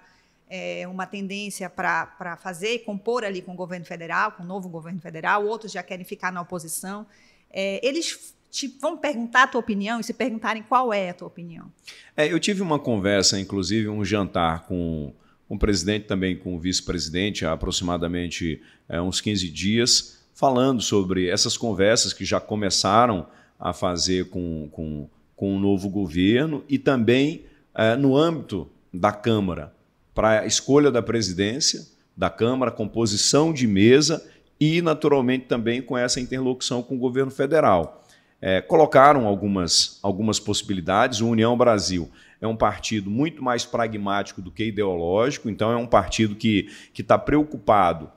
é, 0.49 0.85
uma 0.85 1.05
tendência 1.05 1.69
para 1.69 2.37
fazer, 2.41 2.79
compor 2.79 3.23
ali 3.23 3.41
com 3.41 3.53
o 3.53 3.55
governo 3.55 3.85
federal, 3.85 4.33
com 4.33 4.43
o 4.43 4.45
novo 4.45 4.67
governo 4.67 4.99
federal, 4.99 5.45
outros 5.45 5.71
já 5.71 5.81
querem 5.81 6.03
ficar 6.03 6.29
na 6.29 6.41
oposição. 6.41 7.07
É, 7.49 7.79
eles 7.81 8.35
te, 8.51 8.67
vão 8.81 8.97
perguntar 8.97 9.43
a 9.43 9.47
tua 9.47 9.61
opinião 9.61 10.01
e 10.01 10.03
se 10.03 10.13
perguntarem 10.13 10.61
qual 10.61 10.91
é 10.91 11.11
a 11.11 11.13
tua 11.13 11.29
opinião. 11.29 11.71
É, 12.17 12.29
eu 12.29 12.37
tive 12.37 12.61
uma 12.61 12.79
conversa, 12.79 13.39
inclusive 13.39 13.87
um 13.87 14.03
jantar 14.03 14.65
com 14.65 15.13
o 15.49 15.57
presidente, 15.57 16.05
também 16.05 16.37
com 16.37 16.55
o 16.55 16.59
vice-presidente, 16.59 17.43
há 17.43 17.51
aproximadamente 17.51 18.61
é, 18.87 19.01
uns 19.01 19.19
15 19.19 19.49
dias, 19.49 20.19
falando 20.33 20.81
sobre 20.81 21.27
essas 21.27 21.57
conversas 21.57 22.13
que 22.13 22.23
já 22.23 22.39
começaram 22.39 23.25
a 23.59 23.73
fazer 23.73 24.29
com, 24.29 24.69
com, 24.71 25.09
com 25.35 25.57
o 25.57 25.59
novo 25.59 25.89
governo 25.89 26.63
e 26.69 26.77
também 26.77 27.41
é, 27.73 27.95
no 27.95 28.15
âmbito 28.15 28.69
da 28.93 29.11
Câmara, 29.11 29.73
para 30.13 30.41
a 30.41 30.45
escolha 30.45 30.91
da 30.91 31.01
presidência 31.01 31.85
da 32.15 32.29
Câmara, 32.29 32.71
composição 32.71 33.51
de 33.51 33.65
mesa 33.65 34.23
e, 34.59 34.81
naturalmente, 34.81 35.45
também 35.45 35.81
com 35.81 35.97
essa 35.97 36.19
interlocução 36.19 36.83
com 36.83 36.95
o 36.95 36.99
governo 36.99 37.31
federal. 37.31 38.03
É, 38.41 38.61
colocaram 38.61 39.25
algumas, 39.25 39.99
algumas 40.01 40.39
possibilidades. 40.39 41.21
O 41.21 41.27
União 41.27 41.57
Brasil 41.57 42.09
é 42.41 42.47
um 42.47 42.55
partido 42.55 43.09
muito 43.09 43.43
mais 43.43 43.65
pragmático 43.65 44.41
do 44.41 44.51
que 44.51 44.65
ideológico, 44.65 45.49
então 45.49 45.71
é 45.71 45.75
um 45.75 45.87
partido 45.87 46.35
que 46.35 46.69
está 46.97 47.17
preocupado 47.17 48.09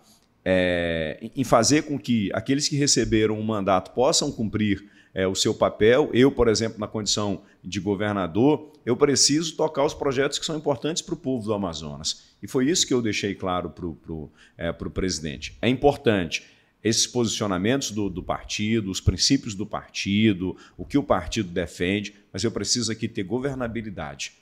é, 0.45 1.31
em 1.37 1.45
fazer 1.45 1.83
com 1.83 1.99
que 1.99 2.31
aqueles 2.33 2.69
que 2.69 2.77
receberam 2.77 3.39
um 3.39 3.43
mandato 3.43 3.93
possam 3.93 4.31
cumprir 4.31 4.91
é, 5.15 5.27
o 5.27 5.35
seu 5.35 5.55
papel. 5.55 6.11
Eu, 6.13 6.31
por 6.31 6.49
exemplo, 6.49 6.81
na 6.81 6.87
condição 6.87 7.43
de 7.63 7.79
governador, 7.79 8.73
eu 8.85 8.97
preciso 8.97 9.57
tocar 9.57 9.85
os 9.85 9.95
projetos 9.95 10.39
que 10.39 10.47
são 10.47 10.57
importantes 10.57 11.03
para 11.03 11.15
o 11.15 11.17
povo 11.17 11.45
do 11.45 11.55
Amazonas. 11.55 12.33
E 12.43 12.49
foi 12.49 12.69
isso 12.69 12.87
que 12.87 12.95
eu 12.95 13.03
deixei 13.03 13.35
claro 13.35 13.71
para 13.71 13.87
o 13.87 14.31
é, 14.57 14.73
presidente. 14.73 15.57
É 15.63 15.69
importante 15.69 16.45
esses 16.83 17.07
posicionamentos 17.07 17.91
do, 17.91 18.11
do, 18.11 18.23
partido, 18.23 18.91
os 18.91 19.01
princípios 19.01 19.55
do 19.55 19.65
partido, 19.65 20.57
o 20.77 20.85
que 20.85 20.99
o 20.99 21.03
partido 21.03 21.49
defende, 21.49 22.15
mas 22.33 22.43
eu 22.43 22.51
preciso 22.51 22.91
aqui 22.91 23.09
ter 23.09 23.23
governabilidade. 23.23 24.33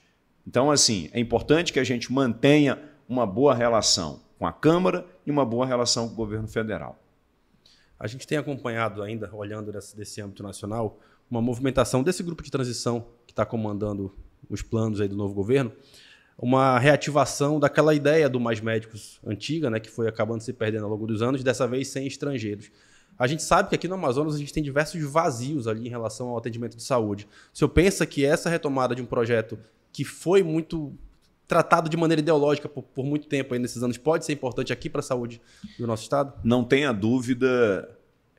Então, 0.45 0.71
assim, 0.71 1.09
é 1.13 1.19
importante 1.19 1.71
que 1.71 1.79
a 1.79 1.83
gente 1.83 2.11
mantenha 2.11 2.79
uma 3.07 3.27
boa 3.27 3.53
relação 3.53 4.21
com 4.39 4.47
a 4.47 4.51
Câmara 4.51 5.05
e 5.25 5.29
uma 5.29 5.45
boa 5.45 5.65
relação 5.65 6.07
com 6.07 6.13
o 6.13 6.17
governo 6.17 6.47
federal. 6.47 6.99
A 7.99 8.07
gente 8.07 8.25
tem 8.25 8.37
acompanhado 8.37 9.03
ainda, 9.03 9.29
olhando 9.31 9.71
desse, 9.71 9.95
desse 9.95 10.19
âmbito 10.19 10.41
nacional, 10.41 10.99
uma 11.29 11.41
movimentação 11.41 12.01
desse 12.01 12.23
grupo 12.23 12.41
de 12.41 12.49
transição 12.49 13.05
que 13.27 13.31
está 13.31 13.45
comandando 13.45 14.15
os 14.49 14.63
planos 14.63 14.99
aí 14.99 15.07
do 15.07 15.15
novo 15.15 15.35
governo, 15.35 15.71
uma 16.41 16.79
reativação 16.79 17.59
daquela 17.59 17.93
ideia 17.93 18.27
do 18.27 18.39
Mais 18.39 18.59
Médicos 18.59 19.19
antiga, 19.25 19.69
né, 19.69 19.79
que 19.79 19.91
foi 19.91 20.07
acabando 20.07 20.41
se 20.41 20.51
perdendo 20.51 20.85
ao 20.85 20.89
longo 20.89 21.05
dos 21.05 21.21
anos, 21.21 21.43
dessa 21.43 21.67
vez 21.67 21.89
sem 21.89 22.07
estrangeiros. 22.07 22.71
A 23.17 23.27
gente 23.27 23.43
sabe 23.43 23.69
que 23.69 23.75
aqui 23.75 23.87
no 23.87 23.93
Amazonas 23.93 24.33
a 24.33 24.39
gente 24.39 24.51
tem 24.51 24.63
diversos 24.63 24.99
vazios 25.03 25.67
ali 25.67 25.85
em 25.85 25.89
relação 25.89 26.29
ao 26.29 26.37
atendimento 26.37 26.75
de 26.75 26.81
saúde. 26.81 27.27
O 27.53 27.57
senhor 27.57 27.69
pensa 27.69 28.05
que 28.07 28.25
essa 28.25 28.49
retomada 28.49 28.95
de 28.95 29.01
um 29.03 29.05
projeto 29.05 29.59
que 29.93 30.03
foi 30.03 30.41
muito 30.41 30.91
tratado 31.47 31.87
de 31.87 31.95
maneira 31.97 32.21
ideológica 32.21 32.67
por, 32.67 32.81
por 32.81 33.05
muito 33.05 33.27
tempo 33.27 33.53
aí 33.53 33.59
nesses 33.59 33.83
anos 33.83 33.97
pode 33.97 34.25
ser 34.25 34.33
importante 34.33 34.73
aqui 34.73 34.89
para 34.89 35.01
a 35.01 35.03
saúde 35.03 35.39
do 35.77 35.85
nosso 35.85 36.03
estado? 36.03 36.33
Não 36.43 36.63
tenha 36.63 36.91
dúvida 36.91 37.87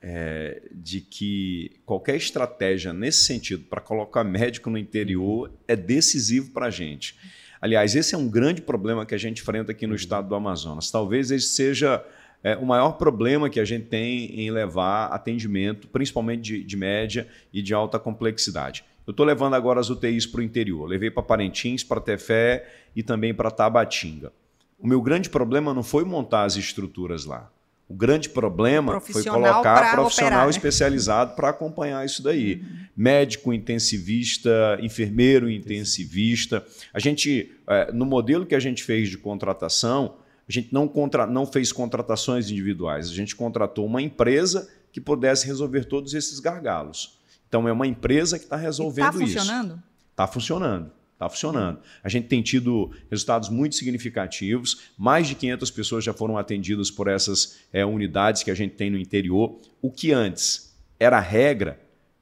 é, 0.01 0.63
de 0.73 0.99
que 0.99 1.79
qualquer 1.85 2.17
estratégia 2.17 2.91
nesse 2.91 3.23
sentido 3.23 3.63
para 3.65 3.79
colocar 3.79 4.25
médico 4.25 4.69
no 4.69 4.77
interior 4.77 5.49
é 5.65 5.77
decisivo 5.77 6.51
para 6.51 6.65
a 6.65 6.69
gente. 6.69 7.15
Aliás, 7.63 7.95
esse 7.95 8.13
é 8.13 8.17
um 8.17 8.27
grande 8.27 8.61
problema 8.61 9.05
que 9.05 9.15
a 9.15 9.17
gente 9.17 9.41
enfrenta 9.41 9.71
aqui 9.71 9.87
no 9.87 9.95
estado 9.95 10.27
do 10.27 10.35
Amazonas. 10.35 10.91
Talvez 10.91 11.31
esse 11.31 11.47
seja 11.47 12.03
é, 12.43 12.57
o 12.57 12.65
maior 12.65 12.97
problema 12.97 13.49
que 13.49 13.57
a 13.57 13.63
gente 13.63 13.85
tem 13.85 14.37
em 14.37 14.51
levar 14.51 15.05
atendimento, 15.05 15.87
principalmente 15.87 16.41
de, 16.41 16.61
de 16.61 16.75
média 16.75 17.25
e 17.53 17.61
de 17.61 17.73
alta 17.73 17.97
complexidade. 17.97 18.83
Eu 19.07 19.11
estou 19.11 19.25
levando 19.25 19.53
agora 19.53 19.79
as 19.79 19.89
UTIs 19.89 20.25
para 20.25 20.41
o 20.41 20.43
interior. 20.43 20.85
Levei 20.85 21.09
para 21.09 21.23
Parintins, 21.23 21.85
para 21.85 22.01
Tefé 22.01 22.67
e 22.93 23.01
também 23.01 23.33
para 23.33 23.49
Tabatinga. 23.49 24.33
O 24.77 24.85
meu 24.85 25.01
grande 25.01 25.29
problema 25.29 25.73
não 25.73 25.83
foi 25.83 26.03
montar 26.03 26.43
as 26.43 26.57
estruturas 26.57 27.23
lá. 27.23 27.49
O 27.93 27.95
grande 27.95 28.27
problema 28.27 28.99
foi 28.99 29.23
colocar 29.23 29.91
profissional 29.91 30.31
operar, 30.31 30.45
né? 30.45 30.49
especializado 30.49 31.35
para 31.35 31.49
acompanhar 31.49 32.03
isso 32.03 32.23
daí. 32.23 32.55
Uhum. 32.55 32.87
Médico 32.97 33.53
intensivista, 33.53 34.79
enfermeiro 34.81 35.47
intensivista. 35.47 36.65
A 36.91 36.97
gente, 36.97 37.51
é, 37.67 37.91
no 37.91 38.03
modelo 38.03 38.47
que 38.47 38.55
a 38.55 38.59
gente 38.59 38.83
fez 38.83 39.09
de 39.09 39.17
contratação, 39.19 40.15
a 40.49 40.51
gente 40.51 40.73
não, 40.73 40.87
contra, 40.87 41.27
não 41.27 41.45
fez 41.45 41.71
contratações 41.71 42.49
individuais. 42.49 43.09
A 43.09 43.13
gente 43.13 43.35
contratou 43.35 43.85
uma 43.85 44.01
empresa 44.01 44.67
que 44.91 44.99
pudesse 44.99 45.45
resolver 45.45 45.85
todos 45.85 46.15
esses 46.15 46.39
gargalos. 46.39 47.19
Então, 47.47 47.67
é 47.67 47.71
uma 47.71 47.85
empresa 47.85 48.39
que 48.39 48.45
está 48.45 48.57
resolvendo 48.57 49.11
tá 49.11 49.23
isso. 49.23 49.37
Está 49.37 49.39
funcionando? 49.41 49.83
Está 50.09 50.27
funcionando. 50.27 50.91
Está 51.13 51.29
funcionando. 51.29 51.79
A 52.03 52.09
gente 52.09 52.27
tem 52.27 52.41
tido 52.41 52.91
resultados 53.09 53.49
muito 53.49 53.75
significativos. 53.75 54.81
Mais 54.97 55.27
de 55.27 55.35
500 55.35 55.71
pessoas 55.71 56.03
já 56.03 56.13
foram 56.13 56.37
atendidas 56.37 56.91
por 56.91 57.07
essas 57.07 57.59
é, 57.71 57.85
unidades 57.85 58.43
que 58.43 58.51
a 58.51 58.55
gente 58.55 58.75
tem 58.75 58.89
no 58.89 58.97
interior. 58.97 59.59
O 59.81 59.91
que 59.91 60.11
antes 60.11 60.75
era 60.99 61.19
regra, 61.19 61.79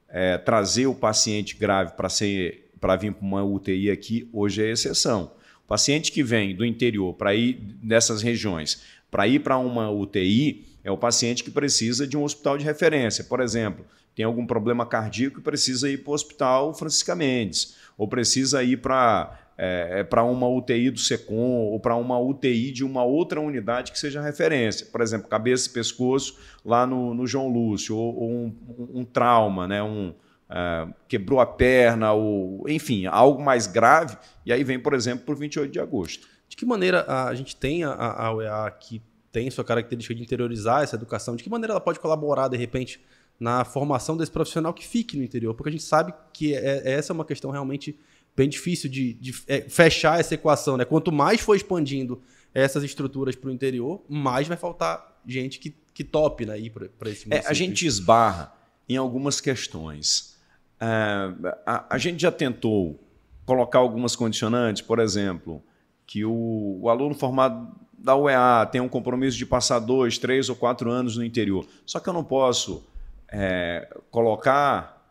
é, 0.08 0.36
trazer 0.36 0.86
o 0.86 0.94
paciente 0.94 1.56
grave 1.56 1.92
para 1.92 2.08
ser 2.08 2.62
para 2.82 2.96
vir 2.96 3.12
para 3.12 3.24
uma 3.24 3.44
UTI 3.44 3.92
aqui, 3.92 4.28
hoje 4.32 4.60
é 4.60 4.72
exceção. 4.72 5.30
O 5.64 5.68
paciente 5.68 6.10
que 6.10 6.20
vem 6.20 6.52
do 6.52 6.64
interior 6.64 7.14
para 7.14 7.32
ir 7.32 7.76
nessas 7.80 8.22
regiões, 8.22 8.82
para 9.08 9.28
ir 9.28 9.38
para 9.38 9.56
uma 9.56 9.88
UTI, 9.88 10.66
é 10.82 10.90
o 10.90 10.98
paciente 10.98 11.44
que 11.44 11.50
precisa 11.52 12.08
de 12.08 12.16
um 12.16 12.24
hospital 12.24 12.58
de 12.58 12.64
referência. 12.64 13.22
Por 13.22 13.38
exemplo, 13.38 13.86
tem 14.16 14.24
algum 14.24 14.44
problema 14.44 14.84
cardíaco 14.84 15.38
e 15.38 15.42
precisa 15.42 15.88
ir 15.88 15.98
para 15.98 16.10
o 16.10 16.14
Hospital 16.14 16.74
Francisca 16.74 17.14
Mendes 17.14 17.76
ou 17.96 18.08
precisa 18.08 18.62
ir 18.62 18.78
para 18.78 19.38
é, 19.56 20.00
é 20.00 20.04
para 20.04 20.24
uma 20.24 20.48
UTI 20.48 20.90
do 20.90 20.98
SECOM 20.98 21.70
ou 21.70 21.78
para 21.78 21.94
uma 21.94 22.18
UTI 22.18 22.72
de 22.72 22.84
uma 22.84 23.04
outra 23.04 23.40
unidade 23.40 23.92
que 23.92 23.98
seja 23.98 24.20
referência. 24.20 24.86
Por 24.86 25.00
exemplo, 25.00 25.28
cabeça 25.28 25.68
e 25.68 25.72
pescoço 25.72 26.38
lá 26.64 26.86
no, 26.86 27.14
no 27.14 27.26
João 27.26 27.48
Lúcio, 27.48 27.96
ou, 27.96 28.16
ou 28.16 28.30
um, 28.30 28.56
um, 28.94 29.04
trauma, 29.04 29.68
né? 29.68 29.82
um, 29.82 30.14
é, 30.50 30.88
quebrou 31.06 31.38
a 31.38 31.46
perna, 31.46 32.12
ou, 32.12 32.68
enfim, 32.68 33.06
algo 33.06 33.42
mais 33.42 33.66
grave, 33.66 34.16
e 34.44 34.52
aí 34.52 34.64
vem, 34.64 34.78
por 34.78 34.94
exemplo, 34.94 35.24
para 35.24 35.34
o 35.34 35.38
28 35.38 35.70
de 35.70 35.80
agosto. 35.80 36.26
De 36.48 36.56
que 36.56 36.66
maneira 36.66 37.04
a, 37.06 37.34
gente 37.34 37.56
tem 37.56 37.84
a, 37.84 37.92
a 37.92 38.34
UEA 38.34 38.70
que 38.78 39.00
tem 39.30 39.50
sua 39.50 39.64
característica 39.64 40.14
de 40.14 40.22
interiorizar 40.22 40.82
essa 40.82 40.96
educação, 40.96 41.34
de 41.34 41.42
que 41.42 41.48
maneira 41.48 41.72
ela 41.72 41.80
pode 41.80 41.98
colaborar, 41.98 42.48
de 42.48 42.56
repente, 42.56 43.00
na 43.38 43.64
formação 43.64 44.16
desse 44.16 44.30
profissional 44.30 44.72
que 44.72 44.86
fique 44.86 45.16
no 45.16 45.24
interior, 45.24 45.54
porque 45.54 45.68
a 45.68 45.72
gente 45.72 45.84
sabe 45.84 46.14
que 46.32 46.54
é, 46.54 46.82
é 46.84 46.92
essa 46.92 47.12
é 47.12 47.14
uma 47.14 47.24
questão 47.24 47.50
realmente 47.50 47.98
bem 48.36 48.48
difícil 48.48 48.88
de, 48.88 49.14
de 49.14 49.34
é, 49.46 49.62
fechar 49.62 50.18
essa 50.18 50.34
equação. 50.34 50.76
Né? 50.76 50.84
Quanto 50.84 51.12
mais 51.12 51.40
for 51.40 51.54
expandindo 51.54 52.22
essas 52.54 52.82
estruturas 52.82 53.34
para 53.34 53.48
o 53.48 53.52
interior, 53.52 54.02
mais 54.08 54.46
vai 54.48 54.56
faltar 54.56 55.20
gente 55.26 55.58
que, 55.58 55.74
que 55.94 56.04
tope 56.04 56.46
né, 56.46 56.58
ir 56.58 56.70
para 56.70 57.10
esse 57.10 57.26
é, 57.32 57.46
A 57.46 57.52
gente 57.52 57.86
esbarra 57.86 58.52
em 58.88 58.96
algumas 58.96 59.40
questões. 59.40 60.36
É, 60.80 60.86
a, 61.66 61.94
a, 61.94 61.98
gente 61.98 62.20
já 62.20 62.32
tentou 62.32 62.98
colocar 63.44 63.78
algumas 63.78 64.16
condicionantes, 64.16 64.82
por 64.82 64.98
exemplo, 64.98 65.62
que 66.06 66.24
o, 66.24 66.80
o 66.82 66.88
aluno 66.88 67.14
formado 67.14 67.74
da 67.96 68.16
UEA 68.16 68.66
tem 68.70 68.80
um 68.80 68.88
compromisso 68.88 69.38
de 69.38 69.46
passar 69.46 69.78
dois, 69.78 70.18
três 70.18 70.48
ou 70.48 70.56
quatro 70.56 70.90
anos 70.90 71.16
no 71.16 71.24
interior. 71.24 71.66
Só 71.86 72.00
que 72.00 72.08
eu 72.08 72.12
não 72.12 72.24
posso 72.24 72.84
é, 73.32 73.88
colocar 74.10 75.02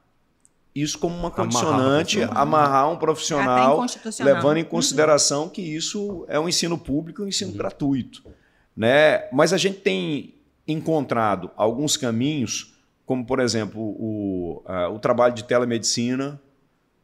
isso 0.73 0.97
como 0.97 1.15
uma 1.15 1.31
condicionante, 1.31 2.21
amarrar, 2.23 2.41
amarrar 2.41 2.91
um 2.91 2.95
profissional, 2.97 3.85
levando 4.19 4.57
em 4.57 4.63
uhum. 4.63 4.69
consideração 4.69 5.43
uhum. 5.43 5.49
que 5.49 5.61
isso 5.61 6.25
é 6.29 6.39
um 6.39 6.47
ensino 6.47 6.77
público, 6.77 7.23
um 7.23 7.27
ensino 7.27 7.51
uhum. 7.51 7.57
gratuito. 7.57 8.23
Né? 8.75 9.27
Mas 9.33 9.51
a 9.51 9.57
gente 9.57 9.79
tem 9.79 10.35
encontrado 10.65 11.51
alguns 11.57 11.97
caminhos, 11.97 12.73
como, 13.05 13.25
por 13.25 13.39
exemplo, 13.39 13.81
o, 13.81 14.63
uh, 14.65 14.93
o 14.93 14.99
trabalho 14.99 15.33
de 15.33 15.43
telemedicina, 15.43 16.39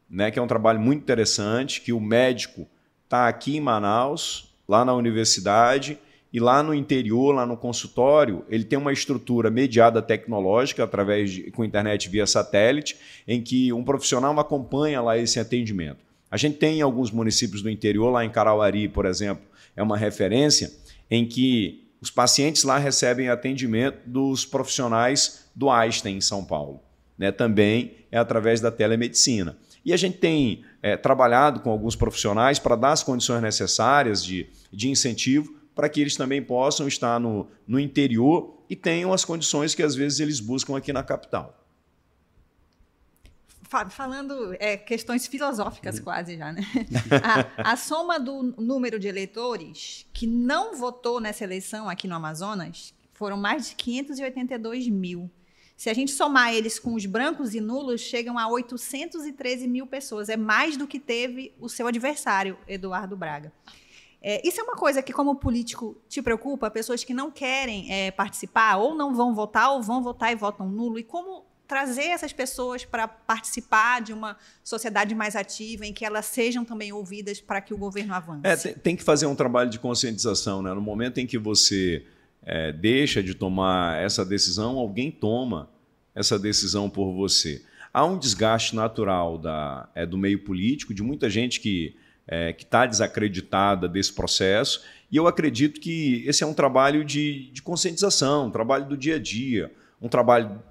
né, 0.08 0.30
que 0.30 0.38
é 0.38 0.42
um 0.42 0.46
trabalho 0.46 0.80
muito 0.80 1.02
interessante, 1.02 1.82
que 1.82 1.92
o 1.92 2.00
médico 2.00 2.66
está 3.04 3.28
aqui 3.28 3.58
em 3.58 3.60
Manaus, 3.60 4.54
lá 4.66 4.84
na 4.84 4.94
universidade, 4.94 5.98
e 6.32 6.38
lá 6.38 6.62
no 6.62 6.74
interior, 6.74 7.34
lá 7.34 7.46
no 7.46 7.56
consultório, 7.56 8.44
ele 8.48 8.64
tem 8.64 8.78
uma 8.78 8.92
estrutura 8.92 9.50
mediada 9.50 10.02
tecnológica, 10.02 10.84
através 10.84 11.30
de, 11.30 11.50
com 11.50 11.64
internet 11.64 12.08
via 12.08 12.26
satélite, 12.26 12.96
em 13.26 13.40
que 13.42 13.72
um 13.72 13.82
profissional 13.82 14.38
acompanha 14.38 15.00
lá 15.00 15.16
esse 15.16 15.40
atendimento. 15.40 15.98
A 16.30 16.36
gente 16.36 16.58
tem 16.58 16.78
em 16.78 16.82
alguns 16.82 17.10
municípios 17.10 17.62
do 17.62 17.70
interior, 17.70 18.10
lá 18.10 18.24
em 18.24 18.30
Carauari, 18.30 18.88
por 18.88 19.06
exemplo, 19.06 19.42
é 19.74 19.82
uma 19.82 19.96
referência, 19.96 20.70
em 21.10 21.26
que 21.26 21.88
os 22.00 22.10
pacientes 22.10 22.62
lá 22.62 22.76
recebem 22.76 23.30
atendimento 23.30 23.98
dos 24.04 24.44
profissionais 24.44 25.46
do 25.54 25.70
Einstein, 25.70 26.18
em 26.18 26.20
São 26.20 26.44
Paulo. 26.44 26.80
Né? 27.16 27.32
Também 27.32 27.94
é 28.12 28.18
através 28.18 28.60
da 28.60 28.70
telemedicina. 28.70 29.56
E 29.84 29.92
a 29.94 29.96
gente 29.96 30.18
tem 30.18 30.62
é, 30.82 30.96
trabalhado 30.96 31.60
com 31.60 31.70
alguns 31.70 31.96
profissionais 31.96 32.58
para 32.58 32.76
dar 32.76 32.92
as 32.92 33.02
condições 33.02 33.40
necessárias 33.40 34.22
de, 34.22 34.46
de 34.70 34.90
incentivo 34.90 35.57
para 35.78 35.88
que 35.88 36.00
eles 36.00 36.16
também 36.16 36.42
possam 36.42 36.88
estar 36.88 37.20
no, 37.20 37.46
no 37.64 37.78
interior 37.78 38.52
e 38.68 38.74
tenham 38.74 39.12
as 39.12 39.24
condições 39.24 39.76
que 39.76 39.82
às 39.84 39.94
vezes 39.94 40.18
eles 40.18 40.40
buscam 40.40 40.76
aqui 40.76 40.92
na 40.92 41.04
capital. 41.04 41.56
Falando 43.62 44.56
é, 44.58 44.76
questões 44.76 45.28
filosóficas 45.28 46.00
quase 46.00 46.36
já, 46.36 46.52
né? 46.52 46.62
A, 47.62 47.74
a, 47.74 47.76
soma 47.76 48.18
do 48.18 48.52
número 48.58 48.98
de 48.98 49.06
eleitores 49.06 50.04
que 50.12 50.26
não 50.26 50.74
votou 50.74 51.20
nessa 51.20 51.44
eleição 51.44 51.88
aqui 51.88 52.08
no 52.08 52.16
Amazonas 52.16 52.92
foram 53.14 53.36
mais 53.36 53.68
de 53.68 53.76
582 53.76 54.88
mil. 54.88 55.30
Se 55.76 55.88
a 55.88 55.94
gente 55.94 56.10
somar 56.10 56.52
eles 56.52 56.76
com 56.80 56.94
os 56.94 57.06
brancos 57.06 57.54
e 57.54 57.60
nulos, 57.60 58.00
chegam 58.00 58.36
a 58.36 58.48
813 58.48 59.68
mil 59.68 59.86
pessoas. 59.86 60.28
É 60.28 60.36
mais 60.36 60.76
do 60.76 60.88
que 60.88 60.98
teve 60.98 61.54
o 61.60 61.68
seu 61.68 61.86
adversário, 61.86 62.58
Eduardo 62.66 63.16
Braga. 63.16 63.52
É, 64.20 64.46
isso 64.46 64.60
é 64.60 64.64
uma 64.64 64.74
coisa 64.74 65.00
que, 65.02 65.12
como 65.12 65.36
político, 65.36 65.96
te 66.08 66.20
preocupa? 66.20 66.70
Pessoas 66.70 67.04
que 67.04 67.14
não 67.14 67.30
querem 67.30 67.92
é, 67.92 68.10
participar, 68.10 68.76
ou 68.76 68.94
não 68.94 69.14
vão 69.14 69.34
votar, 69.34 69.70
ou 69.72 69.82
vão 69.82 70.02
votar 70.02 70.32
e 70.32 70.34
votam 70.34 70.68
nulo. 70.68 70.98
E 70.98 71.04
como 71.04 71.46
trazer 71.68 72.04
essas 72.04 72.32
pessoas 72.32 72.84
para 72.84 73.06
participar 73.06 74.00
de 74.00 74.12
uma 74.12 74.36
sociedade 74.64 75.14
mais 75.14 75.36
ativa, 75.36 75.86
em 75.86 75.92
que 75.92 76.04
elas 76.04 76.24
sejam 76.24 76.64
também 76.64 76.92
ouvidas 76.92 77.40
para 77.40 77.60
que 77.60 77.74
o 77.74 77.76
governo 77.76 78.14
avance? 78.14 78.40
É, 78.42 78.56
tem, 78.56 78.96
que 78.96 79.04
fazer 79.04 79.26
um 79.26 79.34
trabalho 79.34 79.68
de 79.68 79.78
conscientização. 79.78 80.62
Né? 80.62 80.72
No 80.72 80.80
momento 80.80 81.18
em 81.18 81.26
que 81.26 81.36
você 81.36 82.04
é, 82.42 82.72
deixa 82.72 83.22
de 83.22 83.34
tomar 83.34 84.02
essa 84.02 84.24
decisão, 84.24 84.78
alguém 84.78 85.10
toma 85.10 85.68
essa 86.14 86.38
decisão 86.38 86.88
por 86.88 87.12
você. 87.12 87.62
Há 87.92 88.04
um 88.04 88.18
desgaste 88.18 88.74
natural 88.74 89.38
da, 89.38 89.88
é, 89.94 90.06
do 90.06 90.16
meio 90.16 90.42
político, 90.42 90.94
de 90.94 91.02
muita 91.02 91.28
gente 91.28 91.60
que 91.60 91.94
é, 92.28 92.52
que 92.52 92.64
está 92.64 92.84
desacreditada 92.84 93.88
desse 93.88 94.12
processo. 94.12 94.84
E 95.10 95.16
eu 95.16 95.26
acredito 95.26 95.80
que 95.80 96.22
esse 96.26 96.44
é 96.44 96.46
um 96.46 96.52
trabalho 96.52 97.02
de, 97.02 97.50
de 97.50 97.62
conscientização, 97.62 98.48
um 98.48 98.50
trabalho 98.50 98.86
do 98.86 98.96
dia 98.96 99.16
a 99.16 99.18
dia, 99.18 99.72
um 100.00 100.08
trabalho 100.08 100.62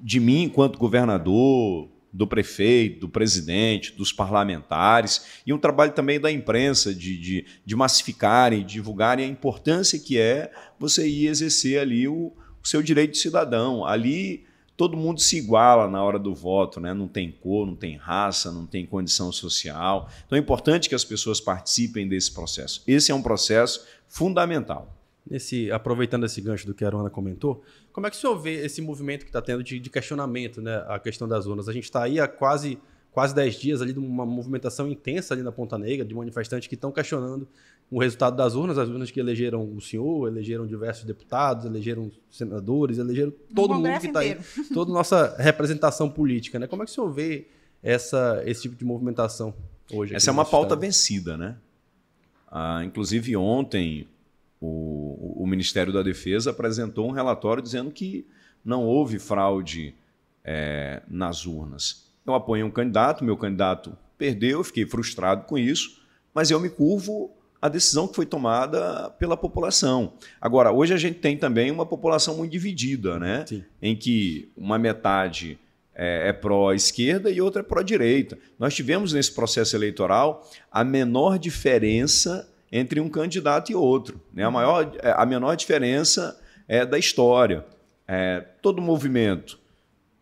de 0.00 0.20
mim 0.20 0.44
enquanto 0.44 0.78
governador, 0.78 1.90
do 2.12 2.26
prefeito, 2.26 3.00
do 3.00 3.08
presidente, 3.08 3.92
dos 3.92 4.12
parlamentares, 4.12 5.42
e 5.46 5.52
um 5.52 5.58
trabalho 5.58 5.92
também 5.92 6.18
da 6.18 6.32
imprensa 6.32 6.94
de, 6.94 7.18
de, 7.18 7.46
de 7.64 7.76
massificarem, 7.76 8.64
divulgarem 8.64 9.26
a 9.26 9.28
importância 9.28 9.98
que 9.98 10.18
é 10.18 10.50
você 10.78 11.06
ir 11.06 11.26
exercer 11.26 11.78
ali 11.78 12.08
o, 12.08 12.32
o 12.62 12.66
seu 12.66 12.82
direito 12.82 13.12
de 13.12 13.18
cidadão. 13.18 13.84
Ali 13.84 14.46
todo 14.78 14.96
mundo 14.96 15.20
se 15.20 15.36
iguala 15.36 15.88
na 15.88 16.00
hora 16.04 16.20
do 16.20 16.32
voto, 16.32 16.78
né? 16.78 16.94
não 16.94 17.08
tem 17.08 17.32
cor, 17.32 17.66
não 17.66 17.74
tem 17.74 17.96
raça, 17.96 18.52
não 18.52 18.64
tem 18.64 18.86
condição 18.86 19.32
social. 19.32 20.08
Então 20.24 20.38
é 20.38 20.40
importante 20.40 20.88
que 20.88 20.94
as 20.94 21.04
pessoas 21.04 21.40
participem 21.40 22.06
desse 22.06 22.32
processo. 22.32 22.84
Esse 22.86 23.10
é 23.10 23.14
um 23.14 23.20
processo 23.20 23.84
fundamental. 24.06 24.96
Nesse, 25.28 25.68
aproveitando 25.72 26.24
esse 26.24 26.40
gancho 26.40 26.64
do 26.64 26.72
que 26.72 26.84
a 26.84 26.86
Arona 26.86 27.10
comentou, 27.10 27.60
como 27.92 28.06
é 28.06 28.10
que 28.10 28.16
o 28.16 28.20
senhor 28.20 28.38
vê 28.38 28.64
esse 28.64 28.80
movimento 28.80 29.24
que 29.24 29.30
está 29.30 29.42
tendo 29.42 29.64
de, 29.64 29.80
de, 29.80 29.90
questionamento, 29.90 30.62
né, 30.62 30.84
a 30.86 31.00
questão 31.00 31.26
das 31.26 31.44
urnas? 31.44 31.68
A 31.68 31.72
gente 31.72 31.84
está 31.84 32.04
aí 32.04 32.20
há 32.20 32.28
quase 32.28 32.78
quase 33.10 33.34
10 33.34 33.54
dias 33.56 33.82
ali 33.82 33.92
de 33.92 33.98
uma 33.98 34.24
movimentação 34.24 34.88
intensa 34.88 35.34
ali 35.34 35.42
na 35.42 35.50
Ponta 35.50 35.76
Negra, 35.76 36.06
de 36.06 36.14
manifestantes 36.14 36.68
que 36.68 36.76
estão 36.76 36.92
questionando 36.92 37.48
o 37.90 37.98
resultado 37.98 38.36
das 38.36 38.54
urnas, 38.54 38.76
as 38.76 38.88
urnas 38.88 39.10
que 39.10 39.18
elegeram 39.18 39.64
o 39.74 39.80
senhor, 39.80 40.28
elegeram 40.28 40.66
diversos 40.66 41.04
deputados, 41.04 41.64
elegeram 41.64 42.10
senadores, 42.30 42.98
elegeram 42.98 43.32
todo 43.54 43.74
mundo 43.74 44.00
que 44.00 44.08
está 44.08 44.20
aí, 44.20 44.36
toda 44.74 44.92
nossa 44.92 45.34
representação 45.38 46.10
política. 46.10 46.58
Né? 46.58 46.66
Como 46.66 46.82
é 46.82 46.86
que 46.86 46.92
o 46.92 46.94
senhor 46.94 47.10
vê 47.10 47.46
essa, 47.82 48.42
esse 48.44 48.62
tipo 48.62 48.76
de 48.76 48.84
movimentação 48.84 49.54
hoje? 49.90 50.14
Essa 50.14 50.30
é 50.30 50.32
uma 50.32 50.44
pauta 50.44 50.68
estado? 50.68 50.80
vencida, 50.80 51.36
né? 51.38 51.56
Ah, 52.50 52.82
inclusive 52.84 53.36
ontem 53.36 54.06
o, 54.60 55.42
o 55.42 55.46
Ministério 55.46 55.92
da 55.92 56.02
Defesa 56.02 56.50
apresentou 56.50 57.08
um 57.08 57.12
relatório 57.12 57.62
dizendo 57.62 57.90
que 57.90 58.26
não 58.64 58.84
houve 58.84 59.18
fraude 59.18 59.94
é, 60.44 61.02
nas 61.08 61.46
urnas. 61.46 62.06
Eu 62.26 62.34
apoiei 62.34 62.62
um 62.62 62.70
candidato, 62.70 63.24
meu 63.24 63.36
candidato 63.36 63.96
perdeu, 64.18 64.62
fiquei 64.62 64.84
frustrado 64.84 65.44
com 65.44 65.56
isso, 65.56 66.02
mas 66.34 66.50
eu 66.50 66.60
me 66.60 66.68
curvo 66.68 67.30
à 67.60 67.68
decisão 67.68 68.06
que 68.06 68.14
foi 68.14 68.26
tomada 68.26 69.10
pela 69.18 69.36
população. 69.36 70.12
Agora, 70.40 70.72
hoje 70.72 70.94
a 70.94 70.96
gente 70.96 71.18
tem 71.18 71.36
também 71.36 71.70
uma 71.70 71.84
população 71.84 72.36
muito 72.36 72.52
dividida, 72.52 73.18
né? 73.18 73.44
Sim. 73.46 73.64
Em 73.82 73.96
que 73.96 74.50
uma 74.56 74.78
metade 74.78 75.58
é, 75.94 76.28
é 76.28 76.32
pró-esquerda 76.32 77.30
e 77.30 77.40
outra 77.40 77.60
é 77.60 77.64
pró-direita. 77.64 78.38
Nós 78.58 78.74
tivemos 78.74 79.12
nesse 79.12 79.32
processo 79.32 79.74
eleitoral 79.76 80.48
a 80.70 80.84
menor 80.84 81.38
diferença 81.38 82.48
entre 82.70 83.00
um 83.00 83.08
candidato 83.08 83.72
e 83.72 83.74
outro. 83.74 84.20
Né? 84.32 84.44
A, 84.44 84.50
maior, 84.50 84.92
é, 85.02 85.10
a 85.10 85.26
menor 85.26 85.56
diferença 85.56 86.38
é 86.68 86.86
da 86.86 86.98
história. 86.98 87.64
É, 88.06 88.40
todo 88.62 88.80
movimento 88.80 89.58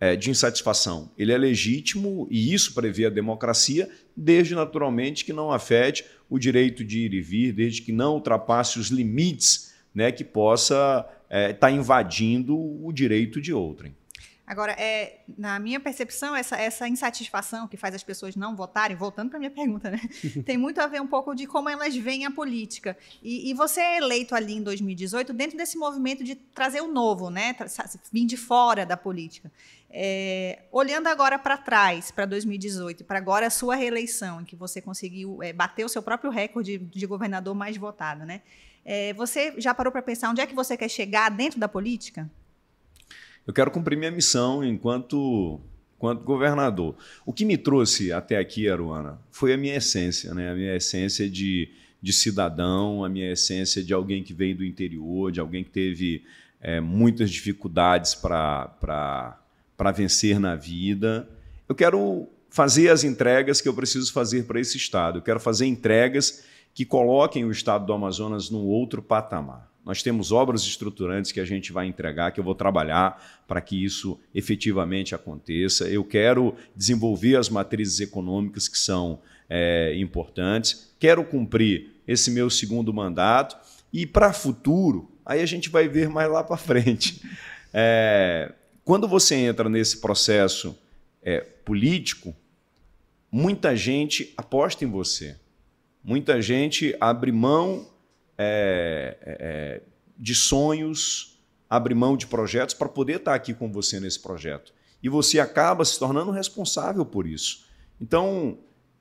é, 0.00 0.16
de 0.16 0.30
insatisfação 0.30 1.10
ele 1.16 1.32
é 1.32 1.38
legítimo 1.38 2.26
e 2.30 2.52
isso 2.52 2.74
prevê 2.74 3.06
a 3.06 3.10
democracia, 3.10 3.88
desde 4.16 4.54
naturalmente 4.54 5.24
que 5.24 5.32
não 5.32 5.52
afete 5.52 6.04
o 6.28 6.38
direito 6.38 6.84
de 6.84 7.00
ir 7.00 7.14
e 7.14 7.20
vir, 7.20 7.52
desde 7.52 7.82
que 7.82 7.92
não 7.92 8.14
ultrapasse 8.14 8.78
os 8.78 8.88
limites 8.88 9.74
né, 9.94 10.10
que 10.12 10.24
possa 10.24 11.06
estar 11.24 11.28
é, 11.30 11.52
tá 11.52 11.70
invadindo 11.70 12.56
o 12.56 12.92
direito 12.92 13.40
de 13.40 13.52
outrem. 13.52 13.94
Agora, 14.46 14.72
é, 14.78 15.22
na 15.36 15.58
minha 15.58 15.80
percepção, 15.80 16.36
essa, 16.36 16.56
essa 16.56 16.86
insatisfação 16.86 17.66
que 17.66 17.76
faz 17.76 17.96
as 17.96 18.04
pessoas 18.04 18.36
não 18.36 18.54
votarem, 18.54 18.96
voltando 18.96 19.28
para 19.28 19.38
a 19.38 19.40
minha 19.40 19.50
pergunta, 19.50 19.90
né? 19.90 20.00
tem 20.46 20.56
muito 20.56 20.80
a 20.80 20.86
ver 20.86 21.02
um 21.02 21.06
pouco 21.06 21.34
de 21.34 21.48
como 21.48 21.68
elas 21.68 21.96
veem 21.96 22.24
a 22.24 22.30
política. 22.30 22.96
E, 23.20 23.50
e, 23.50 23.54
você 23.54 23.80
é 23.80 23.96
eleito 23.96 24.36
ali 24.36 24.54
em 24.54 24.62
2018 24.62 25.32
dentro 25.32 25.56
desse 25.56 25.76
movimento 25.76 26.22
de 26.22 26.36
trazer 26.36 26.80
o 26.80 26.86
novo, 26.86 27.28
né? 27.28 27.56
Vim 28.12 28.24
de 28.24 28.36
fora 28.36 28.86
da 28.86 28.96
política. 28.96 29.50
É, 29.90 30.62
olhando 30.70 31.08
agora 31.08 31.40
para 31.40 31.56
trás, 31.56 32.12
para 32.12 32.24
2018, 32.24 33.04
para 33.04 33.18
agora 33.18 33.48
a 33.48 33.50
sua 33.50 33.74
reeleição, 33.74 34.40
em 34.40 34.44
que 34.44 34.54
você 34.54 34.80
conseguiu 34.80 35.42
é, 35.42 35.52
bater 35.52 35.84
o 35.84 35.88
seu 35.88 36.02
próprio 36.02 36.30
recorde 36.30 36.78
de 36.78 37.06
governador 37.06 37.54
mais 37.54 37.76
votado, 37.76 38.24
né? 38.24 38.42
É, 38.84 39.12
você 39.14 39.54
já 39.58 39.74
parou 39.74 39.90
para 39.90 40.02
pensar 40.02 40.30
onde 40.30 40.40
é 40.40 40.46
que 40.46 40.54
você 40.54 40.76
quer 40.76 40.88
chegar 40.88 41.30
dentro 41.32 41.58
da 41.58 41.66
política? 41.66 42.30
Eu 43.46 43.52
quero 43.52 43.70
cumprir 43.70 43.96
minha 43.96 44.10
missão 44.10 44.64
enquanto, 44.64 45.60
enquanto 45.96 46.24
governador. 46.24 46.96
O 47.24 47.32
que 47.32 47.44
me 47.44 47.56
trouxe 47.56 48.12
até 48.12 48.38
aqui, 48.38 48.68
Aruana, 48.68 49.20
foi 49.30 49.52
a 49.52 49.56
minha 49.56 49.76
essência, 49.76 50.34
né? 50.34 50.50
a 50.50 50.54
minha 50.54 50.74
essência 50.74 51.30
de, 51.30 51.68
de 52.02 52.12
cidadão, 52.12 53.04
a 53.04 53.08
minha 53.08 53.30
essência 53.30 53.84
de 53.84 53.94
alguém 53.94 54.22
que 54.22 54.34
veio 54.34 54.56
do 54.56 54.64
interior, 54.64 55.30
de 55.30 55.38
alguém 55.38 55.62
que 55.62 55.70
teve 55.70 56.24
é, 56.60 56.80
muitas 56.80 57.30
dificuldades 57.30 58.16
para 58.16 59.38
vencer 59.94 60.40
na 60.40 60.56
vida. 60.56 61.28
Eu 61.68 61.74
quero 61.74 62.28
fazer 62.50 62.88
as 62.88 63.04
entregas 63.04 63.60
que 63.60 63.68
eu 63.68 63.74
preciso 63.74 64.12
fazer 64.12 64.44
para 64.44 64.58
esse 64.58 64.76
Estado. 64.76 65.18
Eu 65.18 65.22
quero 65.22 65.38
fazer 65.38 65.66
entregas 65.66 66.44
que 66.74 66.84
coloquem 66.84 67.44
o 67.44 67.50
Estado 67.52 67.86
do 67.86 67.92
Amazonas 67.92 68.50
num 68.50 68.64
outro 68.64 69.00
patamar. 69.00 69.70
Nós 69.86 70.02
temos 70.02 70.32
obras 70.32 70.62
estruturantes 70.62 71.30
que 71.30 71.38
a 71.38 71.44
gente 71.44 71.72
vai 71.72 71.86
entregar, 71.86 72.32
que 72.32 72.40
eu 72.40 72.44
vou 72.44 72.56
trabalhar 72.56 73.44
para 73.46 73.60
que 73.60 73.84
isso 73.84 74.18
efetivamente 74.34 75.14
aconteça. 75.14 75.88
Eu 75.88 76.02
quero 76.02 76.56
desenvolver 76.74 77.36
as 77.36 77.48
matrizes 77.48 78.00
econômicas 78.00 78.66
que 78.66 78.76
são 78.76 79.20
é, 79.48 79.94
importantes. 79.96 80.92
Quero 80.98 81.22
cumprir 81.24 81.92
esse 82.04 82.32
meu 82.32 82.50
segundo 82.50 82.92
mandato. 82.92 83.56
E 83.92 84.04
para 84.04 84.32
futuro, 84.32 85.08
aí 85.24 85.40
a 85.40 85.46
gente 85.46 85.68
vai 85.68 85.86
ver 85.86 86.08
mais 86.08 86.28
lá 86.28 86.42
para 86.42 86.56
frente. 86.56 87.22
É, 87.72 88.52
quando 88.84 89.06
você 89.06 89.36
entra 89.36 89.68
nesse 89.68 90.00
processo 90.00 90.76
é, 91.22 91.40
político, 91.64 92.34
muita 93.30 93.76
gente 93.76 94.34
aposta 94.36 94.84
em 94.84 94.90
você. 94.90 95.36
Muita 96.02 96.42
gente 96.42 96.96
abre 97.00 97.30
mão 97.30 97.86
é, 98.38 99.16
é, 99.20 99.36
é, 99.40 99.82
de 100.18 100.34
sonhos, 100.34 101.40
abre 101.68 101.94
mão 101.94 102.16
de 102.16 102.26
projetos 102.26 102.74
para 102.74 102.88
poder 102.88 103.16
estar 103.16 103.34
aqui 103.34 103.54
com 103.54 103.70
você 103.70 103.98
nesse 104.00 104.20
projeto. 104.20 104.72
E 105.02 105.08
você 105.08 105.38
acaba 105.38 105.84
se 105.84 105.98
tornando 105.98 106.30
responsável 106.30 107.04
por 107.04 107.26
isso. 107.26 107.66
Então, 108.00 108.58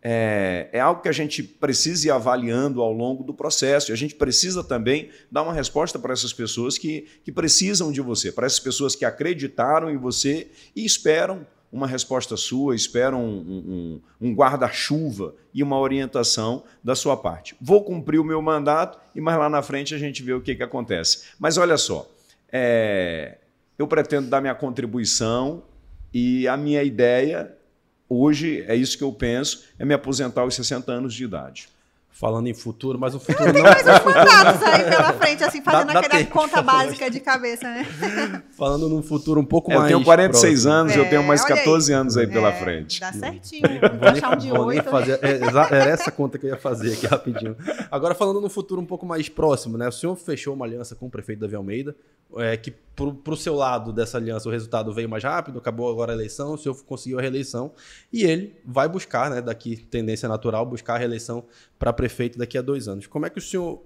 é, 0.08 0.70
é, 0.72 0.80
algo 0.80 1.02
que 1.02 1.10
a 1.10 1.12
gente 1.12 1.42
precisa 1.42 2.08
ir 2.08 2.12
avaliando 2.12 2.80
ao 2.82 2.94
longo 2.94 3.24
do 3.24 3.34
processo. 3.34 3.92
E 3.92 3.94
a 3.94 3.98
gente 3.98 4.14
precisa 4.14 4.64
também 4.64 5.10
dar 5.32 5.42
uma 5.42 5.52
resposta 5.52 5.98
para 5.98 6.14
essas 6.14 6.32
pessoas 6.32 6.78
que, 6.78 7.08
que 7.24 7.32
precisam 7.32 7.92
de 7.92 8.02
você, 8.02 8.32
para 8.32 8.46
essas 8.46 8.60
pessoas 8.60 8.96
que 8.96 9.04
acreditaram 9.04 9.90
em 9.90 9.98
você 9.98 10.48
e 10.76 10.86
esperam 10.86 11.48
uma 11.76 11.86
resposta 11.86 12.38
sua, 12.38 12.74
esperam 12.74 13.22
um, 13.22 14.00
um, 14.22 14.30
um 14.30 14.34
guarda-chuva 14.34 15.36
e 15.54 15.62
uma 15.62 15.78
orientação 15.78 16.64
da 16.82 16.96
sua 16.96 17.18
parte. 17.18 17.54
Vou 17.60 17.84
cumprir 17.84 18.18
o 18.18 18.24
meu 18.24 18.42
mandato 18.42 18.98
e 19.14 19.20
mais 19.20 19.38
lá 19.38 19.50
na 19.50 19.62
frente 19.62 19.94
a 19.94 19.98
gente 19.98 20.24
vê 20.24 20.32
o 20.32 20.40
que, 20.40 20.56
que 20.56 20.64
acontece. 20.64 21.26
Mas 21.38 21.58
olha 21.58 21.78
só, 21.78 22.10
é, 22.50 23.40
eu 23.78 23.86
pretendo 23.88 24.30
dar 24.30 24.40
minha 24.40 24.56
contribuição 24.56 25.64
e 26.14 26.48
a 26.48 26.56
minha 26.56 26.82
ideia, 26.82 27.54
hoje, 28.08 28.64
é 28.70 28.76
isso 28.76 28.98
que 28.98 29.04
eu 29.04 29.12
penso, 29.12 29.66
é 29.78 29.84
me 29.84 29.94
aposentar 29.94 30.42
aos 30.42 30.56
60 30.56 30.90
anos 30.90 31.14
de 31.14 31.26
idade 31.26 31.75
falando 32.16 32.48
em 32.48 32.54
futuro, 32.54 32.98
mas 32.98 33.14
o 33.14 33.20
futuro 33.22 33.52
Tem 33.52 33.62
não... 33.62 33.70
mais 33.70 33.82
uns 33.86 34.06
mandatos 34.06 34.64
aí 34.64 34.84
pela 34.86 35.14
frente, 35.14 35.44
assim, 35.44 35.62
fazendo 35.62 35.88
dá, 35.88 35.94
dá 35.94 36.00
aquela 36.00 36.20
tempo. 36.20 36.32
conta 36.32 36.62
básica 36.62 37.12
de 37.12 37.20
cabeça, 37.20 37.68
né? 37.68 37.86
falando 38.58 38.88
num 38.88 39.04
futuro 39.04 39.40
um 39.40 39.46
pouco 39.46 39.72
é, 39.72 39.76
mais 39.76 39.92
Eu 39.92 39.98
tenho 39.98 40.06
46 40.06 40.54
próximo. 40.54 40.74
anos, 40.74 40.94
é, 40.94 41.00
eu 41.00 41.10
tenho 41.10 41.24
mais 41.24 41.44
14 41.44 41.94
aí. 41.94 42.00
anos 42.00 42.18
aí 42.18 42.26
pela 42.26 42.50
é, 42.50 42.54
frente. 42.54 43.00
Dá 43.02 43.12
certinho, 43.12 43.64
vou 44.00 44.10
achar 44.10 44.34
um 44.34 44.38
de 44.38 44.52
oito. 44.52 44.90
Fazer, 44.90 45.20
é, 45.22 45.40
era 45.76 45.90
essa 45.90 46.10
conta 46.10 46.38
que 46.38 46.46
eu 46.46 46.52
ia 46.52 46.58
fazer 46.58 46.94
aqui 46.94 47.06
rapidinho. 47.06 47.56
Agora, 47.92 48.16
falando 48.16 48.40
num 48.40 48.50
futuro 48.50 48.80
um 48.80 48.86
pouco 48.86 49.06
mais 49.06 49.28
próximo, 49.28 49.78
né? 49.78 49.88
O 49.90 49.92
senhor 49.92 50.16
fechou 50.16 50.54
uma 50.54 50.66
aliança 50.66 50.96
com 50.96 51.08
o 51.08 51.10
prefeito 51.10 51.40
Davi 51.40 51.56
Almeida, 51.56 51.96
é, 52.38 52.56
que 52.56 52.74
para 52.96 53.34
o 53.34 53.38
seu 53.38 53.56
lado 53.56 53.92
dessa 53.92 54.18
aliança 54.18 54.48
o 54.48 54.52
resultado 54.52 54.94
veio 54.94 55.10
mais 55.10 55.24
rápido, 55.24 55.60
acabou 55.60 55.90
agora 55.90 56.14
a 56.14 56.16
eleição, 56.16 56.54
o 56.54 56.58
senhor 56.58 56.82
conseguiu 56.86 57.20
a 57.20 57.22
reeleição 57.22 57.74
e 58.12 58.24
ele 58.24 58.56
vai 58.66 58.88
buscar, 58.88 59.30
né, 59.30 59.42
daqui 59.42 59.76
tendência 59.76 60.30
natural, 60.30 60.66
buscar 60.66 60.96
a 60.96 60.98
reeleição 60.98 61.44
para 61.78 61.92
prefeito 61.92 62.38
daqui 62.38 62.58
a 62.58 62.62
dois 62.62 62.88
anos. 62.88 63.06
Como 63.06 63.26
é 63.26 63.30
que 63.30 63.38
o 63.38 63.42
senhor 63.42 63.84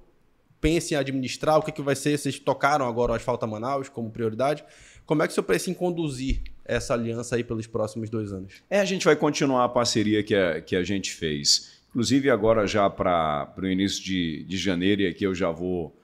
pensa 0.61 0.93
em 0.93 0.97
administrar? 0.97 1.57
O 1.57 1.63
que, 1.63 1.71
que 1.71 1.81
vai 1.81 1.95
ser? 1.95 2.17
Vocês 2.17 2.37
tocaram 2.37 2.87
agora 2.87 3.13
o 3.13 3.15
Asfalto 3.15 3.47
Manaus 3.47 3.89
como 3.89 4.11
prioridade. 4.11 4.63
Como 5.05 5.23
é 5.23 5.27
que 5.27 5.31
o 5.31 5.33
senhor 5.33 5.45
pensa 5.45 5.71
em 5.71 5.73
conduzir 5.73 6.43
essa 6.63 6.93
aliança 6.93 7.35
aí 7.35 7.43
pelos 7.43 7.65
próximos 7.65 8.09
dois 8.09 8.31
anos? 8.31 8.61
É, 8.69 8.79
a 8.79 8.85
gente 8.85 9.05
vai 9.05 9.15
continuar 9.15 9.63
a 9.63 9.69
parceria 9.69 10.21
que 10.21 10.35
a, 10.35 10.61
que 10.61 10.75
a 10.75 10.83
gente 10.83 11.11
fez. 11.11 11.79
Inclusive 11.89 12.29
agora 12.29 12.67
já 12.67 12.87
para 12.87 13.51
o 13.57 13.65
início 13.65 14.03
de, 14.03 14.43
de 14.43 14.57
janeiro, 14.57 15.01
e 15.01 15.07
aqui 15.07 15.23
eu 15.23 15.33
já 15.33 15.49
vou 15.49 15.98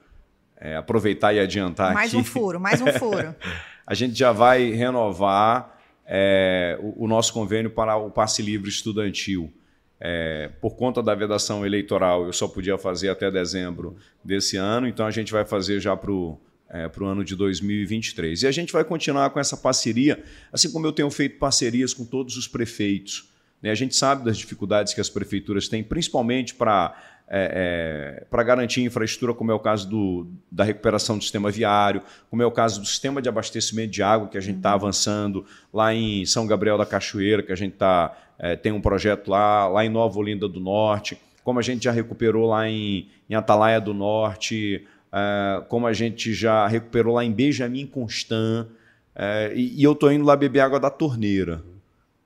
é, 0.60 0.76
aproveitar 0.76 1.34
e 1.34 1.40
adiantar 1.40 1.92
mais 1.94 2.08
aqui. 2.08 2.16
Mais 2.16 2.28
um 2.28 2.30
furo, 2.30 2.60
mais 2.60 2.80
um 2.80 2.86
furo. 2.92 3.34
a 3.86 3.94
gente 3.94 4.18
já 4.18 4.32
vai 4.32 4.70
renovar 4.70 5.78
é, 6.06 6.78
o, 6.80 7.04
o, 7.04 7.08
nosso 7.08 7.32
convênio 7.32 7.70
para 7.70 7.96
o 7.96 8.10
passe 8.10 8.42
livre 8.42 8.68
estudantil. 8.68 9.52
É, 9.98 10.50
por 10.60 10.76
conta 10.76 11.02
da 11.02 11.14
vedação 11.14 11.64
eleitoral, 11.64 12.26
eu 12.26 12.32
só 12.32 12.46
podia 12.46 12.76
fazer 12.76 13.08
até 13.08 13.30
dezembro 13.30 13.96
desse 14.22 14.56
ano, 14.56 14.86
então 14.86 15.06
a 15.06 15.10
gente 15.10 15.32
vai 15.32 15.44
fazer 15.44 15.80
já 15.80 15.96
para 15.96 16.12
o 16.12 16.38
é, 16.68 16.88
para 16.88 17.04
o 17.04 17.06
ano 17.06 17.24
de 17.24 17.36
2023. 17.36 18.42
E 18.42 18.46
a 18.46 18.52
gente 18.52 18.72
vai 18.72 18.84
continuar 18.84 19.30
com 19.30 19.38
essa 19.38 19.56
parceria, 19.56 20.22
assim 20.52 20.70
como 20.70 20.86
eu 20.86 20.92
tenho 20.92 21.10
feito 21.10 21.38
parcerias 21.38 21.94
com 21.94 22.04
todos 22.04 22.36
os 22.36 22.48
prefeitos. 22.48 23.30
Né? 23.62 23.70
A 23.70 23.74
gente 23.74 23.94
sabe 23.94 24.24
das 24.24 24.36
dificuldades 24.36 24.92
que 24.92 25.00
as 25.00 25.08
prefeituras 25.08 25.68
têm, 25.68 25.82
principalmente 25.82 26.54
para 26.54 26.96
é, 27.28 28.20
é, 28.20 28.24
para 28.30 28.42
garantir 28.42 28.82
infraestrutura, 28.82 29.34
como 29.34 29.50
é 29.50 29.54
o 29.54 29.58
caso 29.58 29.88
do, 29.88 30.28
da 30.50 30.62
recuperação 30.62 31.18
do 31.18 31.22
sistema 31.22 31.50
viário, 31.50 32.02
como 32.30 32.42
é 32.42 32.46
o 32.46 32.52
caso 32.52 32.80
do 32.80 32.86
sistema 32.86 33.20
de 33.20 33.28
abastecimento 33.28 33.90
de 33.90 34.02
água, 34.02 34.28
que 34.28 34.38
a 34.38 34.40
gente 34.40 34.58
está 34.58 34.70
uhum. 34.70 34.76
avançando 34.76 35.46
lá 35.72 35.92
em 35.92 36.24
São 36.24 36.46
Gabriel 36.46 36.78
da 36.78 36.86
Cachoeira, 36.86 37.42
que 37.42 37.52
a 37.52 37.56
gente 37.56 37.74
tá, 37.74 38.16
é, 38.38 38.54
tem 38.54 38.70
um 38.70 38.80
projeto 38.80 39.28
lá, 39.28 39.66
lá 39.66 39.84
em 39.84 39.88
Nova 39.88 40.18
Olinda 40.18 40.48
do 40.48 40.60
Norte, 40.60 41.18
como 41.42 41.58
a 41.58 41.62
gente 41.62 41.84
já 41.84 41.92
recuperou 41.92 42.48
lá 42.48 42.68
em, 42.68 43.08
em 43.28 43.34
Atalaia 43.34 43.80
do 43.80 43.92
Norte, 43.92 44.86
é, 45.12 45.62
como 45.68 45.86
a 45.86 45.92
gente 45.92 46.32
já 46.32 46.66
recuperou 46.66 47.14
lá 47.14 47.24
em 47.24 47.32
Benjamin 47.32 47.86
Constant, 47.86 48.68
é, 49.14 49.52
e, 49.54 49.80
e, 49.80 49.82
eu 49.82 49.92
estou 49.92 50.12
indo 50.12 50.24
lá 50.24 50.36
beber 50.36 50.60
água 50.60 50.78
da 50.78 50.90
torneira. 50.90 51.62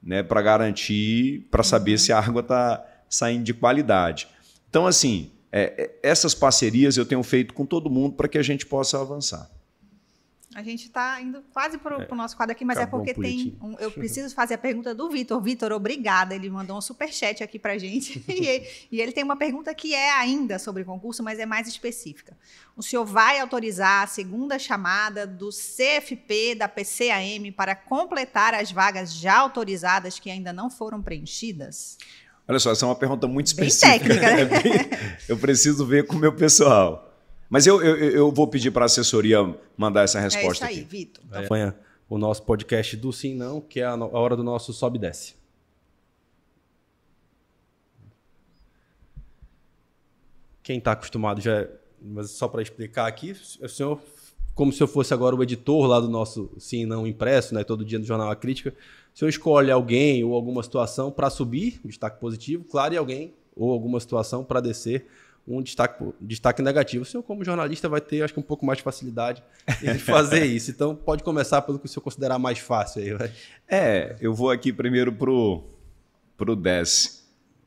né, 0.03 0.23
para 0.23 0.41
garantir, 0.43 1.47
para 1.51 1.63
saber 1.63 1.93
uhum. 1.93 1.99
se 1.99 2.13
a 2.13 2.19
água 2.19 2.41
está 2.41 2.85
saindo 3.09 3.45
de 3.45 3.53
qualidade. 3.53 4.29
Então, 4.71 4.87
assim, 4.87 5.33
é, 5.51 5.75
é, 6.03 6.09
essas 6.09 6.33
parcerias 6.33 6.97
eu 6.97 7.05
tenho 7.05 7.23
feito 7.25 7.53
com 7.53 7.67
todo 7.67 7.91
mundo 7.91 8.15
para 8.15 8.29
que 8.29 8.39
a 8.39 8.43
gente 8.43 8.65
possa 8.65 9.01
avançar. 9.01 9.51
A 10.53 10.65
gente 10.65 10.87
está 10.87 11.21
indo 11.21 11.45
quase 11.53 11.79
para 11.79 11.97
o 11.97 12.03
é, 12.03 12.09
nosso 12.13 12.37
quadro 12.37 12.51
aqui, 12.51 12.65
mas 12.65 12.77
é 12.77 12.85
porque 12.85 13.15
tem. 13.15 13.57
Um, 13.63 13.79
eu 13.79 13.89
preciso 13.89 14.35
fazer 14.35 14.55
a 14.55 14.59
pergunta 14.59 14.93
do 14.93 15.09
Vitor. 15.09 15.41
Vitor, 15.41 15.71
obrigada. 15.71 16.35
Ele 16.35 16.51
mandou 16.51 16.77
um 16.77 16.81
super 16.81 17.13
chat 17.13 17.41
aqui 17.41 17.57
para 17.57 17.79
gente. 17.79 18.23
e, 18.27 18.67
e, 18.91 19.01
ele 19.01 19.13
tem 19.13 19.23
uma 19.23 19.37
pergunta 19.37 19.73
que 19.73 19.95
é 19.95 20.11
ainda 20.11 20.59
sobre 20.59 20.83
concurso, 20.83 21.23
mas 21.23 21.39
é 21.39 21.47
mais 21.47 21.69
específica. 21.69 22.37
O 22.77 22.83
senhor 22.83 23.05
vai 23.05 23.39
autorizar 23.39 24.03
a 24.03 24.07
segunda 24.09 24.59
chamada 24.59 25.25
do 25.25 25.51
CFP 25.51 26.57
da 26.57 26.69
PCAM 26.69 27.53
para 27.57 27.77
completar 27.77 28.53
as 28.53 28.73
vagas 28.73 29.15
já 29.15 29.39
autorizadas 29.39 30.19
que 30.19 30.31
ainda 30.31 30.53
não 30.53 30.69
foram 30.69 31.01
preenchidas? 31.01 31.97
Olha 32.51 32.59
só, 32.59 32.73
essa 32.73 32.85
é 32.85 32.89
uma 32.89 32.97
pergunta 32.97 33.29
muito 33.29 33.47
específica. 33.47 34.09
Bem 34.09 34.19
técnica. 34.19 34.69
Né? 34.69 35.15
eu 35.29 35.39
preciso 35.39 35.87
ver 35.87 36.05
com 36.05 36.17
o 36.17 36.19
meu 36.19 36.33
pessoal. 36.33 37.17
Mas 37.49 37.65
eu, 37.65 37.81
eu, 37.81 37.97
eu 37.97 38.33
vou 38.33 38.49
pedir 38.49 38.73
para 38.73 38.85
a 38.85 38.87
assessoria 38.87 39.39
mandar 39.77 40.03
essa 40.03 40.19
resposta. 40.19 40.67
É 40.67 40.73
isso 40.73 40.81
aí, 40.81 40.85
Vitor. 40.85 41.25
Então... 41.29 41.75
o 42.09 42.19
nosso 42.19 42.43
podcast 42.43 42.97
do 42.97 43.13
Sim 43.13 43.37
Não, 43.37 43.61
que 43.61 43.79
é 43.79 43.85
a 43.85 43.95
hora 43.95 44.35
do 44.35 44.43
nosso 44.43 44.73
sobe 44.73 44.99
e 44.99 45.01
desce. 45.01 45.35
Quem 50.61 50.79
está 50.79 50.91
acostumado 50.91 51.41
já. 51.41 51.69
Mas 52.03 52.33
só 52.33 52.49
para 52.49 52.63
explicar 52.63 53.07
aqui, 53.07 53.31
o 53.63 53.69
senhor, 53.69 54.01
como 54.57 54.73
se 54.73 54.83
eu 54.83 54.89
fosse 54.89 55.15
agora 55.15 55.37
o 55.37 55.43
editor 55.43 55.87
lá 55.87 56.01
do 56.01 56.09
nosso 56.09 56.51
Sim 56.59 56.85
Não 56.85 57.07
impresso, 57.07 57.55
né, 57.55 57.63
todo 57.63 57.85
dia 57.85 57.99
no 57.99 58.05
Jornal 58.05 58.29
A 58.29 58.35
Crítica, 58.35 58.75
o 59.21 59.23
senhor 59.23 59.29
escolhe 59.29 59.71
alguém 59.71 60.25
ou 60.25 60.35
alguma 60.35 60.63
situação 60.63 61.11
para 61.11 61.29
subir, 61.29 61.79
destaque 61.85 62.19
positivo, 62.19 62.65
claro, 62.65 62.95
e 62.95 62.97
alguém 62.97 63.35
ou 63.55 63.71
alguma 63.71 64.01
situação 64.01 64.43
para 64.43 64.63
descer 64.63 65.07
um 65.47 65.61
destaque, 65.61 66.03
destaque 66.19 66.63
negativo. 66.63 67.03
O 67.03 67.07
senhor, 67.07 67.23
como 67.23 67.45
jornalista, 67.45 67.87
vai 67.87 68.01
ter, 68.01 68.23
acho 68.23 68.33
que, 68.33 68.41
um 68.41 68.43
pouco 68.43 68.65
mais 68.65 68.79
de 68.79 68.83
facilidade 68.83 69.43
em 69.83 69.93
fazer 70.01 70.47
isso. 70.47 70.71
Então, 70.71 70.97
pode 70.97 71.23
começar 71.23 71.61
pelo 71.61 71.79
que 71.79 71.85
o 71.85 71.89
senhor 71.89 72.03
considerar 72.03 72.39
mais 72.39 72.61
fácil 72.61 73.03
aí. 73.03 73.13
Vai. 73.13 73.31
É, 73.69 74.17
eu 74.23 74.33
vou 74.33 74.51
aqui 74.51 74.73
primeiro 74.73 75.13
para 75.13 75.31
o 76.51 76.57
desce. 76.57 77.21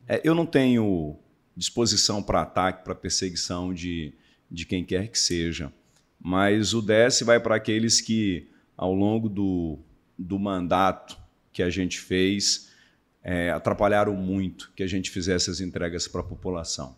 É, 0.07 0.21
eu 0.23 0.33
não 0.33 0.47
tenho 0.47 1.19
disposição 1.55 2.23
para 2.23 2.41
ataque, 2.41 2.83
para 2.83 2.95
perseguição 2.95 3.71
de, 3.71 4.11
de 4.49 4.65
quem 4.65 4.83
quer 4.83 5.07
que 5.07 5.19
seja. 5.19 5.71
Mas 6.19 6.73
o 6.73 6.81
desce 6.81 7.23
vai 7.23 7.39
para 7.39 7.57
aqueles 7.57 8.01
que, 8.01 8.49
ao 8.75 8.91
longo 8.91 9.29
do, 9.29 9.77
do 10.17 10.39
mandato 10.39 11.21
que 11.53 11.63
a 11.63 11.69
gente 11.69 11.99
fez, 11.99 12.69
é, 13.23 13.51
atrapalharam 13.51 14.13
muito 14.13 14.71
que 14.75 14.83
a 14.83 14.87
gente 14.87 15.09
fizesse 15.09 15.49
as 15.49 15.61
entregas 15.61 16.07
para 16.07 16.21
a 16.21 16.23
população 16.23 16.97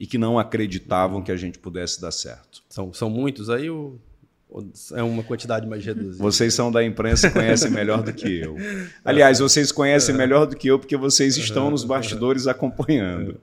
e 0.00 0.06
que 0.06 0.16
não 0.16 0.38
acreditavam 0.38 1.22
que 1.22 1.30
a 1.30 1.36
gente 1.36 1.58
pudesse 1.58 2.00
dar 2.00 2.10
certo. 2.10 2.62
São, 2.70 2.90
são 2.92 3.10
muitos 3.10 3.50
aí 3.50 3.68
ou, 3.68 4.00
ou 4.48 4.66
é 4.94 5.02
uma 5.02 5.22
quantidade 5.22 5.66
mais 5.66 5.84
reduzida? 5.84 6.22
Vocês 6.22 6.54
são 6.54 6.72
da 6.72 6.82
imprensa 6.82 7.26
e 7.28 7.30
conhecem 7.30 7.70
melhor 7.70 8.02
do 8.02 8.12
que 8.12 8.40
eu. 8.40 8.56
Aliás, 9.04 9.38
vocês 9.38 9.70
conhecem 9.70 10.14
melhor 10.14 10.46
do 10.46 10.56
que 10.56 10.68
eu 10.68 10.78
porque 10.78 10.96
vocês 10.96 11.36
estão 11.36 11.70
nos 11.70 11.84
bastidores 11.84 12.46
acompanhando. 12.46 13.38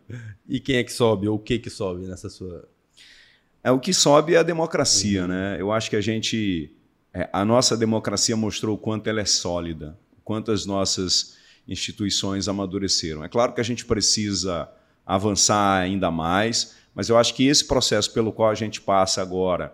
E 0.50 0.60
quem 0.60 0.78
é 0.78 0.84
que 0.84 0.92
sobe 0.92 1.28
ou 1.28 1.36
o 1.36 1.40
que 1.40 1.60
que 1.60 1.70
sobe 1.70 2.08
nessa 2.08 2.28
sua... 2.28 2.68
É, 3.64 3.72
o 3.72 3.80
que 3.80 3.94
sobe 3.94 4.34
é 4.34 4.38
a 4.38 4.44
democracia, 4.44 5.28
né? 5.28 5.58
Eu 5.60 5.72
acho 5.72 5.90
que 5.90 5.96
a 5.96 6.02
gente... 6.02 6.74
É, 7.14 7.30
a 7.32 7.46
nossa 7.46 7.78
democracia 7.78 8.36
mostrou 8.36 8.76
o 8.76 8.78
quanto 8.78 9.08
ela 9.08 9.22
é 9.22 9.26
sólida, 9.26 9.98
quanto 10.28 10.52
as 10.52 10.66
nossas 10.66 11.38
instituições 11.66 12.50
amadureceram. 12.50 13.24
É 13.24 13.30
claro 13.30 13.54
que 13.54 13.62
a 13.62 13.64
gente 13.64 13.86
precisa 13.86 14.70
avançar 15.06 15.82
ainda 15.82 16.12
mais, 16.12 16.76
mas 16.94 17.08
eu 17.08 17.18
acho 17.18 17.34
que 17.34 17.48
esse 17.48 17.64
processo 17.64 18.12
pelo 18.12 18.34
qual 18.34 18.50
a 18.50 18.54
gente 18.54 18.82
passa 18.82 19.22
agora, 19.22 19.74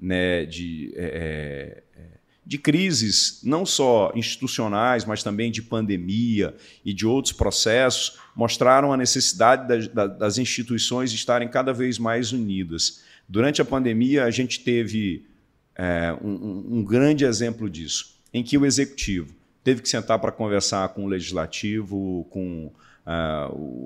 né, 0.00 0.44
de, 0.44 0.92
é, 0.94 1.82
é, 1.96 2.02
de 2.46 2.58
crises 2.58 3.40
não 3.42 3.66
só 3.66 4.12
institucionais, 4.14 5.04
mas 5.04 5.24
também 5.24 5.50
de 5.50 5.62
pandemia 5.62 6.54
e 6.84 6.94
de 6.94 7.04
outros 7.04 7.32
processos, 7.32 8.20
mostraram 8.36 8.92
a 8.92 8.96
necessidade 8.96 9.66
das, 9.66 10.16
das 10.16 10.38
instituições 10.38 11.12
estarem 11.12 11.48
cada 11.48 11.72
vez 11.72 11.98
mais 11.98 12.30
unidas. 12.30 13.02
Durante 13.28 13.60
a 13.60 13.64
pandemia, 13.64 14.26
a 14.26 14.30
gente 14.30 14.60
teve 14.60 15.26
é, 15.74 16.16
um, 16.22 16.78
um 16.78 16.84
grande 16.84 17.24
exemplo 17.24 17.68
disso, 17.68 18.14
em 18.32 18.44
que 18.44 18.56
o 18.56 18.64
executivo 18.64 19.37
teve 19.68 19.82
que 19.82 19.88
sentar 19.90 20.18
para 20.18 20.32
conversar 20.32 20.88
com 20.94 21.04
o 21.04 21.06
legislativo, 21.06 22.26
com 22.30 22.72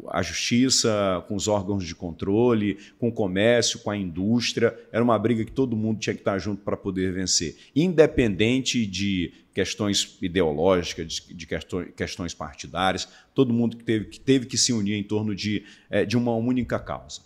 a 0.09 0.23
justiça, 0.23 1.25
com 1.27 1.35
os 1.35 1.49
órgãos 1.49 1.85
de 1.85 1.93
controle, 1.93 2.79
com 3.01 3.09
o 3.09 3.13
comércio, 3.13 3.81
com 3.81 3.91
a 3.91 3.97
indústria. 3.97 4.77
Era 4.93 5.03
uma 5.03 5.19
briga 5.19 5.45
que 5.45 5.51
todo 5.51 5.77
mundo 5.77 5.99
tinha 5.99 6.15
que 6.15 6.21
estar 6.21 6.39
junto 6.39 6.63
para 6.63 6.77
poder 6.77 7.13
vencer, 7.13 7.57
independente 7.75 8.87
de 8.87 9.33
questões 9.53 10.19
ideológicas, 10.23 11.15
de, 11.29 11.49
questões 11.97 12.33
partidárias, 12.33 13.09
todo 13.35 13.53
mundo 13.53 13.77
que 13.77 13.83
teve, 13.83 14.05
que 14.05 14.21
teve 14.21 14.47
que 14.47 14.57
se 14.57 14.73
unir 14.73 14.95
em 14.95 15.03
torno 15.03 15.35
de, 15.35 15.65
é, 15.91 16.05
de 16.05 16.17
uma 16.17 16.35
única 16.37 16.79
causa. 16.79 17.23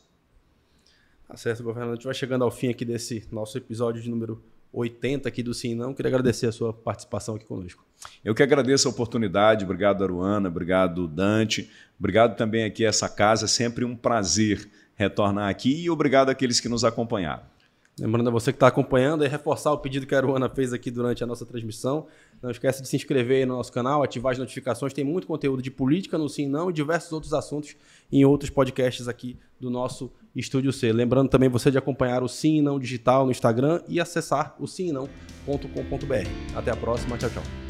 Tá 1.29 1.37
certo, 1.37 1.63
governador. 1.63 1.93
A 1.93 1.97
gente 1.97 2.05
vai 2.05 2.15
chegando 2.15 2.43
ao 2.43 2.51
fim 2.51 2.69
aqui 2.69 2.87
desse 2.87 3.23
nosso 3.31 3.59
episódio 3.59 4.01
de 4.01 4.09
número 4.09 4.43
80 4.77 5.29
aqui 5.29 5.43
do 5.43 5.55
Sim 5.55 5.75
Não. 5.75 5.95
Queria 5.95 6.11
agradecer 6.11 6.47
a 6.47 6.53
sua 6.53 6.73
participação 6.73 7.35
aqui 7.35 7.47
conosco. 7.47 7.85
Eu 8.25 8.35
que 8.35 8.43
agradeço 8.43 8.87
a 8.87 8.91
oportunidade. 8.91 9.65
Obrigado, 9.65 10.05
Aruana. 10.05 10.49
Obrigado, 10.49 11.09
Dante. 11.09 11.71
Obrigado 11.99 12.37
também 12.37 12.65
aqui 12.65 12.85
a 12.85 12.91
essa 12.91 13.09
casa. 13.09 13.47
É 13.47 13.49
sempre 13.49 13.85
um 13.85 13.97
prazer 13.97 14.69
retornar 14.95 15.49
aqui 15.49 15.83
e 15.83 15.91
obrigado 15.91 16.29
àqueles 16.29 16.61
que 16.61 16.69
nos 16.69 16.85
acompanharam. 16.85 17.43
Lembrando 17.99 18.29
a 18.29 18.31
você 18.31 18.53
que 18.53 18.57
está 18.57 18.67
acompanhando 18.67 19.25
e 19.25 19.29
reforçar 19.29 19.73
o 19.73 19.79
pedido 19.79 20.07
que 20.07 20.15
a 20.15 20.19
Aruana 20.19 20.51
fez 20.51 20.75
aqui 20.75 20.91
durante 20.91 21.25
a 21.25 21.27
nossa 21.27 21.47
transmissão. 21.47 22.07
Não 22.43 22.51
esqueça 22.51 22.83
de 22.83 22.89
se 22.89 22.95
inscrever 22.95 23.47
no 23.47 23.57
nosso 23.57 23.73
canal, 23.73 24.03
ativar 24.03 24.33
as 24.33 24.39
notificações. 24.39 24.93
Tem 24.93 25.03
muito 25.03 25.27
conteúdo 25.27 25.63
de 25.63 25.71
política 25.71 26.19
no 26.19 26.29
Sim 26.29 26.47
Não 26.47 26.69
e 26.69 26.75
diversos 26.75 27.11
outros 27.13 27.33
assuntos 27.33 27.75
em 28.13 28.23
outros 28.27 28.51
podcasts 28.51 29.09
aqui 29.09 29.39
do 29.59 29.71
nosso 29.71 30.13
Estúdio 30.37 30.73
C. 30.73 30.93
Lembrando 30.93 31.31
também 31.31 31.49
você 31.49 31.71
de 31.71 31.79
acompanhar 31.79 32.23
o 32.23 32.29
Sim 32.29 32.61
Não 32.61 32.79
Digital 32.79 33.25
no 33.25 33.31
Instagram 33.31 33.81
e 33.89 33.99
acessar 33.99 34.55
o 34.59 34.67
simnão.com.br. 34.67 36.29
Até 36.55 36.71
a 36.71 36.77
próxima. 36.77 37.17
Tchau, 37.17 37.31
tchau. 37.31 37.66